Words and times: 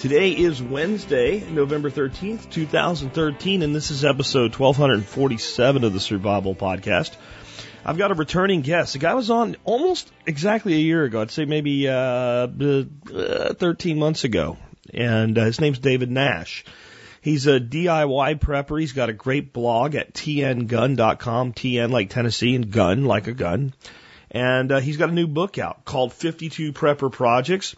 Today 0.00 0.32
is 0.32 0.62
Wednesday, 0.62 1.40
November 1.40 1.90
13th, 1.90 2.50
2013, 2.50 3.62
and 3.62 3.74
this 3.74 3.90
is 3.90 4.04
episode 4.04 4.54
1247 4.54 5.84
of 5.84 5.92
the 5.94 6.00
Survival 6.00 6.54
Podcast. 6.54 7.16
I've 7.82 7.96
got 7.96 8.10
a 8.10 8.14
returning 8.14 8.60
guest. 8.60 8.92
The 8.92 8.98
guy 8.98 9.14
was 9.14 9.30
on 9.30 9.56
almost 9.64 10.12
exactly 10.26 10.74
a 10.74 10.78
year 10.78 11.04
ago. 11.04 11.22
I'd 11.22 11.30
say 11.30 11.46
maybe 11.46 11.88
uh, 11.88 11.94
uh, 11.94 13.54
13 13.54 13.98
months 13.98 14.24
ago. 14.24 14.58
And 14.92 15.38
uh, 15.38 15.44
his 15.46 15.62
name's 15.62 15.78
David 15.78 16.10
Nash. 16.10 16.66
He's 17.22 17.46
a 17.46 17.58
DIY 17.58 18.38
prepper. 18.38 18.78
He's 18.78 18.92
got 18.92 19.08
a 19.08 19.14
great 19.14 19.54
blog 19.54 19.94
at 19.94 20.12
tngun.com, 20.12 21.54
TN 21.54 21.90
like 21.90 22.10
Tennessee 22.10 22.54
and 22.54 22.70
gun 22.70 23.06
like 23.06 23.28
a 23.28 23.32
gun. 23.32 23.72
And 24.30 24.72
uh, 24.72 24.80
he's 24.80 24.98
got 24.98 25.08
a 25.08 25.14
new 25.14 25.26
book 25.26 25.56
out 25.56 25.86
called 25.86 26.12
52 26.12 26.74
Prepper 26.74 27.10
Projects. 27.10 27.74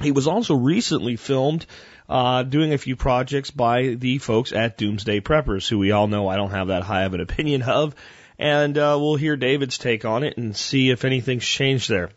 He 0.00 0.12
was 0.12 0.26
also 0.26 0.54
recently 0.54 1.16
filmed 1.16 1.66
uh, 2.08 2.42
doing 2.42 2.72
a 2.72 2.78
few 2.78 2.96
projects 2.96 3.50
by 3.50 3.94
the 3.94 4.18
folks 4.18 4.52
at 4.52 4.76
Doomsday 4.76 5.20
Preppers, 5.20 5.68
who 5.68 5.78
we 5.78 5.92
all 5.92 6.08
know 6.08 6.28
I 6.28 6.36
don't 6.36 6.50
have 6.50 6.68
that 6.68 6.82
high 6.82 7.02
of 7.02 7.14
an 7.14 7.20
opinion 7.20 7.62
of. 7.62 7.94
And 8.38 8.76
uh, 8.78 8.96
we'll 8.98 9.16
hear 9.16 9.36
David's 9.36 9.76
take 9.76 10.04
on 10.04 10.24
it 10.24 10.38
and 10.38 10.56
see 10.56 10.90
if 10.90 11.04
anything's 11.04 11.44
changed 11.44 11.90
there 11.90 12.10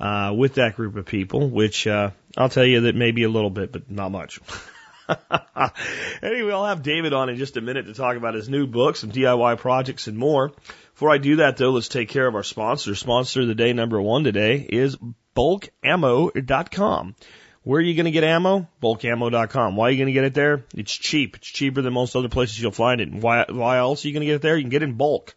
uh, 0.00 0.32
with 0.34 0.54
that 0.54 0.76
group 0.76 0.96
of 0.96 1.04
people, 1.04 1.48
which 1.48 1.86
uh, 1.86 2.10
I'll 2.36 2.48
tell 2.48 2.64
you 2.64 2.82
that 2.82 2.96
maybe 2.96 3.24
a 3.24 3.28
little 3.28 3.50
bit, 3.50 3.70
but 3.70 3.90
not 3.90 4.10
much. 4.10 4.40
anyway, 6.22 6.52
I'll 6.52 6.66
have 6.66 6.82
David 6.82 7.12
on 7.12 7.28
in 7.28 7.36
just 7.36 7.56
a 7.56 7.60
minute 7.60 7.86
to 7.86 7.94
talk 7.94 8.16
about 8.16 8.34
his 8.34 8.48
new 8.48 8.66
book, 8.66 8.96
some 8.96 9.10
DIY 9.12 9.58
projects, 9.58 10.06
and 10.06 10.16
more. 10.16 10.52
Before 10.94 11.10
I 11.10 11.18
do 11.18 11.36
that, 11.36 11.56
though, 11.56 11.70
let's 11.70 11.88
take 11.88 12.08
care 12.08 12.26
of 12.26 12.34
our 12.34 12.42
sponsor. 12.42 12.94
Sponsor 12.94 13.42
of 13.42 13.48
the 13.48 13.54
day 13.54 13.72
number 13.72 14.00
one 14.00 14.24
today 14.24 14.66
is 14.68 14.96
bulkammo.com. 15.36 17.14
Where 17.62 17.78
are 17.78 17.82
you 17.82 17.94
going 17.94 18.06
to 18.06 18.10
get 18.10 18.24
ammo? 18.24 18.68
Bulkammo.com. 18.82 19.76
Why 19.76 19.88
are 19.88 19.90
you 19.90 19.98
going 19.98 20.06
to 20.06 20.12
get 20.12 20.24
it 20.24 20.34
there? 20.34 20.64
It's 20.74 20.92
cheap. 20.92 21.36
It's 21.36 21.46
cheaper 21.46 21.82
than 21.82 21.92
most 21.92 22.16
other 22.16 22.30
places 22.30 22.60
you'll 22.60 22.72
find 22.72 23.00
it. 23.00 23.08
And 23.08 23.22
why, 23.22 23.44
why 23.48 23.78
else 23.78 24.04
are 24.04 24.08
you 24.08 24.14
going 24.14 24.22
to 24.22 24.26
get 24.26 24.36
it 24.36 24.42
there? 24.42 24.56
You 24.56 24.62
can 24.62 24.70
get 24.70 24.82
it 24.82 24.88
in 24.88 24.94
bulk. 24.94 25.34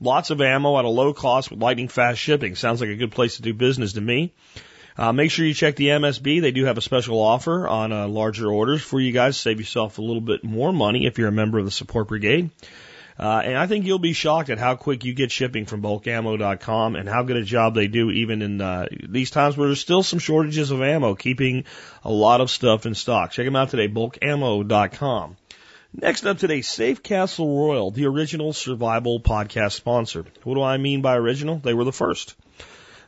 Lots 0.00 0.30
of 0.30 0.40
ammo 0.40 0.78
at 0.78 0.84
a 0.84 0.88
low 0.88 1.12
cost 1.14 1.50
with 1.50 1.60
lightning 1.60 1.88
fast 1.88 2.20
shipping. 2.20 2.54
Sounds 2.54 2.80
like 2.80 2.90
a 2.90 2.96
good 2.96 3.12
place 3.12 3.36
to 3.36 3.42
do 3.42 3.54
business 3.54 3.94
to 3.94 4.00
me. 4.00 4.34
Uh, 4.96 5.12
make 5.12 5.30
sure 5.30 5.44
you 5.44 5.54
check 5.54 5.76
the 5.76 5.88
MSB. 5.88 6.40
They 6.40 6.52
do 6.52 6.66
have 6.66 6.78
a 6.78 6.82
special 6.82 7.20
offer 7.20 7.66
on 7.66 7.92
uh, 7.92 8.06
larger 8.06 8.50
orders 8.50 8.82
for 8.82 9.00
you 9.00 9.12
guys. 9.12 9.36
Save 9.36 9.58
yourself 9.58 9.98
a 9.98 10.02
little 10.02 10.20
bit 10.20 10.44
more 10.44 10.72
money 10.72 11.06
if 11.06 11.18
you're 11.18 11.28
a 11.28 11.32
member 11.32 11.58
of 11.58 11.64
the 11.64 11.70
support 11.70 12.08
brigade. 12.08 12.50
Uh, 13.18 13.42
and 13.44 13.56
I 13.56 13.66
think 13.68 13.86
you'll 13.86 14.00
be 14.00 14.12
shocked 14.12 14.50
at 14.50 14.58
how 14.58 14.74
quick 14.74 15.04
you 15.04 15.14
get 15.14 15.30
shipping 15.30 15.66
from 15.66 15.82
bulkammo.com 15.82 16.96
and 16.96 17.08
how 17.08 17.22
good 17.22 17.36
a 17.36 17.44
job 17.44 17.74
they 17.74 17.86
do 17.86 18.10
even 18.10 18.42
in 18.42 18.60
uh, 18.60 18.88
these 19.08 19.30
times 19.30 19.56
where 19.56 19.68
there's 19.68 19.80
still 19.80 20.02
some 20.02 20.18
shortages 20.18 20.72
of 20.72 20.82
ammo, 20.82 21.14
keeping 21.14 21.64
a 22.02 22.10
lot 22.10 22.40
of 22.40 22.50
stuff 22.50 22.86
in 22.86 22.94
stock. 22.94 23.30
Check 23.30 23.44
them 23.44 23.56
out 23.56 23.70
today, 23.70 23.88
bulkammo.com. 23.88 25.36
Next 25.92 26.26
up 26.26 26.38
today, 26.38 26.58
Safecastle 26.58 27.46
Royal, 27.46 27.92
the 27.92 28.06
original 28.06 28.52
survival 28.52 29.20
podcast 29.20 29.72
sponsor. 29.72 30.24
What 30.42 30.54
do 30.54 30.62
I 30.62 30.76
mean 30.76 31.02
by 31.02 31.16
original? 31.16 31.58
They 31.58 31.72
were 31.72 31.84
the 31.84 31.92
first. 31.92 32.34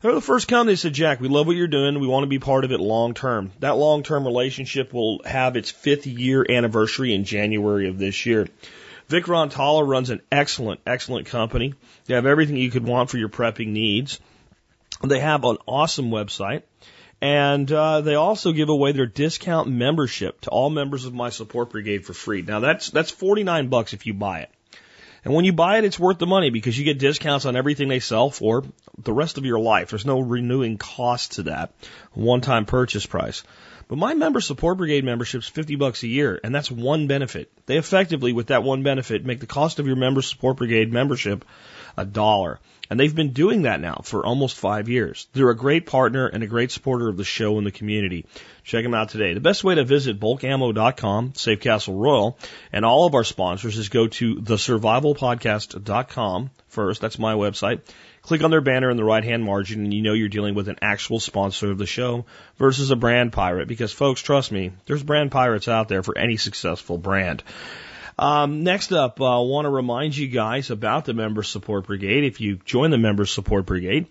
They 0.07 0.11
were 0.11 0.15
the 0.15 0.21
first 0.21 0.47
company 0.47 0.75
that 0.75 0.77
said, 0.77 0.93
Jack, 0.93 1.21
we 1.21 1.27
love 1.27 1.49
what 1.49 1.57
you're 1.57 1.67
doing. 1.67 1.99
We 1.99 2.07
want 2.07 2.23
to 2.23 2.29
be 2.29 2.39
part 2.39 2.65
of 2.65 2.71
it 2.71 2.79
long 2.79 3.13
term. 3.13 3.51
That 3.59 3.77
long 3.77 4.05
term 4.05 4.25
relationship 4.25 4.93
will 4.93 5.21
have 5.25 5.57
its 5.57 5.69
fifth 5.69 6.07
year 6.07 6.47
anniversary 6.49 7.13
in 7.13 7.25
January 7.25 7.89
of 7.89 7.99
this 7.99 8.25
year. 8.25 8.47
Vic 9.09 9.25
Rantala 9.25 9.85
runs 9.85 10.11
an 10.11 10.23
excellent, 10.31 10.79
excellent 10.87 11.27
company. 11.27 11.75
They 12.05 12.15
have 12.15 12.25
everything 12.25 12.57
you 12.57 12.71
could 12.71 12.87
want 12.87 13.11
for 13.11 13.19
your 13.19 13.29
prepping 13.29 13.71
needs. 13.71 14.21
They 15.03 15.19
have 15.19 15.43
an 15.43 15.57
awesome 15.67 16.13
website. 16.13 16.63
And 17.21 17.73
uh, 17.73 18.03
they 18.03 18.15
also 18.15 18.53
give 18.53 18.69
away 18.69 18.93
their 18.93 19.07
discount 19.07 19.69
membership 19.69 20.43
to 20.43 20.51
all 20.51 20.71
members 20.71 21.05
of 21.05 21.15
my 21.15 21.31
support 21.31 21.71
brigade 21.71 22.07
for 22.07 22.13
free. 22.13 22.43
Now 22.43 22.61
that's 22.61 22.91
that's 22.91 23.11
49 23.11 23.67
bucks 23.71 23.93
if 23.93 24.07
you 24.07 24.15
buy 24.15 24.43
it. 24.43 24.51
And 25.27 25.35
when 25.35 25.45
you 25.45 25.53
buy 25.53 25.79
it, 25.79 25.85
it's 25.85 25.99
worth 25.99 26.19
the 26.19 26.27
money 26.27 26.51
because 26.51 26.79
you 26.79 26.85
get 26.85 27.01
discounts 27.01 27.47
on 27.47 27.57
everything 27.57 27.89
they 27.89 27.99
sell 27.99 28.31
for 28.31 28.63
the 28.97 29.13
rest 29.13 29.39
of 29.39 29.45
your 29.45 29.59
life. 29.59 29.91
There's 29.91 30.07
no 30.07 30.21
renewing 30.21 30.79
cost 30.79 31.33
to 31.33 31.43
that 31.45 31.73
one-time 32.13 32.65
purchase 32.65 33.07
price. 33.07 33.43
But 33.89 33.99
my 33.99 34.15
member 34.15 34.41
support 34.41 34.79
brigade 34.79 35.03
membership 35.03 35.41
is 35.41 35.49
50 35.49 35.75
bucks 35.75 36.05
a 36.05 36.07
year, 36.07 36.39
and 36.45 36.55
that's 36.55 36.71
one 36.71 37.09
benefit. 37.09 37.51
They 37.67 37.77
effectively, 37.77 38.33
with 38.33 38.47
that 38.49 38.63
one 38.63 38.85
benefit, 38.85 39.25
make 39.25 39.41
the 39.41 39.47
cost 39.47 39.81
of 39.81 39.89
your 39.89 39.97
member 39.97 40.23
support 40.23 40.59
brigade 40.59 40.93
membership 40.93 41.45
a 41.97 42.05
dollar. 42.05 42.61
And 42.89 43.01
they've 43.01 43.15
been 43.15 43.33
doing 43.33 43.63
that 43.63 43.81
now 43.81 44.03
for 44.05 44.25
almost 44.25 44.57
five 44.57 44.89
years. 44.89 45.27
They're 45.33 45.51
a 45.51 45.57
great 45.57 45.87
partner 45.87 46.27
and 46.27 46.45
a 46.45 46.47
great 46.47 46.71
supporter 46.71 47.09
of 47.09 47.17
the 47.17 47.25
show 47.25 47.59
and 47.59 47.67
the 47.67 47.73
community. 47.73 48.27
Check 48.63 48.85
them 48.85 48.95
out 48.95 49.09
today. 49.09 49.35
The 49.35 49.41
best 49.41 49.65
way 49.65 49.75
to 49.75 49.85
visit 49.85 50.21
bulkammo.com, 50.21 51.33
Safecastle 51.33 52.01
Royal, 52.01 52.39
and 52.73 52.85
all 52.85 53.07
of 53.07 53.15
our 53.15 53.25
sponsors 53.25 53.77
is 53.77 53.89
go 53.89 54.07
to 54.07 54.37
thesurvivalpodcast.com 54.37 56.51
first. 56.69 57.01
That's 57.01 57.19
my 57.19 57.35
website. 57.35 57.81
Click 58.23 58.43
on 58.43 58.51
their 58.51 58.61
banner 58.61 58.91
in 58.91 58.97
the 58.97 59.05
right 59.05 59.25
hand 59.25 59.45
margin 59.45 59.85
and 59.85 59.95
you 59.95 60.03
know 60.03 60.13
you're 60.13 60.29
dealing 60.29 60.55
with 60.55 60.69
an 60.69 60.79
actual 60.83 61.21
sponsor 61.21 61.71
of 61.71 61.79
the 61.79 61.87
show 61.87 62.27
versus 62.57 62.91
a 62.91 62.97
brand 62.97 63.33
pirate 63.33 63.69
because 63.69 63.93
folks, 63.93 64.21
trust 64.21 64.53
me, 64.53 64.73
there's 64.87 65.03
brand 65.03 65.31
pirates 65.31 65.69
out 65.69 65.89
there 65.89 66.03
for 66.03 66.19
any 66.19 66.37
successful 66.37 66.99
brand. 66.99 67.43
Um, 68.19 68.65
next 68.65 68.93
up, 68.93 69.21
I 69.21 69.37
uh, 69.37 69.41
want 69.43 69.67
to 69.67 69.71
remind 69.71 70.17
you 70.17 70.27
guys 70.27 70.71
about 70.71 71.05
the 71.05 71.13
Member 71.13 71.43
Support 71.43 71.87
Brigade. 71.87 72.25
If 72.25 72.41
you 72.41 72.57
join 72.65 72.91
the 72.91 72.97
Member 72.97 73.27
Support 73.27 73.67
Brigade, 73.67 74.07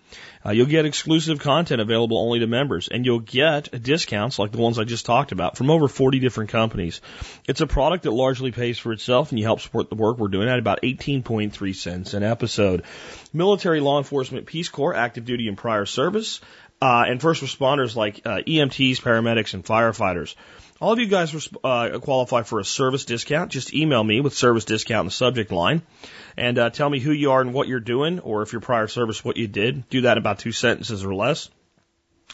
uh, 0.46 0.52
you'll 0.52 0.68
get 0.68 0.86
exclusive 0.86 1.40
content 1.40 1.82
available 1.82 2.20
only 2.20 2.38
to 2.40 2.48
members, 2.48 2.88
and 2.88 3.04
you'll 3.04 3.20
get 3.20 3.82
discounts 3.82 4.38
like 4.38 4.52
the 4.52 4.60
ones 4.60 4.78
I 4.78 4.84
just 4.84 5.08
talked 5.08 5.32
about 5.32 5.58
from 5.58 5.72
over 5.72 5.88
40 5.88 6.20
different 6.20 6.52
companies. 6.52 7.02
It's 7.48 7.62
a 7.62 7.68
product 7.68 8.04
that 8.04 8.12
largely 8.12 8.52
pays 8.52 8.78
for 8.78 8.92
itself, 8.92 9.32
and 9.32 9.40
you 9.40 9.46
help 9.46 9.60
support 9.60 9.90
the 9.90 9.96
work 9.96 10.20
we're 10.20 10.28
doing 10.28 10.50
at 10.50 10.60
about 10.60 10.84
18.3 10.84 11.76
cents 11.76 12.14
an 12.14 12.22
episode. 12.22 12.84
Military, 13.34 13.80
law 13.80 13.98
enforcement, 13.98 14.46
Peace 14.46 14.70
Corps, 14.70 14.94
active 14.94 15.26
duty, 15.26 15.48
and 15.48 15.58
prior 15.58 15.88
service, 15.88 16.42
uh, 16.80 17.06
and 17.08 17.20
first 17.20 17.42
responders 17.42 17.96
like 17.96 18.22
uh, 18.24 18.42
EMTs, 18.46 19.02
paramedics, 19.02 19.56
and 19.56 19.66
firefighters. 19.66 20.36
All 20.81 20.91
of 20.91 21.00
you 21.00 21.08
guys 21.08 21.34
uh, 21.63 22.00
qualify 22.00 22.44
for 22.44 22.59
a 22.59 22.66
service 22.66 23.06
discount. 23.06 23.50
Just 23.50 23.74
email 23.74 24.03
me 24.03 24.19
with 24.19 24.34
service 24.34 24.66
discount 24.66 25.02
in 25.02 25.06
the 25.06 25.12
subject 25.12 25.53
line 25.53 25.81
and 26.36 26.59
uh, 26.59 26.69
tell 26.69 26.90
me 26.90 27.00
who 27.00 27.12
you 27.13 27.31
are 27.31 27.40
and 27.40 27.53
what 27.53 27.69
you're 27.69 27.80
doing, 27.80 28.19
or 28.19 28.41
if 28.41 28.52
your 28.52 28.59
prior 28.59 28.88
service, 28.88 29.24
what 29.24 29.38
you 29.38 29.47
did. 29.47 29.88
Do 29.90 30.02
that 30.02 30.14
in 30.14 30.18
about 30.18 30.40
two 30.40 30.52
sentences 30.52 31.06
or 31.06 31.16
less. 31.16 31.50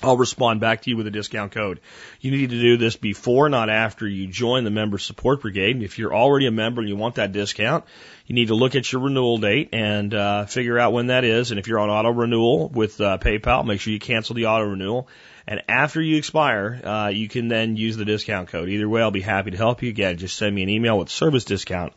I'll 0.01 0.18
respond 0.18 0.59
back 0.59 0.81
to 0.81 0.90
you 0.90 0.97
with 0.97 1.06
a 1.06 1.12
discount 1.12 1.51
code. 1.51 1.81
You 2.19 2.31
need 2.31 2.50
to 2.50 2.59
do 2.59 2.78
this 2.78 2.96
before, 2.96 3.47
not 3.50 3.69
after 3.69 4.07
you 4.07 4.25
join 4.25 4.63
the 4.63 4.72
member 4.72 4.97
support 4.97 5.41
brigade. 5.41 5.84
If 5.84 6.00
you're 6.00 6.16
already 6.16 6.47
a 6.47 6.51
member 6.51 6.81
and 6.81 6.90
you 6.90 6.96
want 6.96 7.16
that 7.16 7.34
discount, 7.34 7.85
you 8.25 8.34
need 8.34 8.47
to 8.47 8.56
look 8.56 8.74
at 8.74 8.91
your 8.91 9.01
renewal 9.01 9.38
date 9.38 9.69
and 9.74 10.12
uh, 10.16 10.46
figure 10.46 10.80
out 10.80 10.94
when 10.94 11.07
that 11.07 11.24
is. 11.24 11.51
And 11.51 11.59
if 11.59 11.68
you're 11.68 11.80
on 11.80 11.91
auto 11.91 12.09
renewal 12.09 12.69
with 12.69 13.00
uh, 13.00 13.19
PayPal, 13.19 13.63
make 13.66 13.81
sure 13.81 13.94
you 13.94 14.00
cancel 14.00 14.34
the 14.34 14.47
auto 14.47 14.66
renewal 14.66 15.07
and 15.47 15.62
after 15.68 16.02
you 16.02 16.18
expire, 16.18 16.79
uh, 16.84 17.12
you 17.13 17.28
can 17.28 17.47
then 17.47 17.75
use 17.75 17.97
the 17.97 18.06
discount 18.06 18.50
code. 18.50 18.69
Either 18.69 18.88
way, 18.88 19.02
I'll 19.02 19.12
be 19.12 19.22
happy 19.22 19.52
to 19.52 19.57
help 19.57 19.81
you. 19.81 19.90
Again, 19.90 20.18
just 20.18 20.38
send 20.38 20.56
me 20.56 20.63
an 20.63 20.69
email 20.69 20.97
with 20.97 21.09
service 21.09 21.46
discount 21.46 21.94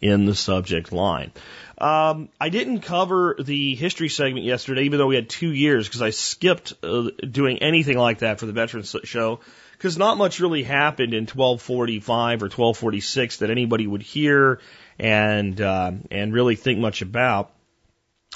in 0.00 0.24
the 0.26 0.34
subject 0.34 0.92
line. 0.92 1.32
Um, 1.78 2.30
I 2.40 2.48
didn't 2.48 2.80
cover 2.80 3.36
the 3.38 3.74
history 3.74 4.08
segment 4.08 4.46
yesterday, 4.46 4.84
even 4.84 4.98
though 4.98 5.06
we 5.06 5.14
had 5.14 5.28
two 5.28 5.52
years, 5.52 5.86
because 5.86 6.02
I 6.02 6.10
skipped 6.10 6.72
uh, 6.82 7.10
doing 7.30 7.58
anything 7.58 7.98
like 7.98 8.20
that 8.20 8.40
for 8.40 8.46
the 8.46 8.52
Veterans 8.52 8.94
Show, 9.04 9.40
because 9.72 9.98
not 9.98 10.16
much 10.16 10.40
really 10.40 10.62
happened 10.62 11.12
in 11.12 11.24
1245 11.24 12.42
or 12.42 12.46
1246 12.46 13.38
that 13.38 13.50
anybody 13.50 13.86
would 13.86 14.02
hear 14.02 14.60
and 14.98 15.60
uh, 15.60 15.92
and 16.10 16.32
really 16.32 16.56
think 16.56 16.78
much 16.78 17.02
about. 17.02 17.52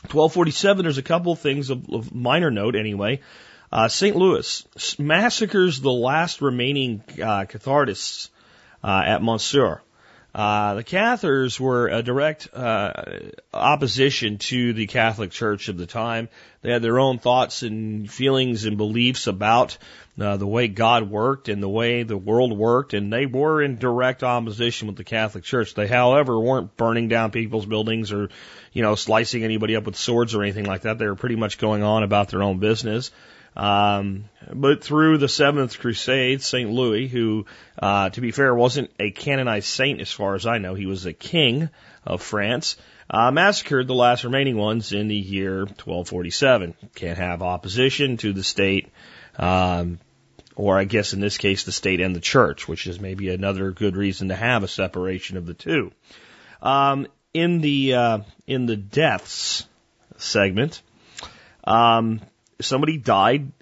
1247, 0.03 0.83
there's 0.83 0.99
a 0.99 1.03
couple 1.03 1.35
things 1.37 1.69
of, 1.71 1.89
of 1.91 2.15
minor 2.15 2.51
note 2.51 2.75
anyway. 2.75 3.21
Uh, 3.73 3.89
St. 3.89 4.17
Louis 4.17 4.67
massacres 4.99 5.81
the 5.81 5.93
last 5.93 6.43
remaining 6.43 7.05
uh, 7.23 7.45
Catharists 7.45 8.31
uh, 8.83 9.03
at 9.07 9.21
Montségur. 9.21 9.81
Uh, 10.33 10.75
the 10.75 10.85
Cathars 10.85 11.59
were 11.59 11.89
a 11.89 12.03
direct 12.03 12.49
uh, 12.55 12.93
opposition 13.53 14.39
to 14.39 14.73
the 14.73 14.87
Catholic 14.87 15.33
Church 15.33 15.69
of 15.69 15.77
the 15.77 15.87
time. 15.87 16.29
They 16.63 16.71
had 16.71 16.83
their 16.83 17.01
own 17.01 17.19
thoughts 17.19 17.63
and 17.63 18.11
feelings 18.11 18.65
and 18.65 18.77
beliefs 18.77 19.27
about 19.27 19.77
uh, 20.21 20.37
the 20.37 20.47
way 20.47 20.69
God 20.69 21.11
worked 21.11 21.49
and 21.49 21.61
the 21.61 21.69
way 21.69 22.05
the 22.05 22.17
world 22.17 22.57
worked, 22.57 22.95
and 22.95 23.13
they 23.13 23.27
were 23.27 23.61
in 23.61 23.79
direct 23.79 24.23
opposition 24.23 24.87
with 24.87 24.97
the 24.97 25.05
Catholic 25.05 25.43
Church. 25.43 25.75
They, 25.75 25.89
however, 25.89 26.39
weren't 26.39 26.77
burning 26.77 27.09
down 27.09 27.33
people's 27.33 27.67
buildings 27.67 28.13
or, 28.13 28.29
you 28.73 28.83
know, 28.83 28.95
slicing 28.95 29.43
anybody 29.43 29.75
up 29.75 29.85
with 29.85 29.97
swords 29.97 30.35
or 30.35 30.43
anything 30.43 30.67
like 30.67 30.83
that. 30.83 30.99
They 30.99 31.07
were 31.07 31.17
pretty 31.17 31.37
much 31.37 31.59
going 31.59 31.83
on 31.83 32.05
about 32.05 32.29
their 32.29 32.43
own 32.43 32.59
business. 32.59 33.11
Um, 33.57 34.25
but 34.53 34.83
through 34.83 35.19
the 35.19 35.29
Seventh 35.29 35.79
Crusade, 35.79 36.43
St. 36.43 36.71
Louis, 36.71 37.09
who, 37.09 37.47
uh, 37.79 38.11
to 38.11 38.21
be 38.21 38.31
fair, 38.31 38.55
wasn't 38.55 38.91
a 38.99 39.11
canonized 39.11 39.67
saint 39.67 40.01
as 40.01 40.13
far 40.13 40.35
as 40.35 40.47
I 40.47 40.59
know, 40.59 40.75
he 40.75 40.87
was 40.87 41.07
a 41.07 41.13
king 41.13 41.69
of 42.05 42.23
France, 42.23 42.77
uh, 43.11 43.31
massacred 43.31 43.87
the 43.87 43.95
last 43.95 44.25
remaining 44.25 44.57
ones 44.57 44.93
in 44.93 45.09
the 45.09 45.17
year 45.17 45.61
1247. 45.61 46.75
Can't 46.95 47.19
have 47.19 47.43
opposition 47.43 48.17
to 48.19 48.33
the 48.33 48.45
state, 48.45 48.89
um, 49.37 49.99
or 50.55 50.79
I 50.79 50.85
guess 50.85 51.13
in 51.13 51.21
this 51.21 51.37
case, 51.37 51.65
the 51.65 51.73
state 51.73 52.01
and 52.01 52.15
the 52.15 52.21
church, 52.21 52.69
which 52.69 52.87
is 52.87 53.01
maybe 53.01 53.29
another 53.31 53.73
good 53.73 53.97
reason 53.97 54.29
to 54.29 54.37
have 54.37 54.63
a 54.63 54.69
separation 54.69 55.37
of 55.37 55.47
the 55.47 55.55
two. 55.55 55.93
Um, 56.63 57.07
in 57.35 57.61
the 57.61 57.95
uh, 57.95 58.19
in 58.47 58.67
the 58.67 58.77
deaths 58.77 59.67
segment, 60.17 60.83
um, 61.65 62.21
somebody 62.61 62.97
died 62.97 63.53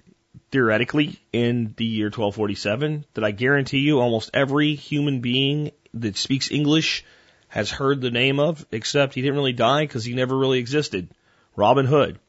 theoretically 0.51 1.19
in 1.31 1.73
the 1.77 1.85
year 1.85 2.07
1247 2.07 3.05
that 3.13 3.23
I 3.23 3.31
guarantee 3.31 3.79
you 3.79 3.99
almost 3.99 4.31
every 4.33 4.75
human 4.75 5.21
being 5.21 5.71
that 5.93 6.17
speaks 6.17 6.51
English 6.51 7.03
has 7.47 7.71
heard 7.71 8.01
the 8.01 8.11
name 8.11 8.39
of, 8.39 8.65
except 8.71 9.15
he 9.15 9.21
didn't 9.21 9.35
really 9.35 9.53
die 9.53 9.83
because 9.83 10.05
he 10.05 10.13
never 10.13 10.37
really 10.37 10.59
existed. 10.59 11.09
Robin 11.55 11.85
Hood. 11.85 12.19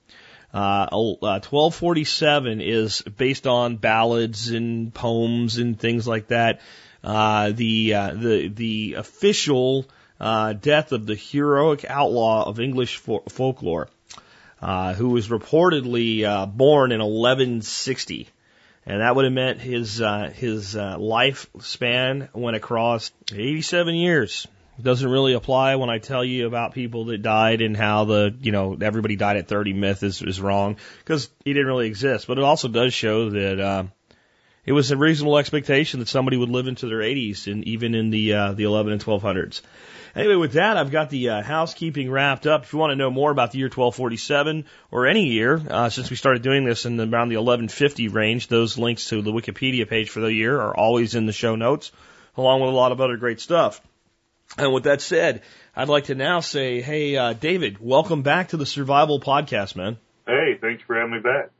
Uh, 0.53 0.89
1247 0.91 2.59
uh, 2.59 2.63
is 2.65 3.03
based 3.03 3.47
on 3.47 3.77
ballads 3.77 4.51
and 4.51 4.93
poems 4.93 5.59
and 5.59 5.79
things 5.79 6.09
like 6.09 6.29
that. 6.29 6.61
Uh, 7.05 7.53
the 7.53 7.95
uh, 7.95 8.15
the 8.15 8.49
the 8.49 8.95
official 8.95 9.87
uh, 10.19 10.53
death 10.53 10.91
of 10.93 11.07
the 11.07 11.15
heroic 11.15 11.85
outlaw 11.89 12.49
of 12.49 12.59
English 12.59 12.97
fo- 12.97 13.23
folklore 13.29 13.89
uh, 14.61 14.95
who 14.95 15.11
was 15.11 15.29
reportedly 15.29 16.25
uh, 16.25 16.47
born 16.47 16.93
in 16.93 17.01
1160. 17.01 18.29
And 18.87 19.01
that 19.01 19.15
would 19.15 19.25
have 19.25 19.33
meant 19.35 19.61
his 19.61 20.01
uh, 20.01 20.33
his 20.35 20.75
uh, 20.75 20.97
lifespan 20.97 22.29
went 22.35 22.57
across 22.57 23.12
87 23.33 23.95
years. 23.95 24.47
Doesn't 24.81 25.09
really 25.09 25.35
apply 25.35 25.77
when 25.77 25.91
I 25.91 25.99
tell 25.99 26.25
you 26.25 26.47
about 26.47 26.73
people 26.73 27.07
that 27.07 27.21
died 27.21 27.61
and 27.61 27.77
how 27.77 28.07
the 28.07 28.35
you 28.41 28.51
know 28.51 28.77
everybody 28.81 29.17
died 29.17 29.37
at 29.37 29.49
30 29.49 29.75
myth 29.75 30.03
is 30.03 30.23
is 30.23 30.41
wrong 30.41 30.77
because 31.01 31.29
he 31.45 31.53
didn't 31.53 31.67
really 31.67 31.87
exist. 31.87 32.27
But 32.27 32.39
it 32.39 32.45
also 32.45 32.69
does 32.69 32.95
show 32.95 33.29
that 33.31 33.61
uh, 33.61 33.85
it 34.71 34.73
was 34.73 34.93
a 34.93 34.97
reasonable 34.97 35.37
expectation 35.37 35.99
that 35.99 36.07
somebody 36.07 36.37
would 36.37 36.49
live 36.49 36.69
into 36.69 36.87
their 36.87 37.01
80s 37.01 37.51
and 37.51 37.65
even 37.65 37.97
in 37.97 38.11
the 38.11 38.35
uh, 38.35 38.53
the 38.53 38.63
11 38.63 38.93
and 38.93 39.05
1200s. 39.05 39.63
Anyway, 40.15 40.37
with 40.37 40.53
that, 40.53 40.77
I've 40.77 40.93
got 40.93 41.11
the 41.11 41.31
uh, 41.31 41.43
housekeeping 41.43 42.09
wrapped 42.09 42.47
up. 42.47 42.63
If 42.63 42.73
you 42.73 42.79
want 42.79 42.93
to 42.93 42.97
know 42.97 43.11
more 43.11 43.33
about 43.33 43.51
the 43.51 43.59
year 43.59 43.67
1247 43.67 44.67
or 44.93 45.09
any 45.09 45.27
year, 45.27 45.61
uh, 45.69 45.89
since 45.89 46.09
we 46.09 46.15
started 46.15 46.43
doing 46.43 46.65
this 46.65 46.87
in 46.87 47.01
around 47.01 47.31
the 47.31 47.37
1150 47.37 48.07
range, 48.11 48.47
those 48.47 48.79
links 48.79 49.09
to 49.09 49.23
the 49.23 49.33
Wikipedia 49.33 49.89
page 49.89 50.09
for 50.09 50.21
the 50.21 50.33
year 50.33 50.61
are 50.61 50.77
always 50.77 51.17
in 51.17 51.27
the 51.27 51.33
show 51.33 51.57
notes, 51.57 51.91
along 52.37 52.61
with 52.61 52.71
a 52.71 52.77
lot 52.77 52.93
of 52.93 53.01
other 53.01 53.17
great 53.17 53.41
stuff. 53.41 53.81
And 54.57 54.73
with 54.73 54.85
that 54.85 55.01
said, 55.01 55.43
I'd 55.75 55.89
like 55.89 56.05
to 56.05 56.15
now 56.15 56.39
say, 56.39 56.81
hey, 56.81 57.17
uh, 57.17 57.33
David, 57.33 57.79
welcome 57.81 58.23
back 58.23 58.51
to 58.51 58.57
the 58.57 58.67
Survival 58.67 59.19
Podcast, 59.19 59.75
man. 59.75 59.97
Hey, 60.29 60.59
thanks 60.61 60.85
for 60.85 60.95
having 60.95 61.15
me 61.15 61.19
back. 61.19 61.51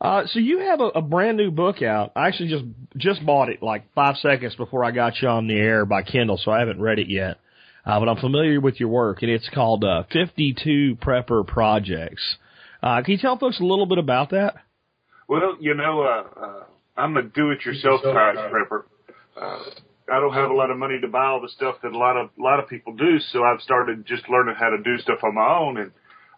Uh, 0.00 0.26
so 0.26 0.38
you 0.38 0.58
have 0.58 0.80
a, 0.80 0.88
a 0.96 1.02
brand 1.02 1.36
new 1.36 1.50
book 1.50 1.80
out. 1.82 2.12
I 2.16 2.28
actually 2.28 2.50
just 2.50 2.64
just 2.96 3.24
bought 3.24 3.48
it 3.48 3.62
like 3.62 3.92
five 3.94 4.16
seconds 4.16 4.54
before 4.56 4.84
I 4.84 4.90
got 4.90 5.22
you 5.22 5.28
on 5.28 5.48
the 5.48 5.56
air 5.56 5.86
by 5.86 6.02
Kindle, 6.02 6.38
so 6.38 6.50
I 6.50 6.58
haven't 6.58 6.80
read 6.80 6.98
it 6.98 7.08
yet 7.08 7.38
uh, 7.86 8.00
but 8.00 8.08
I'm 8.08 8.16
familiar 8.16 8.60
with 8.60 8.80
your 8.80 8.88
work, 8.88 9.22
and 9.22 9.30
it's 9.30 9.48
called 9.54 9.84
uh, 9.84 10.02
52 10.12 10.98
Prepper 11.00 11.46
Projects. 11.46 12.36
Uh, 12.82 13.00
can 13.02 13.12
you 13.12 13.18
tell 13.18 13.38
folks 13.38 13.60
a 13.60 13.64
little 13.64 13.86
bit 13.86 13.98
about 13.98 14.30
that? 14.30 14.54
Well, 15.28 15.56
you 15.60 15.74
know, 15.74 16.02
uh, 16.02 16.40
uh, 16.40 16.64
I'm 16.96 17.16
a 17.16 17.22
do-it-yourself 17.22 18.02
type 18.02 18.36
prepper. 18.52 18.82
Uh, 19.40 19.58
I 20.12 20.20
don't 20.20 20.34
have 20.34 20.50
a 20.50 20.54
lot 20.54 20.70
of 20.70 20.78
money 20.78 21.00
to 21.00 21.08
buy 21.08 21.26
all 21.26 21.40
the 21.40 21.48
stuff 21.48 21.76
that 21.82 21.92
a 21.92 21.98
lot 21.98 22.16
of 22.16 22.30
a 22.38 22.42
lot 22.42 22.60
of 22.60 22.68
people 22.68 22.94
do, 22.94 23.18
so 23.32 23.42
I've 23.42 23.60
started 23.60 24.06
just 24.06 24.28
learning 24.28 24.54
how 24.58 24.70
to 24.70 24.78
do 24.82 24.98
stuff 24.98 25.18
on 25.22 25.34
my 25.34 25.48
own, 25.48 25.78
and 25.78 25.90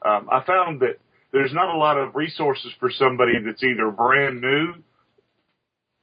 um, 0.04 0.28
I 0.30 0.42
found 0.46 0.80
that 0.80 0.98
there's 1.32 1.52
not 1.52 1.74
a 1.74 1.78
lot 1.78 1.98
of 1.98 2.14
resources 2.14 2.72
for 2.80 2.90
somebody 2.90 3.32
that's 3.44 3.62
either 3.62 3.90
brand 3.90 4.40
new 4.40 4.74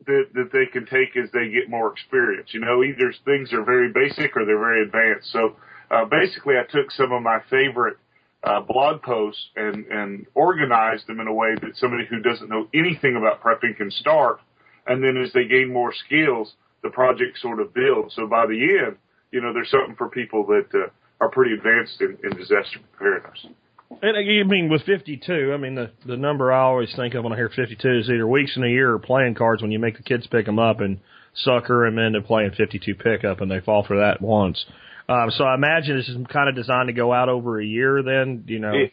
that 0.06 0.26
that 0.34 0.50
they 0.54 0.66
can 0.68 0.86
take 0.86 1.18
as 1.18 1.32
they 1.32 1.50
get 1.50 1.70
more 1.70 1.92
experience. 1.92 2.50
You 2.54 2.60
know, 2.60 2.84
either 2.84 3.14
things 3.26 3.52
are 3.54 3.64
very 3.64 3.92
basic 3.92 4.36
or 4.38 4.46
they're 4.46 4.60
very 4.60 4.84
advanced. 4.84 5.32
So 5.32 5.56
uh, 5.90 6.06
basically, 6.06 6.56
I 6.58 6.64
took 6.70 6.92
some 6.92 7.12
of 7.12 7.22
my 7.22 7.40
favorite 7.50 7.98
uh, 8.44 8.62
blog 8.62 9.02
posts 9.02 9.42
and 9.56 9.86
and 9.88 10.26
organized 10.36 11.08
them 11.08 11.20
in 11.20 11.28
a 11.28 11.34
way 11.34 11.56
that 11.62 11.78
somebody 11.78 12.06
who 12.06 12.22
doesn't 12.22 12.50
know 12.50 12.68
anything 12.74 13.16
about 13.16 13.42
prepping 13.42 13.76
can 13.78 13.90
start, 13.90 14.40
and 14.86 15.04
then 15.04 15.18
as 15.18 15.34
they 15.34 15.46
gain 15.46 15.74
more 15.74 15.94
skills, 16.06 16.54
the 16.84 16.90
project 16.90 17.40
sort 17.40 17.60
of 17.60 17.74
builds. 17.74 18.16
So 18.16 18.28
by 18.28 18.46
the 18.46 18.78
end, 18.86 18.98
you 19.32 19.42
know, 19.42 19.54
there's 19.54 19.72
something 19.72 19.96
for 19.96 20.10
people 20.10 20.46
that 20.48 20.68
uh, 20.74 20.88
are 21.20 21.30
pretty 21.30 21.54
advanced 21.54 22.00
in, 22.02 22.18
in 22.24 22.38
disaster 22.38 22.80
preparedness. 22.96 23.48
And 23.90 24.18
I 24.18 24.44
mean, 24.48 24.70
with 24.70 24.84
52, 24.84 25.52
I 25.54 25.58
mean, 25.58 25.76
the, 25.76 25.92
the 26.06 26.18
number 26.18 26.52
I 26.52 26.62
always 26.62 26.94
think 26.96 27.14
of 27.14 27.24
when 27.24 27.34
I 27.34 27.36
hear 27.36 27.50
52 27.50 28.00
is 28.00 28.10
either 28.10 28.28
weeks 28.28 28.58
in 28.58 28.64
a 28.64 28.68
year 28.68 28.94
or 28.94 29.00
playing 29.00 29.36
cards 29.36 29.62
when 29.62 29.72
you 29.72 29.80
make 29.80 29.98
the 29.98 30.04
kids 30.04 30.28
pick 30.28 30.46
them 30.46 30.60
up 30.60 30.80
and 30.80 31.00
sucker 31.36 31.86
them 31.86 32.00
into 32.00 32.22
playing 32.22 32.52
52 32.52 32.96
pickup 32.96 33.42
and 33.42 33.52
they 33.52 33.60
fall 33.60 33.84
for 33.84 33.98
that 33.98 34.22
once. 34.22 34.66
Um, 35.08 35.30
so 35.30 35.44
I 35.44 35.54
imagine 35.54 35.98
this 35.98 36.10
is 36.10 36.18
kind 36.32 36.50
of 36.50 36.56
designed 36.56 36.88
to 36.88 36.94
go 36.94 37.14
out 37.14 37.30
over 37.30 37.60
a 37.60 37.66
year 37.66 38.02
then, 38.02 38.44
you 38.48 38.60
know. 38.60 38.74
It, 38.74 38.92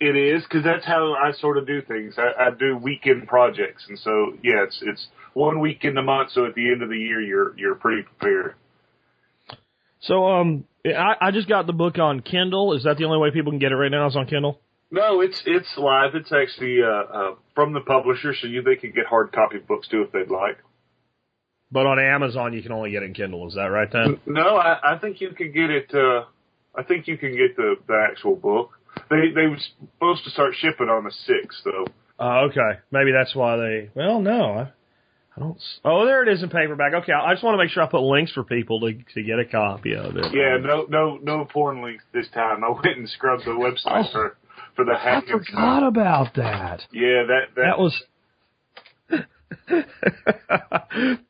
it 0.00 0.16
is, 0.16 0.46
cause 0.46 0.62
that's 0.62 0.86
how 0.86 1.14
I 1.14 1.32
sort 1.32 1.58
of 1.58 1.66
do 1.66 1.82
things. 1.82 2.14
I, 2.16 2.46
I 2.46 2.50
do 2.50 2.76
weekend 2.76 3.26
projects. 3.26 3.86
And 3.88 3.98
so, 3.98 4.34
yeah, 4.44 4.62
it's, 4.62 4.78
it's 4.82 5.08
one 5.34 5.58
weekend 5.58 5.98
a 5.98 6.02
month. 6.02 6.30
So 6.30 6.46
at 6.46 6.54
the 6.54 6.70
end 6.70 6.82
of 6.82 6.88
the 6.88 6.98
year, 6.98 7.20
you're, 7.20 7.58
you're 7.58 7.74
pretty 7.74 8.02
prepared. 8.02 8.54
So, 10.00 10.28
um, 10.28 10.64
I, 10.86 11.14
I 11.20 11.30
just 11.30 11.48
got 11.48 11.66
the 11.66 11.72
book 11.72 11.98
on 11.98 12.20
Kindle. 12.20 12.74
Is 12.74 12.84
that 12.84 12.96
the 12.96 13.04
only 13.04 13.18
way 13.18 13.30
people 13.30 13.52
can 13.52 13.58
get 13.58 13.72
it 13.72 13.76
right 13.76 13.90
now? 13.90 14.06
Is 14.06 14.16
on 14.16 14.26
Kindle? 14.26 14.60
No, 14.90 15.20
it's 15.20 15.42
it's 15.44 15.76
live. 15.76 16.14
It's 16.14 16.32
actually 16.32 16.78
uh, 16.82 16.86
uh, 16.88 17.34
from 17.54 17.74
the 17.74 17.80
publisher, 17.80 18.34
so 18.34 18.46
you 18.46 18.62
they 18.62 18.76
can 18.76 18.92
get 18.92 19.06
hard 19.06 19.32
copy 19.32 19.58
books 19.58 19.88
too 19.88 20.02
if 20.02 20.12
they'd 20.12 20.32
like. 20.32 20.58
But 21.70 21.86
on 21.86 21.98
Amazon, 21.98 22.54
you 22.54 22.62
can 22.62 22.72
only 22.72 22.90
get 22.90 23.02
it 23.02 23.06
in 23.06 23.14
Kindle. 23.14 23.46
Is 23.48 23.54
that 23.54 23.66
right 23.66 23.90
then? 23.92 24.18
No, 24.24 24.56
I, 24.56 24.94
I 24.94 24.98
think 24.98 25.20
you 25.20 25.30
can 25.30 25.52
get 25.52 25.68
it. 25.68 25.92
Uh, 25.92 26.24
I 26.74 26.82
think 26.82 27.06
you 27.06 27.18
can 27.18 27.32
get 27.32 27.56
the 27.56 27.74
the 27.86 28.06
actual 28.10 28.36
book. 28.36 28.70
They 29.10 29.30
they 29.34 29.46
were 29.46 29.58
supposed 29.58 30.24
to 30.24 30.30
start 30.30 30.54
shipping 30.54 30.88
on 30.88 31.04
the 31.04 31.10
sixth, 31.10 31.60
though. 31.64 31.86
Oh, 32.18 32.48
okay. 32.48 32.80
Maybe 32.90 33.12
that's 33.12 33.34
why 33.34 33.56
they. 33.56 33.90
Well, 33.94 34.20
no. 34.20 34.68
I 35.38 35.40
don't. 35.40 35.58
Oh, 35.84 36.04
there 36.04 36.22
it 36.22 36.32
is 36.32 36.42
in 36.42 36.48
paperback. 36.48 36.94
Okay, 36.94 37.12
I 37.12 37.32
just 37.32 37.44
want 37.44 37.54
to 37.54 37.64
make 37.64 37.70
sure 37.70 37.84
I 37.84 37.86
put 37.86 38.00
links 38.00 38.32
for 38.32 38.42
people 38.42 38.80
to 38.80 38.92
to 39.14 39.22
get 39.22 39.38
a 39.38 39.44
copy 39.44 39.94
of 39.94 40.16
it. 40.16 40.26
Yeah, 40.32 40.56
no, 40.60 40.86
no, 40.88 41.16
no 41.22 41.44
porn 41.44 41.80
links 41.80 42.02
this 42.12 42.26
time. 42.34 42.64
I 42.64 42.70
went 42.70 42.98
and 42.98 43.08
scrubbed 43.08 43.44
the 43.44 43.50
website 43.50 44.06
oh, 44.08 44.12
for 44.12 44.36
for 44.74 44.84
the 44.84 44.92
I 44.92 45.20
forgot 45.20 45.44
stuff. 45.44 45.88
about 45.88 46.34
that. 46.34 46.82
Yeah, 46.92 47.22
that 47.28 47.42
that, 47.54 47.62
that 47.62 47.78
was. 47.78 48.02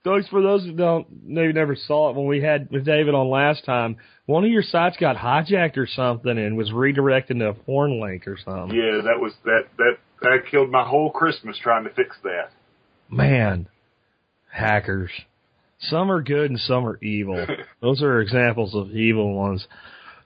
Folks, 0.05 0.29
for 0.29 0.43
those 0.43 0.65
who 0.65 0.73
don't 0.73 1.07
maybe 1.25 1.53
never 1.53 1.77
saw 1.77 2.11
it 2.11 2.17
when 2.17 2.27
we 2.27 2.41
had 2.41 2.71
with 2.71 2.85
David 2.85 3.15
on 3.15 3.29
last 3.29 3.65
time, 3.65 3.97
one 4.27 4.45
of 4.45 4.51
your 4.51 4.63
sites 4.63 4.97
got 4.99 5.17
hijacked 5.17 5.77
or 5.77 5.87
something 5.87 6.39
and 6.39 6.57
was 6.57 6.73
redirected 6.73 7.39
to 7.39 7.49
a 7.49 7.55
porn 7.55 8.01
link 8.01 8.27
or 8.27 8.39
something. 8.43 8.77
Yeah, 8.77 9.03
that 9.03 9.21
was 9.21 9.35
that 9.45 9.65
that 9.77 9.99
that 10.23 10.39
killed 10.51 10.71
my 10.71 10.87
whole 10.87 11.11
Christmas 11.11 11.59
trying 11.63 11.85
to 11.85 11.91
fix 11.91 12.17
that. 12.23 12.51
Man, 13.11 13.69
hackers. 14.51 15.11
Some 15.81 16.11
are 16.11 16.23
good 16.23 16.51
and 16.51 16.59
some 16.61 16.87
are 16.87 16.99
evil. 17.03 17.47
Those 17.81 18.03
are 18.03 18.21
examples 18.21 18.75
of 18.75 18.91
evil 18.91 19.35
ones. 19.35 19.67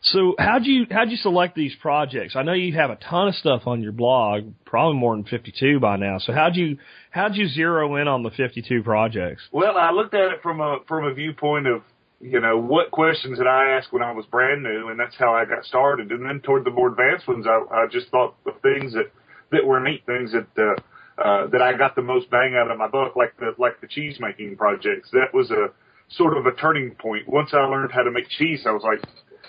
So 0.05 0.35
how'd 0.37 0.64
you 0.64 0.87
how'd 0.91 1.11
you 1.11 1.17
select 1.17 1.55
these 1.55 1.75
projects? 1.81 2.35
I 2.35 2.43
know 2.43 2.55
you 2.55 2.75
have 2.75 2.91
a 2.91 2.97
ton 2.97 3.29
of 3.29 3.37
stuff 3.37 3.62
on 3.67 3.83
your 3.83 3.93
blog, 3.93 4.52
probably 4.64 4.99
more 4.99 5.14
than 5.14 5.25
52 5.25 5.79
by 5.79 5.97
now. 5.97 6.19
So 6.19 6.33
how'd 6.33 6.57
you 6.57 6.79
how'd 7.11 7.37
you 7.37 7.47
zero 7.47 7.95
in 7.97 8.09
on 8.09 8.25
the 8.25 8.31
52 8.31 8.83
projects? 8.83 9.43
Well, 9.52 9.76
I 9.79 9.93
looked 9.93 10.14
at 10.14 10.33
it 10.33 10.43
from 10.43 10.61
a 10.61 10.79
from 10.88 11.05
a 11.05 11.14
viewpoint 11.14 11.69
of 11.69 11.83
you 12.21 12.41
know 12.41 12.59
what 12.59 12.91
questions 12.91 13.38
did 13.38 13.47
I 13.47 13.76
ask 13.79 13.93
when 13.93 14.02
I 14.02 14.11
was 14.11 14.26
brand 14.26 14.64
new, 14.64 14.88
and 14.88 14.99
that's 14.99 15.14
how 15.17 15.35
I 15.35 15.45
got 15.45 15.64
started. 15.64 16.11
And 16.11 16.26
then 16.26 16.41
toward 16.41 16.64
the 16.64 16.71
more 16.71 16.88
advanced 16.88 17.29
ones, 17.29 17.47
I, 17.47 17.62
I 17.73 17.87
just 17.87 18.09
thought 18.09 18.35
the 18.45 18.55
things 18.61 18.95
that 18.95 19.12
that 19.52 19.64
were 19.64 19.79
neat, 19.79 20.05
things 20.05 20.33
that 20.33 20.49
uh, 20.61 20.81
uh, 21.19 21.47
that 21.49 21.62
I 21.62 21.76
got 21.76 21.95
the 21.95 22.02
most 22.02 22.31
bang 22.31 22.54
out 22.57 22.71
of 22.71 22.78
my 22.78 22.88
book, 22.88 23.16
like 23.16 23.37
the 23.38 23.54
like 23.59 23.81
the 23.81 23.87
cheese 23.87 24.16
making 24.21 24.57
projects. 24.57 25.11
That 25.12 25.33
was 25.35 25.50
a 25.50 25.69
sort 26.09 26.37
of 26.37 26.47
a 26.47 26.52
turning 26.52 26.95
point. 26.95 27.28
Once 27.28 27.50
I 27.52 27.64
learned 27.64 27.92
how 27.92 28.02
to 28.02 28.11
make 28.11 28.28
cheese, 28.28 28.64
I 28.66 28.71
was 28.71 28.83
like, 28.83 29.00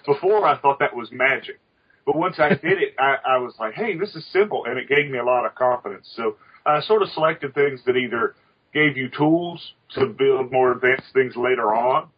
before 0.06 0.46
I 0.46 0.58
thought 0.58 0.80
that 0.80 0.96
was 0.96 1.10
magic. 1.12 1.60
But 2.06 2.16
once 2.18 2.36
I 2.38 2.50
did 2.50 2.82
it, 2.82 2.96
I, 3.00 3.16
I 3.26 3.38
was 3.38 3.54
like, 3.60 3.74
hey, 3.74 3.98
this 3.98 4.14
is 4.16 4.26
simple. 4.32 4.66
And 4.66 4.78
it 4.78 4.90
gave 4.90 5.10
me 5.10 5.20
a 5.20 5.24
lot 5.24 5.46
of 5.46 5.56
confidence. 5.56 6.12
So 6.16 6.36
I 6.66 6.82
sort 6.82 7.02
of 7.02 7.10
selected 7.10 7.54
things 7.54 7.82
that 7.86 7.96
either 7.96 8.36
gave 8.74 8.98
you 8.98 9.10
tools 9.18 9.74
to 9.96 10.08
build 10.08 10.52
more 10.52 10.72
advanced 10.72 11.14
things 11.14 11.36
later 11.36 11.74
on, 11.74 12.10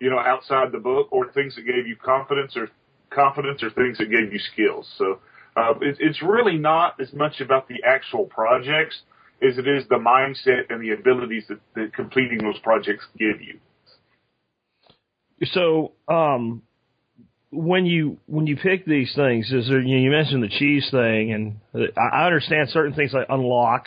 you 0.00 0.08
know, 0.08 0.18
outside 0.18 0.72
the 0.72 0.78
book, 0.78 1.08
or 1.10 1.30
things 1.32 1.56
that 1.56 1.66
gave 1.66 1.86
you 1.86 1.96
confidence 1.96 2.56
or 2.56 2.68
confidence 3.10 3.62
or 3.62 3.70
things 3.70 3.98
that 3.98 4.10
gave 4.10 4.32
you 4.32 4.38
skills. 4.38 4.90
So 4.96 5.18
uh, 5.56 5.74
it, 5.80 5.96
it's 6.00 6.22
really 6.22 6.56
not 6.56 7.00
as 7.00 7.12
much 7.12 7.40
about 7.40 7.68
the 7.68 7.82
actual 7.84 8.26
projects 8.26 9.02
as 9.42 9.58
it 9.58 9.66
is 9.68 9.84
the 9.88 9.96
mindset 9.96 10.70
and 10.70 10.82
the 10.82 10.92
abilities 10.92 11.44
that, 11.48 11.58
that 11.74 11.92
completing 11.94 12.38
those 12.38 12.58
projects 12.62 13.04
give 13.18 13.40
you. 13.40 13.58
So, 15.52 15.92
um, 16.08 16.62
when 17.50 17.86
you 17.86 18.18
when 18.26 18.46
you 18.46 18.56
pick 18.56 18.84
these 18.84 19.14
things, 19.14 19.50
is 19.52 19.68
there 19.68 19.80
you, 19.80 19.96
know, 19.96 20.02
you 20.02 20.10
mentioned 20.10 20.42
the 20.42 20.48
cheese 20.48 20.88
thing, 20.90 21.32
and 21.32 21.90
I 21.96 22.26
understand 22.26 22.70
certain 22.70 22.94
things 22.94 23.12
like 23.12 23.26
unlock 23.28 23.86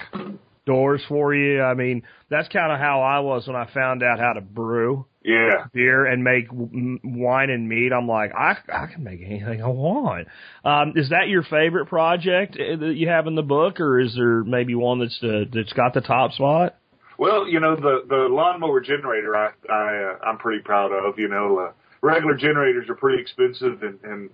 doors 0.67 1.01
for 1.09 1.33
you. 1.33 1.63
I 1.63 1.73
mean, 1.73 2.03
that's 2.29 2.47
kind 2.49 2.71
of 2.71 2.79
how 2.79 3.01
I 3.01 3.19
was 3.21 3.47
when 3.47 3.55
I 3.55 3.67
found 3.73 4.03
out 4.03 4.19
how 4.19 4.33
to 4.33 4.41
brew 4.41 5.07
Yeah. 5.23 5.65
beer 5.73 6.05
and 6.05 6.23
make 6.23 6.45
wine 6.51 7.49
and 7.49 7.67
meat. 7.67 7.91
I'm 7.91 8.07
like, 8.07 8.31
I 8.35 8.57
I 8.71 8.85
can 8.85 9.03
make 9.03 9.21
anything 9.25 9.63
I 9.63 9.67
want. 9.67 10.27
Um, 10.63 10.93
is 10.95 11.09
that 11.09 11.29
your 11.29 11.41
favorite 11.43 11.87
project 11.87 12.55
uh, 12.59 12.75
that 12.75 12.93
you 12.95 13.07
have 13.07 13.25
in 13.25 13.33
the 13.35 13.41
book, 13.41 13.79
or 13.79 13.99
is 13.99 14.13
there 14.15 14.43
maybe 14.43 14.75
one 14.75 14.99
that's 14.99 15.17
uh, 15.23 15.45
that's 15.51 15.73
got 15.73 15.95
the 15.95 16.01
top 16.01 16.33
spot? 16.33 16.75
Well, 17.17 17.47
you 17.47 17.59
know, 17.59 17.75
the, 17.75 18.03
the 18.07 18.27
lawnmower 18.29 18.79
generator 18.79 19.35
I, 19.35 19.49
I, 19.67 20.11
uh, 20.13 20.29
I'm 20.29 20.37
pretty 20.37 20.61
proud 20.61 20.91
of, 20.91 21.17
you 21.17 21.27
know, 21.27 21.57
uh, 21.57 21.71
regular 22.01 22.35
generators 22.35 22.87
are 22.89 22.95
pretty 22.95 23.19
expensive 23.19 23.81
and, 23.81 23.97
and 24.03 24.29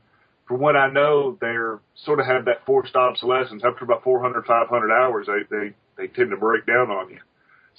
from 0.46 0.60
what 0.60 0.76
I 0.76 0.92
know, 0.92 1.38
they're 1.40 1.80
sort 2.04 2.20
of 2.20 2.26
have 2.26 2.44
that 2.44 2.66
forced 2.66 2.94
obsolescence. 2.98 3.64
After 3.66 3.86
about 3.86 4.04
400, 4.04 4.46
500 4.46 4.92
hours, 4.92 5.28
they, 5.28 5.44
they, 5.50 5.74
they 5.98 6.08
tend 6.08 6.32
to 6.32 6.38
break 6.38 6.66
down 6.66 6.90
on 6.90 7.10
you. 7.10 7.20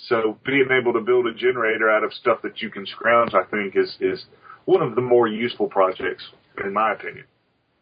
So 0.09 0.39
being 0.45 0.69
able 0.71 0.93
to 0.93 1.01
build 1.01 1.27
a 1.27 1.35
generator 1.35 1.91
out 1.91 2.05
of 2.05 2.13
stuff 2.15 2.43
that 2.43 2.61
you 2.61 2.71
can 2.71 2.87
scrounge, 2.87 3.33
I 3.35 3.45
think 3.45 3.77
is, 3.77 3.97
is 4.01 4.25
one 4.65 4.83
of 4.83 4.95
the 4.95 5.01
more 5.01 5.29
useful 5.29 5.69
projects, 5.69 6.25
in 6.65 6.73
my 6.73 6.93
opinion. 6.93 7.25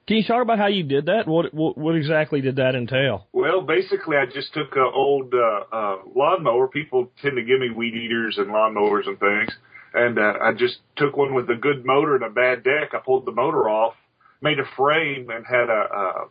Can 0.06 0.16
you 0.16 0.24
talk 0.24 0.42
about 0.42 0.58
how 0.58 0.66
you 0.66 0.82
did 0.82 1.06
that? 1.06 1.28
What 1.28 1.54
what, 1.54 1.78
what 1.78 1.94
exactly 1.94 2.40
did 2.40 2.56
that 2.56 2.74
entail? 2.74 3.28
Well, 3.32 3.60
basically, 3.60 4.16
I 4.16 4.26
just 4.26 4.52
took 4.52 4.74
an 4.74 4.90
old 4.92 5.32
uh, 5.32 5.64
uh, 5.74 5.96
lawnmower. 6.14 6.66
People 6.66 7.08
tend 7.22 7.36
to 7.36 7.42
give 7.42 7.60
me 7.60 7.70
weed 7.70 7.94
eaters 7.94 8.36
and 8.36 8.48
lawnmowers 8.48 9.06
and 9.06 9.18
things, 9.20 9.56
and 9.94 10.18
uh, 10.18 10.34
I 10.42 10.54
just 10.54 10.78
took 10.96 11.16
one 11.16 11.34
with 11.34 11.48
a 11.50 11.54
good 11.54 11.86
motor 11.86 12.16
and 12.16 12.24
a 12.24 12.30
bad 12.30 12.64
deck. 12.64 12.94
I 12.94 12.98
pulled 12.98 13.26
the 13.26 13.32
motor 13.32 13.68
off, 13.68 13.94
made 14.40 14.58
a 14.58 14.64
frame, 14.76 15.30
and 15.30 15.46
had 15.46 15.70
a, 15.70 15.94
a 15.94 16.28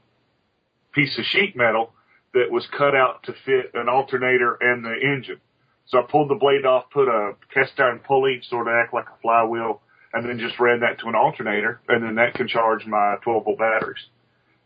piece 0.92 1.18
of 1.18 1.24
sheet 1.24 1.56
metal 1.56 1.94
that 2.34 2.52
was 2.52 2.66
cut 2.78 2.96
out 2.96 3.24
to 3.24 3.34
fit 3.46 3.72
an 3.74 3.90
alternator 3.90 4.58
and 4.60 4.84
the 4.84 4.94
engine. 4.94 5.40
So 5.88 6.00
I 6.00 6.04
pulled 6.10 6.30
the 6.30 6.36
blade 6.36 6.66
off, 6.66 6.86
put 6.92 7.08
a 7.08 7.34
cast 7.54 7.80
iron 7.80 8.00
pulley, 8.00 8.42
sort 8.50 8.68
of 8.68 8.74
act 8.74 8.94
like 8.94 9.06
a 9.06 9.22
flywheel, 9.22 9.82
and 10.14 10.28
then 10.28 10.40
just 10.40 10.60
ran 10.60 10.80
that 10.82 11.00
to 11.00 11.08
an 11.08 11.16
alternator, 11.16 11.82
and 11.88 12.04
then 12.04 12.16
that 12.16 12.34
can 12.34 12.48
charge 12.48 12.86
my 12.86 13.16
12 13.24 13.44
volt 13.44 13.60
batteries. 13.60 14.04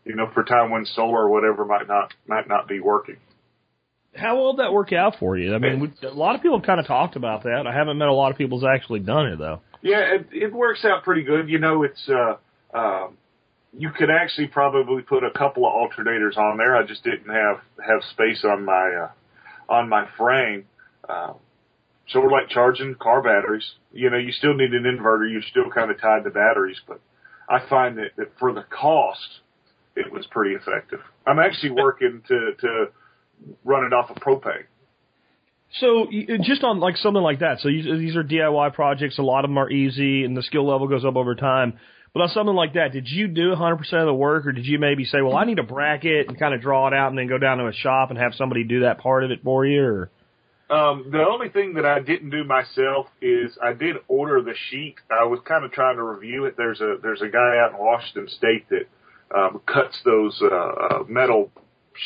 You 0.04 0.14
know, 0.14 0.30
for 0.32 0.44
time 0.44 0.70
when 0.70 0.84
solar 0.86 1.22
or 1.24 1.30
whatever 1.30 1.64
might 1.64 1.88
not 1.88 2.14
might 2.28 2.46
not 2.46 2.68
be 2.68 2.78
working. 2.78 3.16
How 4.14 4.36
will 4.36 4.56
that 4.56 4.72
work 4.72 4.92
out 4.92 5.16
for 5.18 5.36
you? 5.36 5.54
I 5.54 5.58
mean, 5.58 5.80
we, 5.80 6.08
a 6.08 6.12
lot 6.12 6.36
of 6.36 6.42
people 6.42 6.58
have 6.58 6.66
kind 6.66 6.80
of 6.80 6.86
talked 6.86 7.16
about 7.16 7.42
that. 7.42 7.66
I 7.66 7.72
haven't 7.72 7.98
met 7.98 8.08
a 8.08 8.14
lot 8.14 8.30
of 8.30 8.38
people 8.38 8.58
who's 8.58 8.68
actually 8.68 9.00
done 9.00 9.26
it 9.26 9.38
though. 9.38 9.60
Yeah, 9.82 10.14
it, 10.14 10.28
it 10.32 10.52
works 10.52 10.84
out 10.84 11.02
pretty 11.02 11.22
good. 11.22 11.48
You 11.48 11.58
know, 11.58 11.82
it's 11.82 12.08
uh, 12.08 12.36
um, 12.76 13.18
you 13.78 13.90
could 13.90 14.10
actually 14.10 14.46
probably 14.46 15.02
put 15.02 15.22
a 15.24 15.30
couple 15.30 15.66
of 15.66 15.72
alternators 15.72 16.36
on 16.36 16.56
there. 16.56 16.76
I 16.76 16.86
just 16.86 17.04
didn't 17.04 17.32
have 17.32 17.60
have 17.86 18.02
space 18.12 18.44
on 18.44 18.64
my 18.64 19.08
uh, 19.08 19.72
on 19.72 19.88
my 19.88 20.08
frame. 20.16 20.64
Uh, 21.08 21.34
sort 22.08 22.24
of 22.24 22.30
like 22.30 22.48
charging 22.48 22.94
car 22.94 23.22
batteries. 23.22 23.64
You 23.92 24.10
know, 24.10 24.16
you 24.16 24.32
still 24.32 24.54
need 24.54 24.72
an 24.72 24.84
inverter. 24.84 25.30
You're 25.30 25.42
still 25.50 25.70
kind 25.74 25.90
of 25.90 26.00
tied 26.00 26.24
to 26.24 26.30
batteries, 26.30 26.78
but 26.86 27.00
I 27.48 27.58
find 27.68 27.98
that, 27.98 28.10
that 28.16 28.32
for 28.38 28.52
the 28.52 28.64
cost, 28.70 29.40
it 29.94 30.12
was 30.12 30.26
pretty 30.30 30.54
effective. 30.54 31.00
I'm 31.26 31.38
actually 31.38 31.72
working 31.72 32.22
to 32.28 32.52
to 32.60 32.86
run 33.64 33.84
it 33.84 33.92
off 33.92 34.10
of 34.10 34.16
propane. 34.16 34.64
So 35.80 36.06
just 36.42 36.62
on 36.62 36.80
like 36.80 36.96
something 36.96 37.22
like 37.22 37.40
that. 37.40 37.58
So 37.60 37.68
these 37.68 38.16
are 38.16 38.22
DIY 38.22 38.72
projects. 38.72 39.18
A 39.18 39.22
lot 39.22 39.44
of 39.44 39.50
them 39.50 39.58
are 39.58 39.70
easy, 39.70 40.24
and 40.24 40.36
the 40.36 40.42
skill 40.42 40.66
level 40.66 40.88
goes 40.88 41.04
up 41.04 41.16
over 41.16 41.34
time. 41.34 41.78
But 42.16 42.22
on 42.22 42.28
something 42.30 42.54
like 42.54 42.72
that, 42.72 42.92
did 42.92 43.06
you 43.10 43.28
do 43.28 43.54
100% 43.54 43.78
of 43.92 44.06
the 44.06 44.14
work, 44.14 44.46
or 44.46 44.52
did 44.52 44.64
you 44.64 44.78
maybe 44.78 45.04
say, 45.04 45.20
"Well, 45.20 45.36
I 45.36 45.44
need 45.44 45.58
a 45.58 45.62
bracket 45.62 46.28
and 46.28 46.38
kind 46.38 46.54
of 46.54 46.62
draw 46.62 46.86
it 46.88 46.94
out, 46.94 47.08
and 47.10 47.18
then 47.18 47.26
go 47.26 47.36
down 47.36 47.58
to 47.58 47.66
a 47.66 47.74
shop 47.74 48.08
and 48.08 48.18
have 48.18 48.32
somebody 48.34 48.64
do 48.64 48.80
that 48.80 48.96
part 49.00 49.22
of 49.22 49.30
it 49.30 49.40
for 49.44 49.66
you"? 49.66 49.84
Or 49.84 50.10
Um, 50.70 51.10
the 51.10 51.22
only 51.22 51.50
thing 51.50 51.74
that 51.74 51.84
I 51.84 52.00
didn't 52.00 52.30
do 52.30 52.42
myself 52.42 53.08
is 53.20 53.58
I 53.62 53.74
did 53.74 53.96
order 54.08 54.40
the 54.40 54.54
sheet. 54.70 54.94
I 55.10 55.24
was 55.24 55.40
kind 55.44 55.62
of 55.62 55.72
trying 55.72 55.96
to 55.96 56.02
review 56.02 56.46
it. 56.46 56.56
There's 56.56 56.80
a 56.80 56.96
there's 57.02 57.20
a 57.20 57.28
guy 57.28 57.58
out 57.58 57.72
in 57.72 57.78
Washington 57.84 58.28
State 58.28 58.66
that 58.70 58.86
um, 59.38 59.60
cuts 59.66 60.00
those 60.02 60.40
uh, 60.40 60.46
uh, 60.54 61.04
metal 61.06 61.50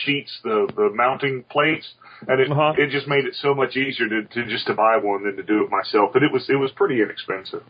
sheets, 0.04 0.40
the 0.42 0.68
the 0.74 0.90
mounting 0.92 1.44
plates, 1.44 1.88
and 2.26 2.40
it 2.40 2.50
Uh-huh. 2.50 2.72
it 2.76 2.90
just 2.90 3.06
made 3.06 3.26
it 3.26 3.36
so 3.36 3.54
much 3.54 3.76
easier 3.76 4.08
to, 4.08 4.24
to 4.24 4.44
just 4.46 4.66
to 4.66 4.74
buy 4.74 4.96
one 4.96 5.22
than 5.22 5.36
to 5.36 5.44
do 5.44 5.62
it 5.62 5.70
myself. 5.70 6.10
But 6.12 6.24
it 6.24 6.32
was 6.32 6.50
it 6.50 6.56
was 6.56 6.72
pretty 6.72 7.00
inexpensive. 7.00 7.62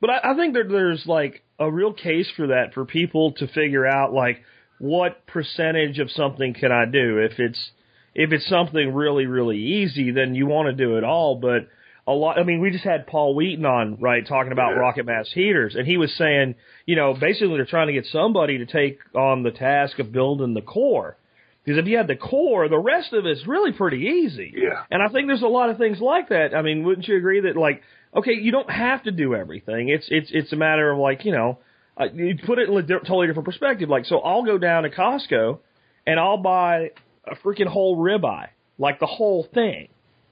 But 0.00 0.10
I, 0.10 0.32
I 0.32 0.36
think 0.36 0.52
that 0.52 0.68
there's 0.68 1.06
like 1.06 1.42
a 1.58 1.70
real 1.70 1.92
case 1.92 2.30
for 2.36 2.48
that 2.48 2.74
for 2.74 2.84
people 2.84 3.32
to 3.32 3.46
figure 3.48 3.86
out 3.86 4.12
like 4.12 4.42
what 4.78 5.26
percentage 5.26 5.98
of 5.98 6.10
something 6.10 6.54
can 6.54 6.72
I 6.72 6.84
do. 6.84 7.18
If 7.18 7.38
it's 7.38 7.70
if 8.14 8.32
it's 8.32 8.46
something 8.48 8.94
really 8.94 9.26
really 9.26 9.58
easy, 9.58 10.10
then 10.10 10.34
you 10.34 10.46
want 10.46 10.66
to 10.68 10.72
do 10.84 10.96
it 10.96 11.04
all. 11.04 11.36
But 11.36 11.68
a 12.06 12.12
lot, 12.12 12.38
I 12.38 12.42
mean, 12.42 12.60
we 12.60 12.70
just 12.70 12.84
had 12.84 13.06
Paul 13.06 13.34
Wheaton 13.34 13.64
on 13.64 13.96
right 13.98 14.26
talking 14.26 14.52
about 14.52 14.72
Yeah. 14.72 14.78
rocket 14.80 15.06
mass 15.06 15.32
heaters, 15.32 15.74
and 15.74 15.86
he 15.86 15.96
was 15.96 16.12
saying, 16.16 16.54
you 16.84 16.96
know, 16.96 17.14
basically 17.14 17.56
they're 17.56 17.64
trying 17.64 17.86
to 17.86 17.94
get 17.94 18.04
somebody 18.06 18.58
to 18.58 18.66
take 18.66 18.98
on 19.14 19.42
the 19.42 19.50
task 19.50 19.98
of 19.98 20.12
building 20.12 20.52
the 20.54 20.60
core. 20.60 21.16
Because 21.64 21.78
if 21.78 21.86
you 21.86 21.96
had 21.96 22.08
the 22.08 22.16
core, 22.16 22.68
the 22.68 22.78
rest 22.78 23.14
of 23.14 23.24
it's 23.24 23.46
really 23.46 23.72
pretty 23.72 24.00
easy. 24.00 24.52
Yeah. 24.54 24.82
And 24.90 25.02
I 25.02 25.08
think 25.08 25.28
there's 25.28 25.40
a 25.40 25.46
lot 25.46 25.70
of 25.70 25.78
things 25.78 25.98
like 25.98 26.28
that. 26.28 26.54
I 26.54 26.60
mean, 26.60 26.84
wouldn't 26.84 27.08
you 27.08 27.16
agree 27.16 27.40
that 27.40 27.56
like, 27.56 27.80
okay, 28.14 28.32
you 28.34 28.52
don't 28.52 28.70
have 28.70 29.02
to 29.04 29.10
do 29.10 29.34
everything. 29.34 29.88
It's 29.88 30.06
it's 30.10 30.28
it's 30.32 30.52
a 30.52 30.56
matter 30.56 30.90
of 30.90 30.98
like, 30.98 31.24
you 31.24 31.32
know, 31.32 31.58
uh, 32.00 32.06
you 32.12 32.36
put 32.44 32.58
it 32.58 32.68
in 32.68 32.76
a 32.76 32.82
di- 32.82 32.94
totally 33.00 33.26
different 33.26 33.46
perspective. 33.46 33.88
Like, 33.88 34.04
so 34.06 34.18
I'll 34.18 34.44
go 34.44 34.58
down 34.58 34.82
to 34.84 34.90
Costco 34.90 35.58
and 36.06 36.18
I'll 36.20 36.38
buy 36.38 36.90
a 37.26 37.34
freaking 37.36 37.66
whole 37.66 37.96
ribeye, 37.96 38.48
like 38.78 39.00
the 39.00 39.06
whole 39.06 39.46
thing, 39.54 39.88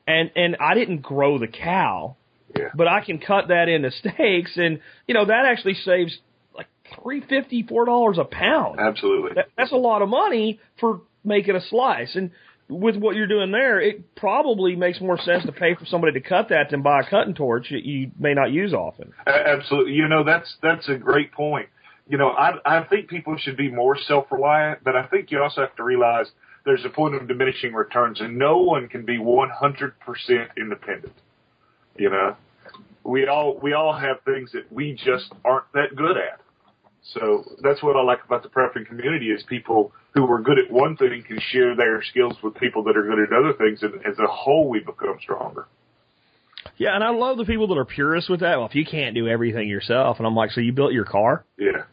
and 0.07 0.31
and 0.37 0.57
I 0.61 0.75
didn't 0.75 0.99
grow 1.03 1.39
the 1.39 1.49
cow, 1.49 2.17
Yeah. 2.59 2.69
but 2.75 2.89
I 2.89 3.05
can 3.05 3.19
cut 3.19 3.49
that 3.49 3.69
into 3.69 3.91
steaks, 4.01 4.53
and 4.57 4.81
you 5.07 5.15
know 5.15 5.25
that 5.27 5.45
actually 5.47 5.75
saves 5.75 6.19
like 6.55 6.67
three 7.03 7.21
fifty, 7.21 7.63
four 7.63 7.85
dollars 7.87 8.19
a 8.19 8.25
pound. 8.25 8.79
Absolutely. 8.81 9.33
That, 9.37 9.49
that's 9.57 9.73
a 9.73 9.77
lot 9.77 10.03
of 10.03 10.09
money 10.09 10.61
for 10.81 11.01
making 11.25 11.55
a 11.57 11.61
slice. 11.61 12.15
And 12.17 12.33
with 12.73 12.97
what 12.97 13.17
you're 13.17 13.27
doing 13.27 13.53
there, 13.53 13.81
it 13.81 14.15
probably 14.17 14.77
makes 14.77 15.01
more 15.01 15.19
sense 15.19 15.45
to 15.45 15.53
pay 15.53 15.75
for 15.75 15.85
somebody 15.87 16.21
to 16.21 16.27
cut 16.27 16.49
that 16.49 16.71
than 16.71 16.83
buy 16.83 17.01
a 17.01 17.09
cutting 17.09 17.35
torch 17.35 17.69
that 17.71 17.85
you 17.85 18.11
may 18.19 18.35
not 18.35 18.51
use 18.51 18.73
often. 18.73 19.13
Absolutely. 19.27 19.93
You 19.93 20.09
know, 20.09 20.25
that's 20.25 20.57
that's 20.63 20.89
a 20.89 20.97
great 20.97 21.33
point. 21.33 21.69
You 22.09 22.19
know, 22.19 22.31
I 22.31 22.53
I 22.65 22.85
think 22.85 23.09
people 23.09 23.37
should 23.39 23.57
be 23.57 23.71
more 23.71 23.97
self 23.97 24.27
reliant, 24.31 24.83
but 24.85 24.97
I 24.97 25.07
think 25.07 25.31
you 25.31 25.43
also 25.43 25.61
have 25.61 25.77
to 25.77 25.85
realize 25.85 26.27
there's 26.65 26.85
a 26.85 26.91
point 26.91 27.15
of 27.15 27.29
diminishing 27.29 27.75
returns 27.75 28.21
and 28.21 28.39
no 28.39 28.59
one 28.59 28.89
can 28.89 29.05
be 29.05 29.19
one 29.19 29.51
hundred 29.51 29.99
percent 30.01 30.51
independent. 30.57 31.15
You 31.97 32.11
know? 32.11 32.37
We 33.05 33.27
all 33.27 33.59
we 33.61 33.73
all 33.73 33.93
have 33.93 34.23
things 34.25 34.53
that 34.53 34.73
we 34.73 34.93
just 34.93 35.33
aren't 35.45 35.71
that 35.75 35.97
good 35.97 36.17
at. 36.17 36.41
So 37.15 37.45
that's 37.63 37.83
what 37.83 37.97
I 37.97 38.03
like 38.03 38.25
about 38.25 38.43
the 38.43 38.49
prepping 38.49 38.87
community 38.87 39.31
is 39.31 39.43
people 39.49 39.93
who 40.15 40.31
are 40.31 40.41
good 40.41 40.59
at 40.59 40.71
one 40.71 40.97
thing 40.97 41.25
can 41.27 41.41
share 41.51 41.75
their 41.75 42.03
skills 42.03 42.35
with 42.43 42.55
people 42.57 42.85
that 42.85 42.97
are 42.97 43.03
good 43.03 43.19
at 43.19 43.33
other 43.33 43.55
things 43.55 43.83
and 43.83 43.95
as 44.07 44.19
a 44.19 44.27
whole 44.27 44.69
we 44.69 44.81
become 44.81 45.19
stronger. 45.23 45.67
Yeah, 46.77 46.95
and 46.95 47.03
I 47.03 47.11
love 47.11 47.39
the 47.39 47.45
people 47.45 47.69
that 47.69 47.79
are 47.79 47.85
purists 47.85 48.31
with 48.31 48.41
that. 48.41 48.57
Well, 48.59 48.67
if 48.67 48.75
you 48.75 48.85
can't 48.85 49.15
do 49.15 49.29
everything 49.29 49.69
yourself, 49.69 50.19
and 50.19 50.27
I'm 50.27 50.35
like, 50.35 50.51
so 50.51 50.61
you 50.61 50.73
built 50.73 50.93
your 50.93 51.05
car? 51.05 51.45
Yeah. 51.59 51.85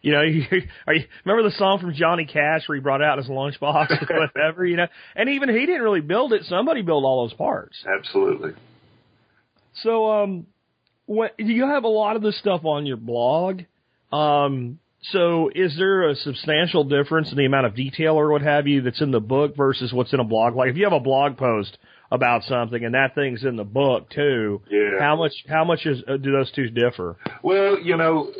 You 0.00 0.12
know, 0.12 0.22
you, 0.22 0.42
are 0.86 0.94
you 0.94 1.04
remember 1.24 1.48
the 1.48 1.56
song 1.56 1.78
from 1.80 1.94
Johnny 1.94 2.24
Cash 2.24 2.68
where 2.68 2.76
he 2.76 2.82
brought 2.82 3.02
out 3.02 3.18
his 3.18 3.28
lunchbox 3.28 4.10
or 4.10 4.28
whatever? 4.34 4.64
You 4.64 4.76
know, 4.76 4.86
and 5.14 5.28
even 5.30 5.48
he 5.48 5.66
didn't 5.66 5.82
really 5.82 6.00
build 6.00 6.32
it. 6.32 6.44
Somebody 6.44 6.82
built 6.82 7.04
all 7.04 7.26
those 7.26 7.34
parts. 7.34 7.76
Absolutely. 7.86 8.52
So, 9.82 10.10
um, 10.10 10.46
what 11.06 11.34
you 11.38 11.66
have 11.66 11.84
a 11.84 11.88
lot 11.88 12.16
of 12.16 12.22
this 12.22 12.38
stuff 12.38 12.64
on 12.64 12.86
your 12.86 12.96
blog. 12.96 13.62
Um, 14.12 14.78
so 15.00 15.50
is 15.54 15.76
there 15.76 16.08
a 16.08 16.14
substantial 16.16 16.84
difference 16.84 17.30
in 17.30 17.38
the 17.38 17.44
amount 17.44 17.66
of 17.66 17.74
detail 17.74 18.14
or 18.14 18.30
what 18.32 18.42
have 18.42 18.66
you 18.66 18.82
that's 18.82 19.00
in 19.00 19.10
the 19.10 19.20
book 19.20 19.56
versus 19.56 19.92
what's 19.92 20.12
in 20.12 20.20
a 20.20 20.24
blog? 20.24 20.56
Like 20.56 20.70
if 20.70 20.76
you 20.76 20.84
have 20.84 20.92
a 20.92 21.00
blog 21.00 21.36
post 21.36 21.78
about 22.10 22.42
something, 22.44 22.84
and 22.84 22.94
that 22.94 23.14
thing's 23.14 23.44
in 23.44 23.56
the 23.56 23.64
book 23.64 24.10
too. 24.10 24.62
Yeah. 24.70 24.98
How 24.98 25.16
much? 25.16 25.32
How 25.48 25.64
much 25.64 25.86
is 25.86 26.02
uh, 26.08 26.16
do 26.16 26.32
those 26.32 26.50
two 26.52 26.70
differ? 26.70 27.16
Well, 27.42 27.78
you 27.78 27.96
know, 27.96 28.32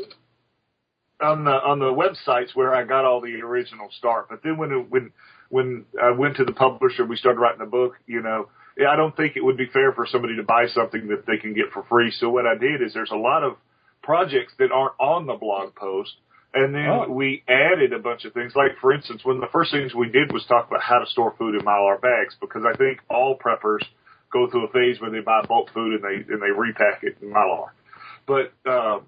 on 1.21 1.45
the 1.45 1.51
on 1.51 1.79
the 1.79 1.93
websites 1.93 2.55
where 2.55 2.75
I 2.75 2.85
got 2.85 3.05
all 3.05 3.21
the 3.21 3.43
original 3.43 3.89
start, 3.99 4.29
but 4.31 4.41
then 4.43 4.57
when 4.57 4.73
it, 4.73 4.91
when 4.91 5.13
when 5.51 5.85
I 6.03 6.11
went 6.13 6.37
to 6.37 6.45
the 6.45 6.53
publisher, 6.53 7.05
we 7.05 7.17
started 7.17 7.41
writing 7.41 7.61
the 7.61 7.67
book. 7.67 7.95
You 8.07 8.23
know, 8.23 8.49
I 8.89 8.97
don't 8.97 9.17
think 9.17 9.37
it 9.37 9.45
would 9.45 9.57
be 9.57 9.67
fair 9.67 9.93
for 9.93 10.07
somebody 10.07 10.37
to 10.37 10.43
buy 10.43 10.67
something 10.69 11.09
that 11.09 11.27
they 11.27 11.37
can 11.37 11.55
get 11.55 11.67
for 11.73 11.85
free. 11.85 12.11
So 12.19 12.31
what 12.31 12.47
I 12.47 12.57
did 12.57 12.83
is 12.83 12.95
there's 12.95 13.11
a 13.11 13.17
lot 13.17 13.43
of 13.43 13.57
projects 14.03 14.55
that 14.59 14.73
aren't 14.73 14.95
on 14.99 15.27
the 15.27 15.35
blog 15.35 15.75
post. 15.75 16.13
And 16.55 16.75
then 16.75 16.89
Oh. 16.89 17.09
we 17.09 17.43
added 17.47 17.93
a 17.93 17.99
bunch 17.99 18.25
of 18.25 18.33
things. 18.33 18.57
Like, 18.57 18.79
for 18.79 18.93
instance, 18.93 19.25
one 19.25 19.37
of 19.37 19.41
the 19.43 19.49
first 19.49 19.71
things 19.71 19.95
we 19.95 20.09
did 20.09 20.33
was 20.33 20.45
talk 20.47 20.67
about 20.69 20.83
how 20.83 20.99
to 20.99 21.07
store 21.07 21.33
food 21.39 21.55
in 21.55 21.61
Mylar 21.61 22.01
bags 22.01 22.37
because 22.41 22.65
I 22.65 22.73
think 22.77 23.01
all 23.09 23.39
preppers 23.39 23.85
go 24.31 24.49
through 24.51 24.65
a 24.67 24.73
phase 24.73 25.01
where 25.01 25.11
they 25.11 25.21
buy 25.21 25.43
bulk 25.43 25.71
food 25.73 25.95
and 25.95 26.05
they, 26.05 26.33
and 26.33 26.43
they 26.43 26.51
repack 26.51 27.03
it 27.03 27.17
in 27.21 27.31
Mylar. 27.31 27.69
But, 28.27 28.53
um, 28.67 29.07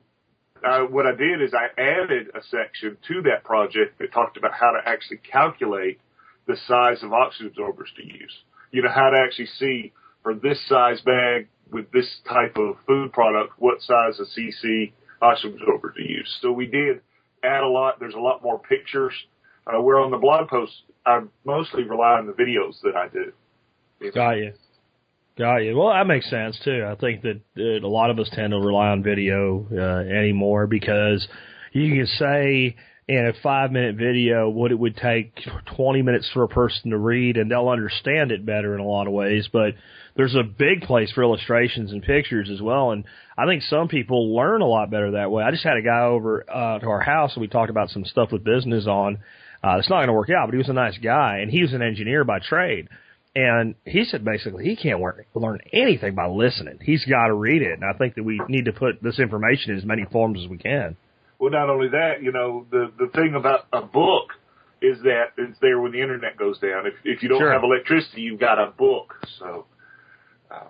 uh, 0.63 0.83
what 0.83 1.07
I 1.07 1.13
did 1.13 1.41
is 1.41 1.55
I 1.55 1.69
added 1.81 2.29
a 2.35 2.43
section 2.43 2.99
to 3.09 3.23
that 3.23 3.45
project 3.45 3.99
that 3.99 4.13
talked 4.13 4.37
about 4.37 4.53
how 4.53 4.73
to 4.73 4.81
actually 4.87 5.19
calculate 5.19 5.99
the 6.47 6.57
size 6.67 7.03
of 7.03 7.13
oxygen 7.15 7.47
absorbers 7.49 7.91
to 7.97 8.05
use. 8.07 8.43
You 8.71 8.83
know, 8.83 8.91
how 8.91 9.11
to 9.11 9.19
actually 9.19 9.47
see 9.47 9.93
for 10.23 10.35
this 10.35 10.61
size 10.69 11.01
bag 11.01 11.49
with 11.71 11.91
this 11.93 12.21
type 12.29 12.57
of 12.59 12.77
food 12.87 13.13
product, 13.13 13.55
what 13.59 13.81
size 13.81 14.21
of 14.21 14.27
CC 14.27 14.93
oxygen 15.23 15.57
absorber 15.61 15.93
to 15.93 16.03
use. 16.03 16.39
So 16.43 16.53
we 16.53 16.67
did 16.67 17.01
add 17.43 17.63
a 17.63 17.69
lot. 17.69 17.99
There's 18.01 18.15
a 18.15 18.21
lot 18.21 18.43
more 18.43 18.59
pictures. 18.59 19.13
Uh, 19.67 19.81
where 19.81 20.01
on 20.01 20.11
the 20.11 20.17
blog 20.17 20.49
post, 20.49 20.73
I 21.07 21.21
mostly 21.45 21.85
rely 21.85 22.19
on 22.19 22.27
the 22.27 22.33
videos 22.33 22.81
that 22.83 22.97
I 22.97 23.09
do. 23.09 23.33
Got 24.13 24.33
you. 24.33 24.53
Got 25.39 25.59
you. 25.59 25.77
Well, 25.77 25.89
that 25.89 26.07
makes 26.07 26.29
sense 26.29 26.59
too. 26.65 26.85
I 26.87 26.95
think 26.97 27.23
that 27.23 27.41
uh, 27.59 27.87
a 27.87 27.89
lot 27.89 28.11
of 28.11 28.19
us 28.19 28.31
tend 28.33 28.53
to 28.53 28.59
rely 28.59 28.89
on 28.89 29.03
video 29.03 29.67
uh, 29.73 30.09
anymore 30.11 30.67
because 30.67 31.27
you 31.73 31.95
can 31.95 32.07
say 32.07 32.77
in 33.11 33.27
a 33.27 33.33
five 33.43 33.73
minute 33.73 33.97
video 33.97 34.49
what 34.49 34.71
it 34.71 34.79
would 34.79 34.97
take 34.97 35.33
20 35.75 36.01
minutes 36.01 36.31
for 36.33 36.45
a 36.45 36.49
person 36.49 36.93
to 36.93 36.97
read 36.97 37.37
and 37.37 37.51
they'll 37.51 37.69
understand 37.69 38.31
it 38.31 38.47
better 38.47 38.73
in 38.73 38.81
a 38.81 38.87
lot 38.87 39.09
of 39.09 39.13
ways. 39.13 39.49
But 39.53 39.75
there's 40.15 40.37
a 40.37 40.45
big 40.45 40.83
place 40.83 41.11
for 41.11 41.25
illustrations 41.25 41.91
and 41.91 42.05
pictures 42.05 42.49
as 42.49 42.63
well. 42.63 42.93
And 42.93 43.05
I 43.37 43.47
think 43.47 43.65
some 43.65 43.89
people 43.89 44.37
learn 44.37 44.63
a 44.63 44.67
lot 44.67 44.93
better 44.93 45.11
that 45.13 45.33
way. 45.33 45.43
I 45.43 45.51
just 45.51 45.65
had 45.65 45.77
a 45.77 45.83
guy 45.83 46.03
over 46.03 46.45
uh, 46.49 46.79
to 46.79 46.87
our 46.87 47.01
house 47.01 47.33
and 47.35 47.41
we 47.41 47.49
talked 47.49 47.71
about 47.71 47.91
some 47.91 48.05
stuff 48.05 48.31
with 48.31 48.45
business 48.45 48.87
on. 48.87 49.19
Uh, 49.65 49.79
it's 49.79 49.91
not 49.91 49.97
going 49.97 50.07
to 50.07 50.13
work 50.13 50.31
out, 50.31 50.47
but 50.47 50.53
he 50.53 50.59
was 50.59 50.69
a 50.69 50.73
nice 50.73 50.97
guy 50.99 51.39
and 51.39 51.51
he 51.51 51.63
was 51.63 51.73
an 51.73 51.83
engineer 51.83 52.23
by 52.23 52.39
trade. 52.39 52.87
And 53.35 53.75
he 53.85 54.05
said 54.05 54.25
basically 54.25 54.67
he 54.67 54.77
can't 54.77 55.01
learn, 55.01 55.25
learn 55.35 55.59
anything 55.73 56.15
by 56.15 56.29
listening. 56.29 56.79
He's 56.81 57.05
got 57.07 57.27
to 57.27 57.35
read 57.35 57.63
it. 57.63 57.73
And 57.73 57.85
I 57.85 57.99
think 57.99 58.15
that 58.15 58.23
we 58.23 58.41
need 58.49 58.67
to 58.67 58.73
put 58.73 59.03
this 59.03 59.19
information 59.19 59.73
in 59.73 59.79
as 59.79 59.85
many 59.85 60.05
forms 60.13 60.41
as 60.45 60.49
we 60.49 60.59
can. 60.59 60.97
Well, 61.41 61.51
not 61.51 61.71
only 61.71 61.89
that, 61.89 62.23
you 62.23 62.33
know, 62.33 62.67
the 62.71 62.93
the 62.99 63.09
thing 63.09 63.35
about 63.35 63.67
a 63.73 63.81
book 63.81 64.35
is 64.83 65.01
that 65.03 65.33
it's 65.39 65.59
there 65.61 65.81
when 65.81 65.93
the 65.93 66.01
internet 66.03 66.37
goes 66.37 66.59
down. 66.61 66.87
If 66.87 66.95
if 67.05 67.23
you 67.23 67.31
don't 67.31 67.41
Sure. 67.41 67.53
have 67.53 67.65
electricity, 67.65 68.21
you've 68.21 68.39
got 68.41 68.59
a 68.59 68.71
book. 68.71 69.15
So, 69.39 69.67
um, 70.51 70.69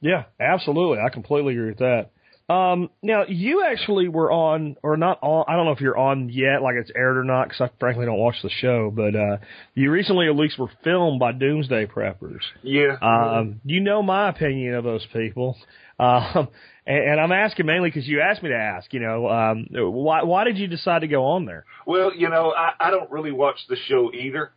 Yeah, 0.00 0.24
absolutely. 0.40 0.98
I 0.98 1.08
completely 1.10 1.54
agree 1.54 1.68
with 1.68 1.78
that. 1.78 2.10
Um, 2.48 2.90
now 3.02 3.24
you 3.28 3.64
actually 3.64 4.08
were 4.08 4.30
on, 4.30 4.76
or 4.82 4.96
not 4.96 5.18
on, 5.22 5.44
I 5.48 5.56
don't 5.56 5.64
know 5.64 5.72
if 5.72 5.80
you're 5.80 5.96
on 5.96 6.28
yet, 6.28 6.60
like 6.62 6.74
it's 6.74 6.90
aired 6.94 7.16
or 7.16 7.24
not, 7.24 7.48
because 7.48 7.60
I 7.62 7.70
frankly 7.78 8.04
don't 8.04 8.18
watch 8.18 8.36
the 8.42 8.50
show, 8.50 8.90
but, 8.94 9.14
uh, 9.14 9.38
you 9.74 9.90
recently 9.90 10.26
at 10.26 10.36
least 10.36 10.58
were 10.58 10.70
filmed 10.84 11.18
by 11.18 11.32
Doomsday 11.32 11.86
Preppers. 11.86 12.42
yeah. 12.62 12.96
Um, 13.00 13.60
you 13.64 13.80
know 13.80 14.02
my 14.02 14.28
opinion 14.28 14.74
of 14.74 14.84
those 14.84 15.06
people. 15.12 15.56
Um, 15.98 16.48
and, 16.84 17.10
and 17.10 17.20
I'm 17.20 17.30
asking 17.30 17.66
mainly 17.66 17.88
because 17.88 18.08
you 18.08 18.22
asked 18.22 18.42
me 18.42 18.48
to 18.48 18.56
ask, 18.56 18.92
you 18.92 18.98
know, 18.98 19.28
um, 19.28 19.68
why, 19.70 20.24
why 20.24 20.42
did 20.42 20.58
you 20.58 20.66
decide 20.66 21.02
to 21.02 21.06
go 21.06 21.26
on 21.26 21.44
there? 21.44 21.64
Well, 21.86 22.12
you 22.12 22.28
know, 22.28 22.50
I, 22.50 22.72
I 22.80 22.90
don't 22.90 23.08
really 23.10 23.30
watch 23.30 23.58
the 23.68 23.76
show 23.86 24.10
either. 24.12 24.50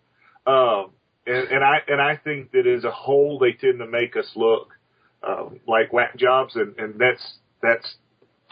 Um, 0.48 0.92
and, 1.28 1.48
and 1.50 1.64
I 1.64 1.80
and 1.88 2.02
I 2.02 2.18
think 2.18 2.52
that 2.52 2.66
as 2.66 2.84
a 2.84 2.90
whole, 2.90 3.38
they 3.38 3.52
tend 3.52 3.80
to 3.80 3.86
make 3.86 4.16
us 4.16 4.32
look 4.36 4.70
um, 5.28 5.60
like 5.68 5.92
whack 5.92 6.18
jobs, 6.18 6.56
and, 6.56 6.76
and 6.78 7.00
that's 7.00 7.24
that's 7.66 7.96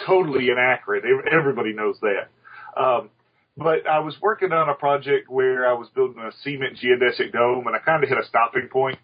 totally 0.06 0.50
inaccurate. 0.50 1.04
Everybody 1.32 1.74
knows 1.74 1.98
that. 2.02 2.82
Um, 2.82 3.10
but 3.56 3.88
I 3.88 4.00
was 4.00 4.16
working 4.22 4.52
on 4.52 4.70
a 4.70 4.74
project 4.74 5.30
where 5.30 5.68
I 5.68 5.74
was 5.74 5.88
building 5.94 6.22
a 6.22 6.32
cement 6.44 6.78
geodesic 6.78 7.32
dome, 7.32 7.68
and 7.68 7.76
I 7.76 7.80
kind 7.80 8.04
of 8.04 8.10
hit 8.10 8.18
a 8.18 8.26
stopping 8.26 8.68
point. 8.72 8.98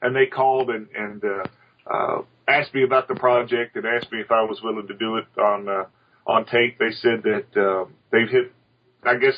And 0.00 0.14
they 0.14 0.26
called 0.26 0.70
and 0.70 0.86
and 0.94 1.22
uh, 1.24 1.92
uh, 1.92 2.22
asked 2.46 2.74
me 2.74 2.84
about 2.84 3.08
the 3.08 3.14
project 3.14 3.76
and 3.76 3.86
asked 3.86 4.12
me 4.12 4.20
if 4.20 4.30
I 4.30 4.42
was 4.42 4.60
willing 4.62 4.86
to 4.86 4.94
do 4.94 5.16
it 5.16 5.26
on 5.40 5.68
uh, 5.68 5.84
on 6.26 6.44
tape. 6.44 6.78
They 6.78 6.92
said 6.92 7.22
that 7.24 7.60
uh, 7.60 7.86
they've 8.12 8.28
hit, 8.28 8.52
I 9.04 9.16
guess, 9.16 9.34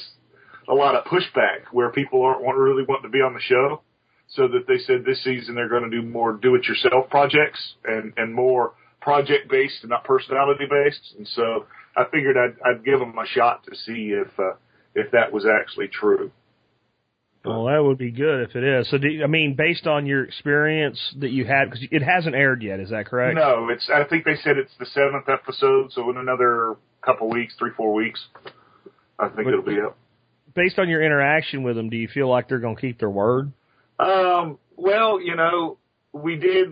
a 0.69 0.75
lot 0.75 0.95
of 0.95 1.05
pushback 1.05 1.73
where 1.73 1.91
people 1.91 2.23
aren't 2.23 2.43
want, 2.43 2.59
really 2.59 2.85
wanting 2.87 3.05
to 3.05 3.09
be 3.09 3.21
on 3.21 3.35
the 3.35 3.41
show. 3.41 3.83
So 4.31 4.47
that 4.49 4.67
they 4.69 4.77
said 4.77 5.07
this 5.07 5.25
season 5.25 5.55
they're 5.55 5.71
going 5.71 5.91
to 5.91 5.91
do 5.91 6.03
more 6.07 6.35
do-it-yourself 6.35 7.09
projects 7.09 7.77
and 7.85 8.13
and 8.19 8.35
more 8.35 8.75
project-based 9.01 9.79
and 9.83 9.91
not 9.91 10.05
personality-based. 10.05 11.15
And 11.19 11.29
so 11.29 11.67
I 11.97 12.05
figured 12.11 12.37
I'd, 12.37 12.57
I'd 12.65 12.85
give 12.85 12.99
them 12.99 13.17
a 13.19 13.27
shot 13.27 13.65
to 13.65 13.77
see 13.77 14.13
if 14.13 14.29
uh, 14.39 14.55
if 14.95 15.11
that 15.13 15.33
was 15.33 15.45
actually 15.47 15.89
true. 15.89 16.31
Well, 17.45 17.65
that 17.67 17.83
would 17.83 17.99
be 17.99 18.11
good 18.11 18.43
if 18.49 18.57
it 18.57 18.65
is. 18.65 18.91
So, 18.91 18.99
do 18.99 19.09
you, 19.09 19.25
I 19.25 19.27
mean, 19.27 19.55
based 19.55 19.87
on 19.87 20.07
your 20.07 20.25
experience 20.25 20.99
that 21.21 21.31
you 21.31 21.45
had, 21.47 21.71
because 21.71 21.87
it 21.91 22.03
hasn't 22.03 22.35
aired 22.35 22.63
yet, 22.63 22.81
is 22.81 22.91
that 22.91 23.07
correct? 23.07 23.37
No, 23.37 23.69
it's. 23.71 23.89
I 23.89 24.05
think 24.05 24.25
they 24.25 24.35
said 24.43 24.59
it's 24.59 24.73
the 24.79 24.87
seventh 24.87 25.29
episode, 25.29 25.93
so 25.93 26.11
in 26.11 26.17
another 26.17 26.77
couple 27.01 27.31
weeks, 27.31 27.55
three 27.59 27.71
four 27.77 27.95
weeks, 27.95 28.21
I 29.19 29.29
think 29.29 29.45
But- 29.45 29.55
it'll 29.55 29.63
be 29.63 29.81
up. 29.81 29.97
Based 30.55 30.79
on 30.79 30.89
your 30.89 31.03
interaction 31.03 31.63
with 31.63 31.77
them, 31.77 31.89
do 31.89 31.97
you 31.97 32.09
feel 32.09 32.29
like 32.29 32.49
they're 32.49 32.59
going 32.59 32.75
to 32.75 32.81
keep 32.81 32.99
their 32.99 33.11
word? 33.11 33.53
Um, 34.01 34.59
well, 34.77 35.21
you 35.21 35.37
know, 35.37 35.79
we 36.13 36.35
did 36.35 36.69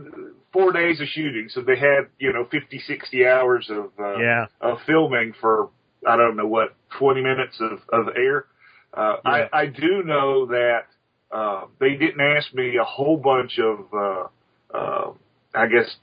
four 0.57 0.73
days 0.73 1.01
of 1.01 1.07
shooting, 1.09 1.49
so 1.51 1.61
they 1.61 1.77
had, 1.77 2.07
you 2.19 2.33
know, 2.33 2.47
50, 2.51 2.79
60 2.79 3.27
hours 3.27 3.69
of, 3.71 3.90
uh, 3.99 4.19
Yeah. 4.19 4.47
of 4.61 4.79
filming 4.87 5.35
for, 5.40 5.69
I 6.07 6.16
don't 6.16 6.37
know 6.37 6.47
what, 6.47 6.75
20 6.99 7.21
minutes 7.21 7.61
of, 7.61 7.81
of 7.92 8.16
air. 8.16 8.47
Uh, 8.95 9.16
Yeah. 9.25 9.49
I, 9.53 9.61
I 9.62 9.66
do 9.66 10.03
know 10.03 10.47
that, 10.47 10.87
uh, 11.31 11.66
they 11.79 11.97
didn't 11.97 12.21
ask 12.21 12.55
me 12.55 12.77
a 12.79 12.85
whole 12.85 13.19
bunch 13.19 13.59
of, 13.59 13.92
uh, 13.92 14.27
uh, 14.75 15.12
I 15.55 15.66
guess, 15.66 15.95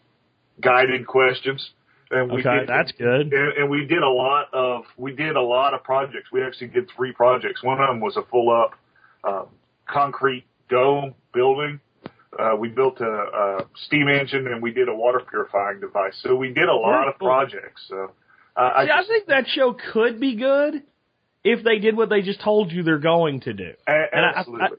guided 0.61 1.07
questions. 1.07 1.71
And 2.11 2.31
we 2.31 2.41
Okay, 2.41 2.59
did, 2.59 2.69
that's 2.69 2.91
good. 2.91 3.33
and, 3.33 3.53
and 3.57 3.69
we 3.71 3.87
did 3.87 4.03
a 4.03 4.09
lot 4.09 4.53
of 4.53 4.83
we 4.97 5.15
did 5.15 5.35
a 5.35 5.41
lot 5.41 5.73
of 5.73 5.83
projects. 5.83 6.31
We 6.31 6.43
actually 6.43 6.67
did 6.67 6.91
three 6.95 7.11
projects. 7.11 7.63
One 7.63 7.81
of 7.81 7.87
them 7.87 7.99
was 8.01 8.17
a 8.17 8.21
full 8.29 8.51
up 8.51 8.73
um, 9.23 9.47
concrete 9.87 10.45
dome 10.69 11.15
building. 11.33 11.79
Uh, 12.39 12.55
we 12.55 12.69
built 12.69 12.99
a, 13.01 13.05
a 13.05 13.57
steam 13.85 14.07
engine 14.07 14.47
and 14.47 14.61
we 14.61 14.71
did 14.71 14.89
a 14.89 14.95
water 14.95 15.21
purifying 15.29 15.79
device. 15.79 16.13
So 16.23 16.35
we 16.35 16.49
did 16.53 16.67
a 16.69 16.73
lot 16.75 17.07
of 17.07 17.17
projects. 17.17 17.81
So 17.89 18.11
uh, 18.55 18.59
I, 18.59 18.85
See, 18.85 18.91
I 18.91 18.97
just, 18.99 19.09
think 19.09 19.27
that 19.27 19.45
show 19.47 19.75
could 19.93 20.19
be 20.19 20.35
good 20.35 20.83
if 21.43 21.63
they 21.63 21.79
did 21.79 21.97
what 21.97 22.09
they 22.09 22.21
just 22.21 22.41
told 22.41 22.71
you 22.71 22.83
they're 22.83 22.99
going 22.99 23.41
to 23.41 23.53
do. 23.53 23.71
a- 23.87 23.91
and 24.15 24.25
I- 24.25 24.33
absolutely. 24.39 24.77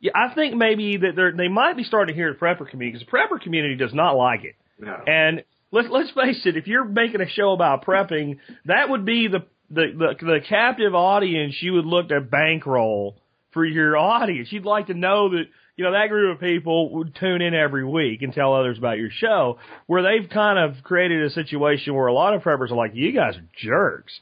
Yeah, 0.00 0.12
I 0.14 0.32
think 0.32 0.54
maybe 0.54 0.96
that 0.98 1.16
they're, 1.16 1.32
they 1.32 1.48
might 1.48 1.76
be 1.76 1.82
starting 1.82 2.14
to 2.14 2.16
hear 2.16 2.32
the 2.32 2.38
prepper 2.38 2.70
community 2.70 2.92
because 2.98 3.06
the 3.06 3.10
prepper 3.10 3.40
community 3.42 3.74
does 3.74 3.92
not 3.92 4.12
like 4.12 4.44
it. 4.44 4.54
no. 4.78 4.94
And 5.06 5.42
let's 5.72 5.88
let's 5.90 6.10
face 6.12 6.40
it, 6.46 6.56
if 6.56 6.68
you're 6.68 6.84
making 6.84 7.20
a 7.20 7.28
show 7.28 7.50
about 7.52 7.84
prepping, 7.84 8.38
that 8.66 8.88
would 8.88 9.04
be 9.04 9.26
the 9.26 9.40
the 9.70 9.86
the, 10.20 10.24
the 10.24 10.38
captive 10.48 10.94
audience 10.94 11.56
you 11.60 11.72
would 11.72 11.84
look 11.84 12.10
to 12.10 12.20
bankroll 12.20 13.16
for 13.50 13.64
your 13.64 13.96
audience. 13.96 14.52
You'd 14.52 14.64
like 14.64 14.86
to 14.86 14.94
know 14.94 15.30
that 15.30 15.46
you 15.78 15.84
know 15.84 15.92
that 15.92 16.08
group 16.08 16.34
of 16.34 16.40
people 16.40 16.92
would 16.94 17.14
tune 17.14 17.40
in 17.40 17.54
every 17.54 17.84
week 17.84 18.22
and 18.22 18.32
tell 18.32 18.52
others 18.52 18.76
about 18.76 18.98
your 18.98 19.10
show. 19.10 19.58
Where 19.86 20.02
they've 20.02 20.28
kind 20.28 20.58
of 20.58 20.82
created 20.82 21.22
a 21.22 21.30
situation 21.30 21.94
where 21.94 22.08
a 22.08 22.12
lot 22.12 22.34
of 22.34 22.42
preppers 22.42 22.72
are 22.72 22.76
like, 22.76 22.96
"You 22.96 23.12
guys 23.12 23.36
are 23.36 23.48
jerks." 23.56 24.12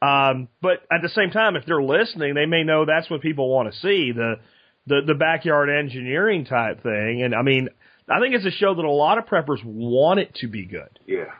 Um, 0.00 0.48
but 0.62 0.82
at 0.90 1.02
the 1.02 1.08
same 1.08 1.30
time, 1.30 1.56
if 1.56 1.66
they're 1.66 1.82
listening, 1.82 2.34
they 2.34 2.46
may 2.46 2.62
know 2.62 2.84
that's 2.84 3.10
what 3.10 3.22
people 3.22 3.50
want 3.50 3.72
to 3.72 3.78
see 3.80 4.12
the 4.12 4.36
the 4.86 5.00
the 5.04 5.14
backyard 5.14 5.68
engineering 5.68 6.44
type 6.44 6.80
thing. 6.84 7.24
And 7.24 7.34
I 7.34 7.42
mean, 7.42 7.70
I 8.08 8.20
think 8.20 8.36
it's 8.36 8.46
a 8.46 8.52
show 8.52 8.72
that 8.72 8.84
a 8.84 8.90
lot 8.90 9.18
of 9.18 9.26
preppers 9.26 9.64
want 9.64 10.20
it 10.20 10.36
to 10.36 10.46
be 10.46 10.64
good. 10.64 11.00
Yeah. 11.06 11.32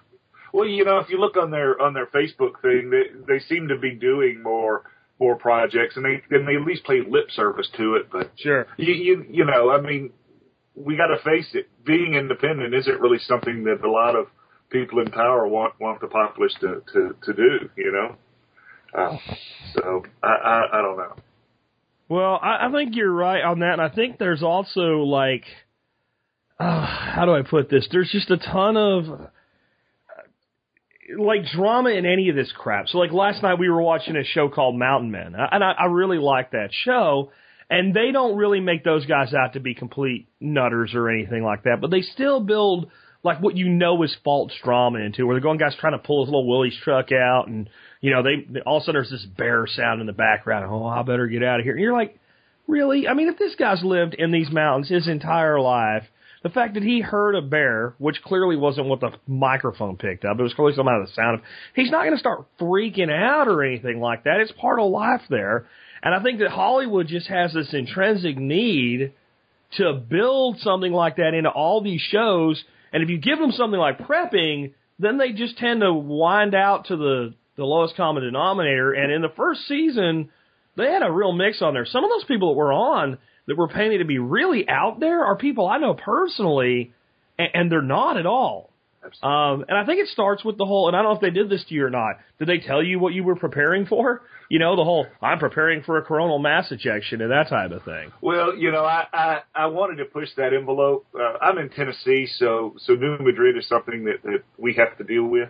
Well, 0.53 0.67
you 0.67 0.85
know, 0.85 0.99
if 0.99 1.11
you 1.11 1.21
look 1.21 1.37
on 1.37 1.53
their 1.53 1.81
on 1.81 1.95
their 1.95 2.07
Facebook 2.07 2.61
thing, 2.61 2.91
they 2.91 3.05
they 3.35 3.39
seem 3.39 3.69
to 3.69 3.79
be 3.79 3.93
doing 3.93 4.43
more 4.43 4.83
more 5.21 5.37
projects, 5.37 5.97
and 5.97 6.05
they 6.05 6.23
and 6.35 6.49
they 6.49 6.57
at 6.57 6.63
least 6.63 6.83
play 6.85 7.01
lip 7.07 7.31
service 7.31 7.69
to 7.77 7.97
it. 7.97 8.09
But 8.11 8.33
Sure. 8.37 8.67
you 8.79 8.93
you 8.95 9.27
you 9.31 9.45
know, 9.45 9.71
I 9.71 9.81
mean, 9.81 10.11
we 10.75 10.97
got 10.97 11.09
to 11.09 11.23
face 11.23 11.49
it. 11.55 11.69
Being 11.85 12.15
independent 12.15 12.75
isn't 12.75 13.01
really 13.01 13.19
something 13.19 13.65
that 13.65 13.85
a 13.85 13.91
lot 13.91 14.17
of 14.17 14.27
people 14.71 15.01
in 15.01 15.11
power 15.11 15.47
want 15.47 15.79
want 15.79 16.01
the 16.01 16.09
populace 16.09 16.55
to 16.61 16.83
to 16.93 17.15
to 17.25 17.33
do. 17.35 17.69
You 17.77 17.93
know. 17.93 18.17
Uh, 18.93 19.17
so 19.75 20.03
I, 20.23 20.29
I 20.29 20.79
I 20.79 20.83
don't 20.83 20.97
know. 20.97 21.15
Well, 22.09 22.41
I, 22.43 22.67
I 22.67 22.73
think 22.73 22.97
you're 22.97 23.13
right 23.13 23.45
on 23.45 23.61
that, 23.61 23.75
and 23.75 23.83
I 23.83 23.89
think 23.89 24.19
there's 24.19 24.43
also 24.43 25.03
like 25.05 25.45
uh, 26.59 26.87
how 26.87 27.25
do 27.27 27.35
I 27.35 27.43
put 27.43 27.69
this? 27.71 27.87
There's 27.93 28.11
just 28.11 28.31
a 28.31 28.37
ton 28.39 28.77
of 28.77 29.05
like 31.19 31.45
drama 31.47 31.91
in 31.91 32.07
any 32.07 32.29
of 32.29 32.37
this 32.37 32.53
crap. 32.57 32.89
So 32.89 32.99
like 32.99 33.13
last 33.13 33.43
night 33.43 33.59
we 33.59 33.69
were 33.69 33.83
watching 33.83 34.17
a 34.17 34.25
show 34.25 34.49
called 34.49 34.79
Mountain 34.79 35.11
Men, 35.11 35.35
and 35.35 35.65
I, 35.65 35.73
I 35.73 35.85
really 35.87 36.19
like 36.19 36.53
that 36.53 36.71
show. 36.85 37.31
And 37.73 37.95
they 37.95 38.11
don't 38.11 38.37
really 38.37 38.59
make 38.59 38.83
those 38.83 39.07
guys 39.07 39.33
out 39.33 39.53
to 39.53 39.61
be 39.61 39.75
complete 39.75 40.27
nutters 40.41 40.93
or 40.93 41.09
anything 41.09 41.45
like 41.45 41.63
that, 41.65 41.79
but 41.81 41.93
they 41.93 42.01
still 42.01 42.41
build 42.41 42.91
like 43.23 43.41
what 43.41 43.57
you 43.57 43.69
know 43.69 44.03
is 44.03 44.17
false 44.25 44.53
drama 44.65 44.99
into, 44.99 45.27
where 45.27 45.35
they're 45.35 45.43
going 45.43 45.59
guys 45.59 45.77
trying 45.79 45.93
to 45.93 45.99
pull 45.99 46.25
his 46.25 46.31
little 46.31 46.49
Willys 46.49 46.77
truck 46.83 47.13
out, 47.13 47.49
and 47.49 47.69
you 48.01 48.11
know 48.11 48.23
they 48.23 48.61
all 48.61 48.79
of 48.79 48.83
a 48.83 48.85
sudden 48.87 49.01
there's 49.01 49.11
this 49.11 49.27
bear 49.37 49.67
sound 49.67 50.01
in 50.01 50.07
the 50.07 50.13
background. 50.13 50.67
Oh, 50.69 50.87
I 50.87 51.03
better 51.03 51.27
get 51.27 51.43
out 51.43 51.61
of 51.61 51.65
here. 51.65 51.75
And 51.75 51.83
you're 51.83 51.93
like, 51.93 52.19
really? 52.67 53.07
I 53.07 53.15
mean, 53.15 53.29
if 53.29 53.39
this 53.39 53.55
guy's 53.57 53.85
lived 53.85 54.15
in 54.15 54.31
these 54.31 54.51
mountains 54.51 54.89
his 54.89 55.07
entire 55.07 55.61
life, 55.61 56.05
the 56.43 56.49
fact 56.49 56.75
that 56.75 56.83
he 56.83 57.01
heard 57.01 57.35
a 57.35 57.43
bear, 57.43 57.95
which 57.99 58.23
clearly 58.23 58.57
wasn't 58.57 58.87
what 58.87 59.01
the 59.01 59.13
microphone 59.27 59.97
picked 59.97 60.25
up, 60.25 60.39
it 60.39 60.43
was 60.43 60.55
clearly 60.55 60.75
some 60.75 60.89
out 60.89 61.01
of 61.01 61.09
the 61.09 61.13
sound 61.13 61.39
of, 61.39 61.45
he's 61.75 61.91
not 61.91 62.03
going 62.03 62.15
to 62.15 62.19
start 62.19 62.47
freaking 62.59 63.11
out 63.11 63.47
or 63.47 63.63
anything 63.63 64.01
like 64.01 64.25
that. 64.25 64.41
It's 64.41 64.53
part 64.53 64.81
of 64.81 64.91
life 64.91 65.23
there. 65.29 65.67
And 66.03 66.15
I 66.15 66.23
think 66.23 66.39
that 66.39 66.49
Hollywood 66.49 67.09
just 67.09 67.27
has 67.29 67.53
this 67.53 67.75
intrinsic 67.75 68.39
need 68.39 69.13
to 69.77 69.93
build 69.93 70.59
something 70.61 70.93
like 70.93 71.17
that 71.17 71.35
into 71.35 71.51
all 71.51 71.83
these 71.83 72.01
shows. 72.01 72.63
And 72.93 73.03
if 73.03 73.11
you 73.11 73.19
give 73.19 73.39
them 73.39 73.53
something 73.53 73.79
like 73.79 73.99
prepping, 73.99 74.73
then 74.99 75.19
they 75.19 75.33
just 75.33 75.59
tend 75.59 75.83
to 75.83 75.93
wind 75.93 76.55
out 76.55 76.87
to 76.87 76.97
the, 76.97 77.35
the 77.57 77.65
lowest 77.65 77.97
common 77.97 78.23
denominator. 78.23 78.93
And 78.93 79.13
in 79.13 79.21
the 79.21 79.29
first 79.37 79.69
season, 79.69 80.31
they 80.77 80.91
had 80.91 81.03
a 81.03 81.13
real 81.13 81.33
mix 81.33 81.61
on 81.61 81.75
there. 81.75 81.87
Some 81.87 82.05
of 82.05 82.11
those 82.11 82.25
people 82.25 82.49
that 82.49 82.59
were 82.59 82.73
on 82.73 83.19
that 83.47 83.57
were 83.57 83.69
painted 83.69 83.99
to 83.99 84.05
be 84.05 84.19
really 84.19 84.69
out 84.69 85.01
there 85.01 85.25
are 85.25 85.37
people 85.37 85.67
I 85.67 85.79
know 85.79 85.95
personally, 85.95 86.93
and, 87.39 87.49
and 87.55 87.73
they're 87.73 87.83
not 87.83 88.17
at 88.17 88.27
all. 88.27 88.71
Um, 89.23 89.65
and 89.67 89.79
I 89.79 89.87
think 89.87 89.99
it 89.99 90.09
starts 90.09 90.45
with 90.45 90.59
the 90.59 90.67
whole, 90.67 90.87
and 90.87 90.95
I 90.95 91.01
don't 91.01 91.13
know 91.13 91.17
if 91.17 91.23
they 91.23 91.31
did 91.31 91.49
this 91.49 91.65
to 91.69 91.75
you 91.75 91.87
or 91.87 91.91
not. 91.91 92.17
Did 92.39 92.49
they 92.49 92.59
tell 92.59 92.83
you 92.83 92.99
what 92.99 93.15
you 93.15 93.25
were 93.25 93.35
preparing 93.35 93.87
for? 93.87 94.23
You 94.51 94.59
know, 94.59 94.77
the 94.77 94.85
whole, 94.85 95.07
I'm 95.23 95.39
preparing 95.39 95.83
for 95.83 95.97
a 95.97 96.03
coronal 96.03 96.39
mass 96.39 96.71
ejection 96.71 97.23
and 97.23 97.31
that 97.31 97.49
type 97.49 97.71
of 97.71 97.83
thing. 97.85 98.13
Well, 98.21 98.57
you 98.57 98.71
know, 98.71 98.85
I, 98.85 99.07
I, 99.13 99.39
I 99.55 99.67
wanted 99.67 99.97
to 99.97 100.05
push 100.05 100.29
that 100.37 100.53
envelope. 100.53 101.07
Uh, 101.15 101.39
I'm 101.41 101.57
in 101.57 101.71
Tennessee, 101.71 102.29
so, 102.37 102.75
so 102.79 102.95
New 102.95 103.17
Madrid 103.21 103.57
is 103.57 103.67
something 103.69 104.05
that, 104.05 104.23
that 104.25 104.43
we 104.59 104.75
have 104.75 104.99
to 104.99 105.05
deal 105.05 105.25
with. 105.25 105.49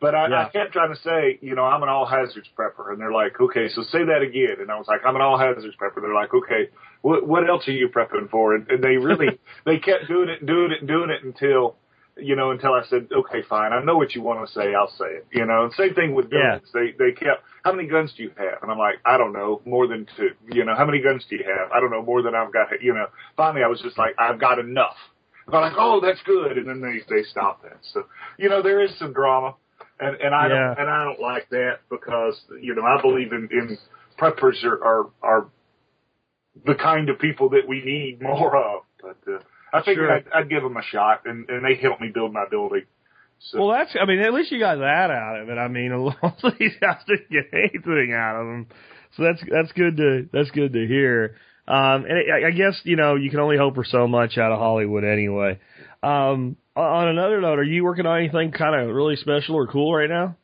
But 0.00 0.14
I, 0.14 0.28
yeah. 0.28 0.46
I 0.46 0.48
kept 0.50 0.72
trying 0.72 0.94
to 0.94 1.00
say, 1.00 1.38
you 1.42 1.54
know, 1.54 1.64
I'm 1.64 1.82
an 1.82 1.88
all 1.88 2.06
hazards 2.06 2.48
prepper. 2.56 2.92
And 2.92 3.00
they're 3.00 3.12
like, 3.12 3.38
okay, 3.40 3.68
so 3.68 3.82
say 3.82 4.04
that 4.04 4.22
again. 4.22 4.56
And 4.60 4.70
I 4.70 4.76
was 4.76 4.86
like, 4.86 5.00
I'm 5.06 5.16
an 5.16 5.22
all 5.22 5.38
hazards 5.38 5.74
prepper. 5.80 6.00
They're 6.00 6.14
like, 6.14 6.32
okay, 6.32 6.70
what, 7.02 7.26
what 7.26 7.48
else 7.48 7.66
are 7.68 7.72
you 7.72 7.88
prepping 7.88 8.30
for? 8.30 8.54
And, 8.54 8.68
and 8.70 8.82
they 8.82 8.96
really, 8.96 9.38
they 9.66 9.78
kept 9.78 10.08
doing 10.08 10.28
it 10.28 10.44
doing 10.44 10.72
it 10.72 10.86
doing 10.86 11.10
it 11.10 11.24
until, 11.24 11.76
you 12.16 12.36
know, 12.36 12.50
until 12.50 12.72
I 12.72 12.82
said, 12.88 13.08
okay, 13.12 13.42
fine. 13.48 13.72
I 13.72 13.82
know 13.82 13.96
what 13.96 14.14
you 14.14 14.22
want 14.22 14.46
to 14.46 14.52
say. 14.52 14.74
I'll 14.74 14.90
say 14.90 15.06
it. 15.06 15.26
You 15.32 15.46
know, 15.46 15.64
and 15.64 15.72
same 15.74 15.94
thing 15.94 16.14
with 16.14 16.30
guns. 16.30 16.62
Yeah. 16.74 16.80
They, 16.80 16.86
they 16.98 17.12
kept, 17.12 17.42
how 17.64 17.72
many 17.72 17.88
guns 17.88 18.12
do 18.16 18.22
you 18.22 18.32
have? 18.36 18.62
And 18.62 18.70
I'm 18.70 18.78
like, 18.78 18.96
I 19.04 19.18
don't 19.18 19.32
know, 19.32 19.60
more 19.64 19.86
than 19.86 20.06
two. 20.16 20.30
You 20.50 20.64
know, 20.64 20.74
how 20.74 20.86
many 20.86 21.02
guns 21.02 21.24
do 21.28 21.36
you 21.36 21.44
have? 21.44 21.70
I 21.72 21.80
don't 21.80 21.90
know, 21.90 22.02
more 22.02 22.22
than 22.22 22.34
I've 22.34 22.52
got. 22.52 22.68
You 22.80 22.94
know, 22.94 23.06
finally 23.36 23.62
I 23.62 23.68
was 23.68 23.80
just 23.82 23.98
like, 23.98 24.14
I've 24.18 24.40
got 24.40 24.58
enough. 24.58 24.96
They're 25.48 25.60
like, 25.60 25.74
oh, 25.78 26.00
that's 26.00 26.20
good. 26.24 26.58
And 26.58 26.68
then 26.68 26.80
they, 26.80 27.14
they 27.14 27.22
stop 27.22 27.62
that. 27.62 27.78
So, 27.92 28.06
you 28.38 28.48
know, 28.48 28.62
there 28.62 28.82
is 28.82 28.98
some 28.98 29.12
drama 29.12 29.54
and 30.00 30.16
and 30.20 30.34
I 30.34 30.48
yeah. 30.48 30.48
don't 30.48 30.78
and 30.78 30.90
I 30.90 31.04
don't 31.04 31.20
like 31.20 31.48
that 31.50 31.80
because 31.90 32.38
you 32.60 32.74
know 32.74 32.82
I 32.82 33.00
believe 33.00 33.32
in 33.32 33.48
in 33.50 33.78
preppers 34.18 34.62
are 34.64 34.82
are, 34.84 35.06
are 35.22 35.46
the 36.64 36.74
kind 36.74 37.08
of 37.08 37.18
people 37.18 37.50
that 37.50 37.68
we 37.68 37.82
need 37.84 38.22
more 38.22 38.56
of. 38.56 38.82
But 39.00 39.18
uh, 39.30 39.38
I 39.72 39.80
figured 39.80 40.08
sure. 40.08 40.12
I'd, 40.12 40.24
I'd 40.34 40.50
give 40.50 40.62
them 40.62 40.76
a 40.76 40.82
shot, 40.82 41.22
and 41.26 41.48
and 41.48 41.64
they 41.64 41.80
helped 41.80 42.00
me 42.00 42.10
build 42.12 42.32
my 42.32 42.44
building. 42.50 42.82
So. 43.38 43.58
Well, 43.58 43.76
that's, 43.76 43.94
I 44.00 44.06
mean, 44.06 44.20
at 44.20 44.32
least 44.32 44.50
you 44.50 44.58
got 44.58 44.76
that 44.76 45.10
out 45.10 45.40
of 45.40 45.48
it. 45.48 45.58
I 45.58 45.68
mean, 45.68 45.92
a 45.92 46.02
lot 46.02 46.42
of 46.42 46.54
these 46.58 46.72
guys 46.80 47.02
didn't 47.06 47.30
get 47.30 47.52
anything 47.52 48.14
out 48.14 48.40
of 48.40 48.46
them. 48.46 48.66
So 49.16 49.22
that's, 49.24 49.42
that's 49.50 49.72
good 49.72 49.96
to, 49.98 50.28
that's 50.32 50.50
good 50.50 50.72
to 50.72 50.86
hear. 50.86 51.36
Um, 51.68 52.04
and 52.06 52.14
I, 52.32 52.48
I 52.48 52.50
guess, 52.52 52.80
you 52.84 52.96
know, 52.96 53.16
you 53.16 53.30
can 53.30 53.40
only 53.40 53.56
hope 53.56 53.74
for 53.74 53.84
so 53.84 54.06
much 54.06 54.38
out 54.38 54.52
of 54.52 54.58
Hollywood 54.58 55.04
anyway. 55.04 55.58
Um, 56.02 56.56
on 56.76 57.08
another 57.08 57.40
note, 57.40 57.58
are 57.58 57.64
you 57.64 57.84
working 57.84 58.06
on 58.06 58.18
anything 58.18 58.52
kind 58.52 58.80
of 58.80 58.94
really 58.94 59.16
special 59.16 59.56
or 59.56 59.66
cool 59.66 59.94
right 59.94 60.10
now? 60.10 60.36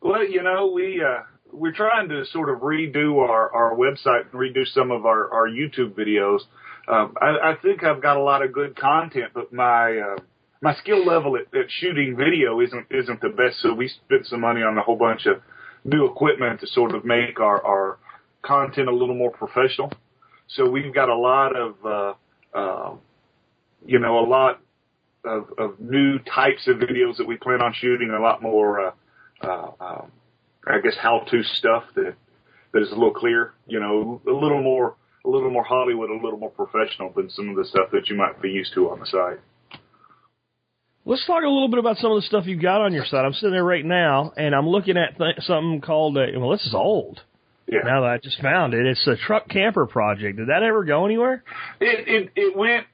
Well, 0.00 0.26
you 0.26 0.42
know, 0.42 0.72
we 0.74 1.02
uh, 1.02 1.22
we're 1.54 1.72
trying 1.72 2.08
to 2.08 2.24
sort 2.26 2.50
of 2.50 2.60
redo 2.60 3.18
our 3.18 3.52
our 3.54 3.76
website 3.76 4.22
and 4.22 4.32
redo 4.32 4.66
some 4.66 4.90
of 4.90 5.06
our 5.06 5.32
our 5.32 5.48
YouTube 5.48 5.94
videos. 5.94 6.40
Um, 6.86 7.14
I, 7.20 7.52
I 7.52 7.56
think 7.62 7.82
I've 7.82 8.02
got 8.02 8.16
a 8.16 8.22
lot 8.22 8.44
of 8.44 8.52
good 8.52 8.76
content, 8.76 9.32
but 9.34 9.52
my 9.52 9.98
uh, 9.98 10.16
my 10.60 10.74
skill 10.74 11.04
level 11.04 11.36
at, 11.36 11.54
at 11.58 11.66
shooting 11.68 12.16
video 12.16 12.60
isn't 12.60 12.86
isn't 12.90 13.20
the 13.20 13.30
best. 13.30 13.60
So 13.60 13.72
we 13.74 13.88
spent 13.88 14.26
some 14.26 14.40
money 14.40 14.62
on 14.62 14.76
a 14.76 14.82
whole 14.82 14.96
bunch 14.96 15.26
of 15.26 15.40
new 15.84 16.06
equipment 16.06 16.60
to 16.60 16.66
sort 16.66 16.94
of 16.94 17.04
make 17.04 17.40
our 17.40 17.64
our 17.64 17.98
content 18.42 18.88
a 18.88 18.92
little 18.94 19.14
more 19.14 19.30
professional. 19.30 19.92
So 20.48 20.68
we've 20.68 20.94
got 20.94 21.08
a 21.08 21.16
lot 21.16 21.56
of 21.56 21.74
uh, 21.84 22.14
uh, 22.58 22.96
you 23.86 23.98
know 23.98 24.18
a 24.18 24.26
lot 24.26 24.60
of, 25.24 25.48
of 25.58 25.80
new 25.80 26.18
types 26.18 26.68
of 26.68 26.76
videos 26.76 27.16
that 27.16 27.26
we 27.26 27.36
plan 27.36 27.62
on 27.62 27.72
shooting, 27.74 28.10
a 28.10 28.20
lot 28.20 28.42
more, 28.42 28.88
uh, 28.88 28.92
uh, 29.42 29.70
um, 29.80 30.12
I 30.66 30.80
guess, 30.80 30.94
how-to 31.00 31.42
stuff 31.42 31.84
that 31.94 32.14
that 32.72 32.82
is 32.82 32.90
a 32.90 32.94
little 32.94 33.14
clear, 33.14 33.54
you 33.66 33.78
know, 33.78 34.20
a 34.26 34.30
little 34.30 34.62
more, 34.62 34.96
a 35.24 35.28
little 35.28 35.50
more 35.50 35.64
Hollywood, 35.64 36.10
a 36.10 36.14
little 36.14 36.38
more 36.38 36.50
professional 36.50 37.12
than 37.14 37.30
some 37.30 37.48
of 37.48 37.56
the 37.56 37.64
stuff 37.64 37.90
that 37.92 38.08
you 38.08 38.16
might 38.16 38.42
be 38.42 38.50
used 38.50 38.74
to 38.74 38.90
on 38.90 39.00
the 39.00 39.06
site. 39.06 39.40
Let's 41.06 41.26
talk 41.26 41.44
a 41.44 41.48
little 41.48 41.68
bit 41.68 41.78
about 41.78 41.98
some 41.98 42.12
of 42.12 42.16
the 42.16 42.26
stuff 42.26 42.46
you've 42.46 42.62
got 42.62 42.80
on 42.80 42.92
your 42.92 43.04
site. 43.04 43.24
I'm 43.24 43.34
sitting 43.34 43.52
there 43.52 43.64
right 43.64 43.84
now, 43.84 44.32
and 44.36 44.54
I'm 44.54 44.66
looking 44.66 44.96
at 44.96 45.18
th- 45.18 45.36
something 45.40 45.82
called, 45.82 46.16
uh, 46.16 46.26
well, 46.38 46.50
this 46.50 46.64
is 46.64 46.74
old. 46.74 47.20
Yeah. 47.66 47.80
Now 47.84 48.02
that 48.02 48.10
I 48.10 48.18
just 48.22 48.40
found 48.40 48.74
it, 48.74 48.86
it's 48.86 49.06
a 49.06 49.16
truck 49.16 49.48
camper 49.48 49.86
project. 49.86 50.36
Did 50.36 50.48
that 50.48 50.62
ever 50.62 50.84
go 50.84 51.06
anywhere? 51.06 51.42
It 51.80 52.08
it, 52.08 52.30
it 52.36 52.56
went 52.56 52.86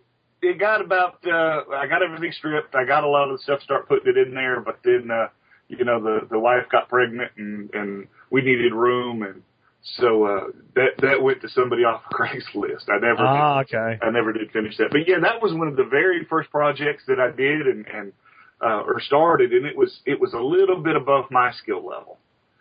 it 0.43 0.59
got 0.61 0.81
about 0.81 1.19
uh 1.27 1.65
I 1.75 1.87
got 1.89 2.03
everything 2.03 2.33
stripped. 2.33 2.75
I 2.75 2.85
got 2.85 3.03
a 3.03 3.09
lot 3.09 3.31
of 3.31 3.39
the 3.39 3.43
stuff, 3.43 3.63
start 3.63 3.89
putting 3.89 4.15
it 4.15 4.29
in 4.29 4.35
there, 4.35 4.61
but 4.61 4.79
then 4.85 5.11
uh 5.11 5.27
you 5.71 5.85
know 5.85 6.01
the 6.03 6.27
the 6.31 6.39
wife 6.39 6.65
got 6.71 6.89
pregnant 6.89 7.31
and 7.37 7.71
and 7.73 8.07
we 8.31 8.43
needed 8.43 8.73
room 8.73 9.23
and 9.23 9.43
so 9.97 10.25
uh 10.25 10.45
that 10.75 10.91
that 11.01 11.23
went 11.23 11.41
to 11.43 11.49
somebody 11.49 11.85
off 11.85 12.03
of 12.11 12.17
Craigslist. 12.17 12.89
I 12.89 12.99
never 12.99 13.21
ah, 13.21 13.63
did, 13.63 13.75
okay. 13.75 13.99
I 14.05 14.11
never 14.11 14.33
did 14.33 14.51
finish 14.51 14.77
that. 14.79 14.89
But 14.91 15.07
yeah, 15.07 15.21
that 15.23 15.41
was 15.41 15.55
one 15.55 15.69
of 15.69 15.77
the 15.77 15.85
very 15.85 16.27
first 16.29 16.51
projects 16.51 17.05
that 17.07 17.19
I 17.21 17.35
did 17.35 17.67
and 17.67 17.87
and 17.87 18.13
uh 18.63 18.83
or 18.83 19.01
started 19.01 19.53
and 19.53 19.65
it 19.65 19.77
was 19.77 20.01
it 20.05 20.21
was 20.21 20.35
a 20.35 20.41
little 20.41 20.83
bit 20.83 20.97
above 20.97 21.27
my 21.31 21.53
skill 21.53 21.87
level. 21.87 22.19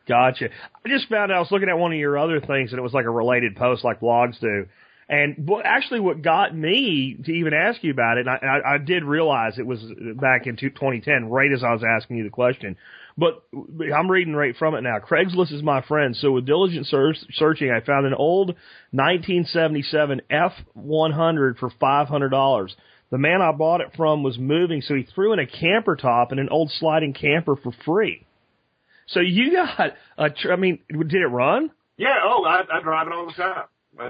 Gotcha. 0.08 0.50
I 0.86 0.90
just 0.90 1.08
found 1.10 1.32
out 1.32 1.38
I 1.38 1.40
was 1.40 1.52
looking 1.52 1.70
at 1.70 1.78
one 1.78 1.92
of 1.92 2.00
your 2.00 2.18
other 2.18 2.40
things 2.40 2.72
and 2.72 2.80
it 2.80 2.82
was 2.82 2.94
like 2.94 3.06
a 3.06 3.12
related 3.12 3.56
post 3.56 3.84
like 3.84 4.00
blogs 4.00 4.40
do. 4.40 4.66
And 5.10 5.48
what, 5.48 5.66
actually, 5.66 6.02
what 6.02 6.22
got 6.22 6.56
me 6.56 7.18
to 7.26 7.32
even 7.32 7.52
ask 7.52 7.84
you 7.84 7.90
about 7.90 8.20
it, 8.20 8.28
and 8.28 8.30
I, 8.30 8.76
I, 8.76 8.78
did 8.78 9.04
realize 9.04 9.58
it 9.58 9.66
was 9.66 9.84
back 10.16 10.46
in 10.46 10.56
2010, 10.56 11.30
right 11.30 11.52
as 11.52 11.64
I 11.64 11.74
was 11.74 11.84
asking 11.84 12.18
you 12.18 12.24
the 12.26 12.30
question. 12.30 12.78
But 13.18 13.44
I'm 13.92 14.10
reading 14.10 14.36
right 14.36 14.56
from 14.56 14.76
it 14.76 14.82
now. 14.82 15.00
Craigslist 15.00 15.52
is 15.52 15.64
my 15.64 15.82
friend. 15.82 16.16
So 16.16 16.32
with 16.34 16.46
diligent 16.46 16.86
search, 16.86 17.18
searching, 17.34 17.72
I 17.72 17.84
found 17.84 18.06
an 18.06 18.14
old 18.14 18.50
1977 18.92 20.22
F100 20.32 21.58
for 21.58 21.72
$500. 21.72 22.70
The 23.10 23.18
man 23.18 23.42
I 23.42 23.52
bought 23.52 23.82
it 23.82 23.94
from 23.98 24.22
was 24.22 24.38
moving, 24.38 24.82
so 24.82 24.94
he 24.94 25.08
threw 25.16 25.34
in 25.34 25.40
a 25.40 25.48
camper 25.48 25.96
top 25.96 26.32
and 26.32 26.40
an 26.40 26.50
old 26.50 26.72
sliding 26.72 27.14
camper 27.14 27.56
for 27.56 27.72
free. 27.84 28.28
So 29.08 29.22
you 29.22 29.54
got 29.54 29.96
a, 30.20 30.30
tr- 30.30 30.54
I 30.54 30.56
mean, 30.56 30.80
did 30.88 31.14
it 31.14 31.28
run? 31.28 31.72
Yeah. 31.98 32.20
Oh, 32.24 32.46
I, 32.46 32.62
I 32.72 32.82
drive 32.84 33.08
it 33.08 33.14
all 33.14 33.26
the 33.26 33.34
time. 33.34 33.64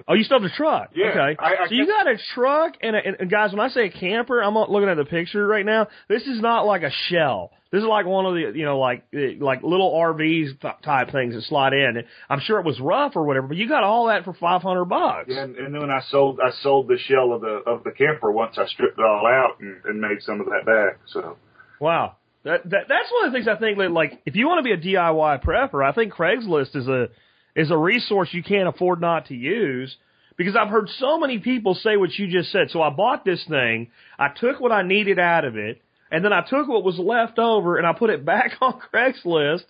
Oh, 0.08 0.14
you 0.14 0.24
still 0.24 0.40
have 0.40 0.50
a 0.50 0.56
truck? 0.56 0.92
Yeah. 0.96 1.08
Okay. 1.10 1.38
I, 1.40 1.64
I 1.64 1.68
so 1.68 1.74
you 1.74 1.88
got 1.88 2.08
a 2.08 2.18
truck 2.36 2.74
and, 2.82 2.96
a, 2.96 3.00
and 3.20 3.30
guys, 3.30 3.52
when 3.52 3.60
I 3.60 3.70
say 3.70 3.88
a 3.88 3.92
camper, 3.92 4.42
I'm 4.42 4.56
looking 4.56 4.90
at 4.90 4.98
the 4.98 5.06
picture 5.06 5.46
right 5.46 5.66
now. 5.66 5.88
This 6.08 6.24
is 6.24 6.42
not 6.42 6.66
like 6.66 6.84
a 6.84 6.92
shell. 7.08 7.52
This 7.72 7.82
is 7.82 7.88
like 7.88 8.06
one 8.06 8.26
of 8.26 8.34
the, 8.34 8.58
you 8.58 8.66
know, 8.66 8.80
like 8.80 9.04
eh, 9.14 9.34
like 9.40 9.62
little 9.62 9.94
RVs 9.94 10.60
type 10.84 11.12
things 11.12 11.36
that 11.36 11.44
slide 11.44 11.74
in. 11.74 12.04
I'm 12.30 12.40
sure 12.40 12.60
it 12.60 12.66
was 12.66 12.80
rough 12.80 13.16
or 13.16 13.26
whatever, 13.26 13.48
but 13.48 13.58
you 13.58 13.68
got 13.68 13.84
all 13.84 14.08
that 14.08 14.26
for 14.26 14.34
500 14.34 14.86
bucks. 14.86 15.26
Yeah, 15.28 15.44
and, 15.44 15.56
and 15.56 15.76
then 15.76 15.90
I 15.90 16.02
sold 16.10 16.40
I 16.44 16.52
sold 16.62 16.88
the 16.88 16.98
shell 16.98 17.32
of 17.32 17.42
the 17.42 17.62
of 17.68 17.84
the 17.84 17.92
camper 17.92 18.32
once 18.32 18.58
I 18.58 18.66
stripped 18.66 18.98
it 18.98 19.06
all 19.06 19.28
out 19.28 19.60
and, 19.60 19.78
and 19.86 20.02
made 20.02 20.22
some 20.22 20.40
of 20.40 20.48
that 20.48 20.66
back. 20.66 21.00
So. 21.14 21.38
Wow. 21.80 22.16
That, 22.44 22.64
that 22.70 22.86
that's 22.88 23.12
one 23.12 23.26
of 23.26 23.32
the 23.32 23.38
things 23.38 23.48
I 23.48 23.60
think 23.60 23.78
that 23.78 23.92
like 23.92 24.22
if 24.26 24.36
you 24.36 24.48
want 24.48 24.60
to 24.60 24.64
be 24.64 24.72
a 24.72 24.96
DIY 24.96 25.44
prepper, 25.44 25.88
I 25.88 25.92
think 25.92 26.14
Craigslist 26.14 26.76
is 26.76 26.88
a 26.88 27.10
is 27.56 27.72
a 27.72 27.78
resource 27.78 28.30
you 28.32 28.44
can't 28.44 28.68
afford 28.68 29.02
not 29.02 29.28
to 29.28 29.36
use 29.36 29.96
because 30.38 30.56
I've 30.56 30.70
heard 30.70 30.90
so 30.98 31.20
many 31.20 31.40
people 31.40 31.76
say 31.76 31.98
what 31.98 32.14
you 32.18 32.28
just 32.28 32.52
said. 32.52 32.70
So 32.70 32.82
I 32.82 32.90
bought 32.90 33.26
this 33.26 33.44
thing, 33.48 33.92
I 34.18 34.30
took 34.30 34.60
what 34.60 34.72
I 34.72 34.84
needed 34.84 35.20
out 35.20 35.44
of 35.46 35.58
it, 35.58 35.82
and 36.12 36.24
then 36.24 36.34
I 36.34 36.42
took 36.42 36.68
what 36.68 36.84
was 36.84 36.98
left 36.98 37.38
over 37.38 37.78
and 37.78 37.86
I 37.86 37.94
put 37.94 38.10
it 38.10 38.26
back 38.34 38.54
on 38.62 38.80
Craigslist 38.94 39.66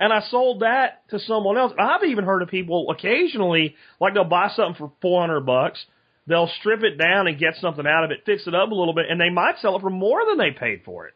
and 0.00 0.12
I 0.12 0.22
sold 0.30 0.60
that 0.60 1.08
to 1.10 1.18
someone 1.20 1.56
else. 1.56 1.72
I've 1.78 2.04
even 2.04 2.24
heard 2.24 2.42
of 2.42 2.48
people 2.48 2.90
occasionally, 2.90 3.76
like 4.00 4.14
they'll 4.14 4.24
buy 4.24 4.50
something 4.54 4.76
for 4.76 4.92
400 5.02 5.40
bucks, 5.40 5.84
they'll 6.26 6.50
strip 6.60 6.82
it 6.82 6.98
down 6.98 7.26
and 7.26 7.38
get 7.38 7.54
something 7.60 7.86
out 7.86 8.04
of 8.04 8.10
it, 8.10 8.20
fix 8.26 8.46
it 8.46 8.54
up 8.54 8.70
a 8.70 8.74
little 8.74 8.94
bit, 8.94 9.06
and 9.08 9.20
they 9.20 9.30
might 9.30 9.58
sell 9.60 9.76
it 9.76 9.82
for 9.82 9.90
more 9.90 10.22
than 10.26 10.38
they 10.38 10.58
paid 10.58 10.82
for 10.84 11.06
it. 11.06 11.14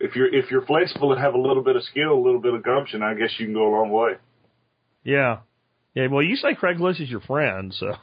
If 0.00 0.14
you're 0.14 0.32
if 0.32 0.50
you're 0.50 0.64
flexible 0.64 1.12
and 1.12 1.20
have 1.20 1.34
a 1.34 1.40
little 1.40 1.62
bit 1.62 1.74
of 1.74 1.82
skill, 1.82 2.14
a 2.14 2.22
little 2.22 2.40
bit 2.40 2.54
of 2.54 2.62
gumption, 2.62 3.02
I 3.02 3.14
guess 3.14 3.30
you 3.38 3.46
can 3.46 3.54
go 3.54 3.68
a 3.68 3.74
long 3.74 3.90
way. 3.90 4.12
Yeah. 5.04 5.38
Yeah, 5.94 6.06
well, 6.08 6.22
you 6.22 6.36
say 6.36 6.54
Craigslist 6.54 7.00
is 7.00 7.10
your 7.10 7.20
friend, 7.20 7.74
so. 7.74 7.94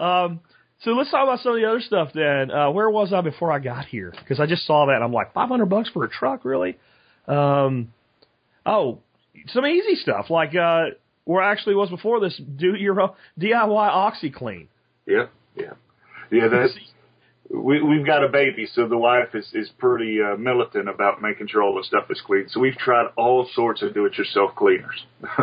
um, 0.02 0.40
so 0.80 0.92
let's 0.92 1.10
talk 1.10 1.24
about 1.24 1.40
some 1.40 1.52
of 1.52 1.60
the 1.60 1.68
other 1.68 1.80
stuff 1.80 2.10
then. 2.14 2.50
Uh, 2.50 2.70
where 2.70 2.88
was 2.88 3.12
I 3.12 3.20
before 3.20 3.52
I 3.52 3.58
got 3.58 3.86
here? 3.86 4.14
Because 4.18 4.40
I 4.40 4.46
just 4.46 4.66
saw 4.66 4.86
that 4.86 4.94
and 4.94 5.04
I'm 5.04 5.12
like, 5.12 5.34
500 5.34 5.66
bucks 5.66 5.90
for 5.90 6.04
a 6.04 6.08
truck, 6.08 6.44
really? 6.44 6.78
Um, 7.26 7.92
oh, 8.64 9.00
some 9.48 9.66
easy 9.66 9.96
stuff 9.96 10.30
like, 10.30 10.54
uh, 10.54 10.86
where 11.24 11.42
I 11.42 11.52
actually 11.52 11.74
was 11.74 11.90
before 11.90 12.20
this, 12.20 12.40
do 12.56 12.74
your 12.74 13.00
own 13.00 13.10
DIY 13.38 13.52
OxiClean. 13.68 14.68
Yeah, 15.06 15.26
yeah, 15.56 15.72
yeah. 16.30 16.48
That's 16.48 16.72
we 17.50 17.82
we've 17.82 18.06
got 18.06 18.24
a 18.24 18.28
baby, 18.28 18.66
so 18.72 18.88
the 18.88 18.98
wife 18.98 19.34
is 19.34 19.48
is 19.52 19.68
pretty 19.78 20.18
uh, 20.22 20.36
militant 20.36 20.88
about 20.88 21.22
making 21.22 21.48
sure 21.48 21.62
all 21.62 21.74
the 21.74 21.84
stuff 21.84 22.10
is 22.10 22.20
clean. 22.24 22.46
So 22.48 22.60
we've 22.60 22.76
tried 22.76 23.06
all 23.16 23.48
sorts 23.54 23.82
of 23.82 23.94
do-it-yourself 23.94 24.54
cleaners. 24.56 25.04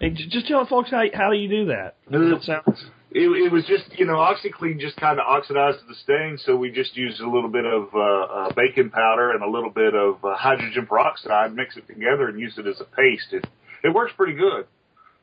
And 0.00 0.16
just 0.16 0.48
tell 0.48 0.66
folks 0.66 0.90
how 0.90 1.04
how 1.14 1.30
do 1.30 1.36
you 1.36 1.48
do 1.48 1.66
that? 1.66 1.96
It 2.10 2.42
sounds 2.42 2.84
It, 3.10 3.46
it 3.46 3.52
was 3.52 3.64
just, 3.66 3.96
you 3.98 4.04
know, 4.04 4.16
OxiClean 4.16 4.80
just 4.80 4.96
kind 4.96 5.20
of 5.20 5.24
oxidized 5.26 5.78
the 5.88 5.94
stain, 6.02 6.36
so 6.44 6.56
we 6.56 6.70
just 6.70 6.96
used 6.96 7.20
a 7.20 7.30
little 7.30 7.48
bit 7.48 7.64
of 7.64 7.88
uh, 7.94 8.00
uh, 8.00 8.52
baking 8.54 8.90
powder 8.90 9.30
and 9.30 9.42
a 9.42 9.48
little 9.48 9.70
bit 9.70 9.94
of 9.94 10.22
uh, 10.24 10.34
hydrogen 10.36 10.86
peroxide, 10.86 11.54
mix 11.54 11.76
it 11.76 11.86
together, 11.86 12.28
and 12.28 12.40
use 12.40 12.54
it 12.58 12.66
as 12.66 12.80
a 12.80 12.84
paste. 12.84 13.32
It 13.32 13.46
it 13.82 13.94
works 13.94 14.12
pretty 14.16 14.34
good. 14.34 14.66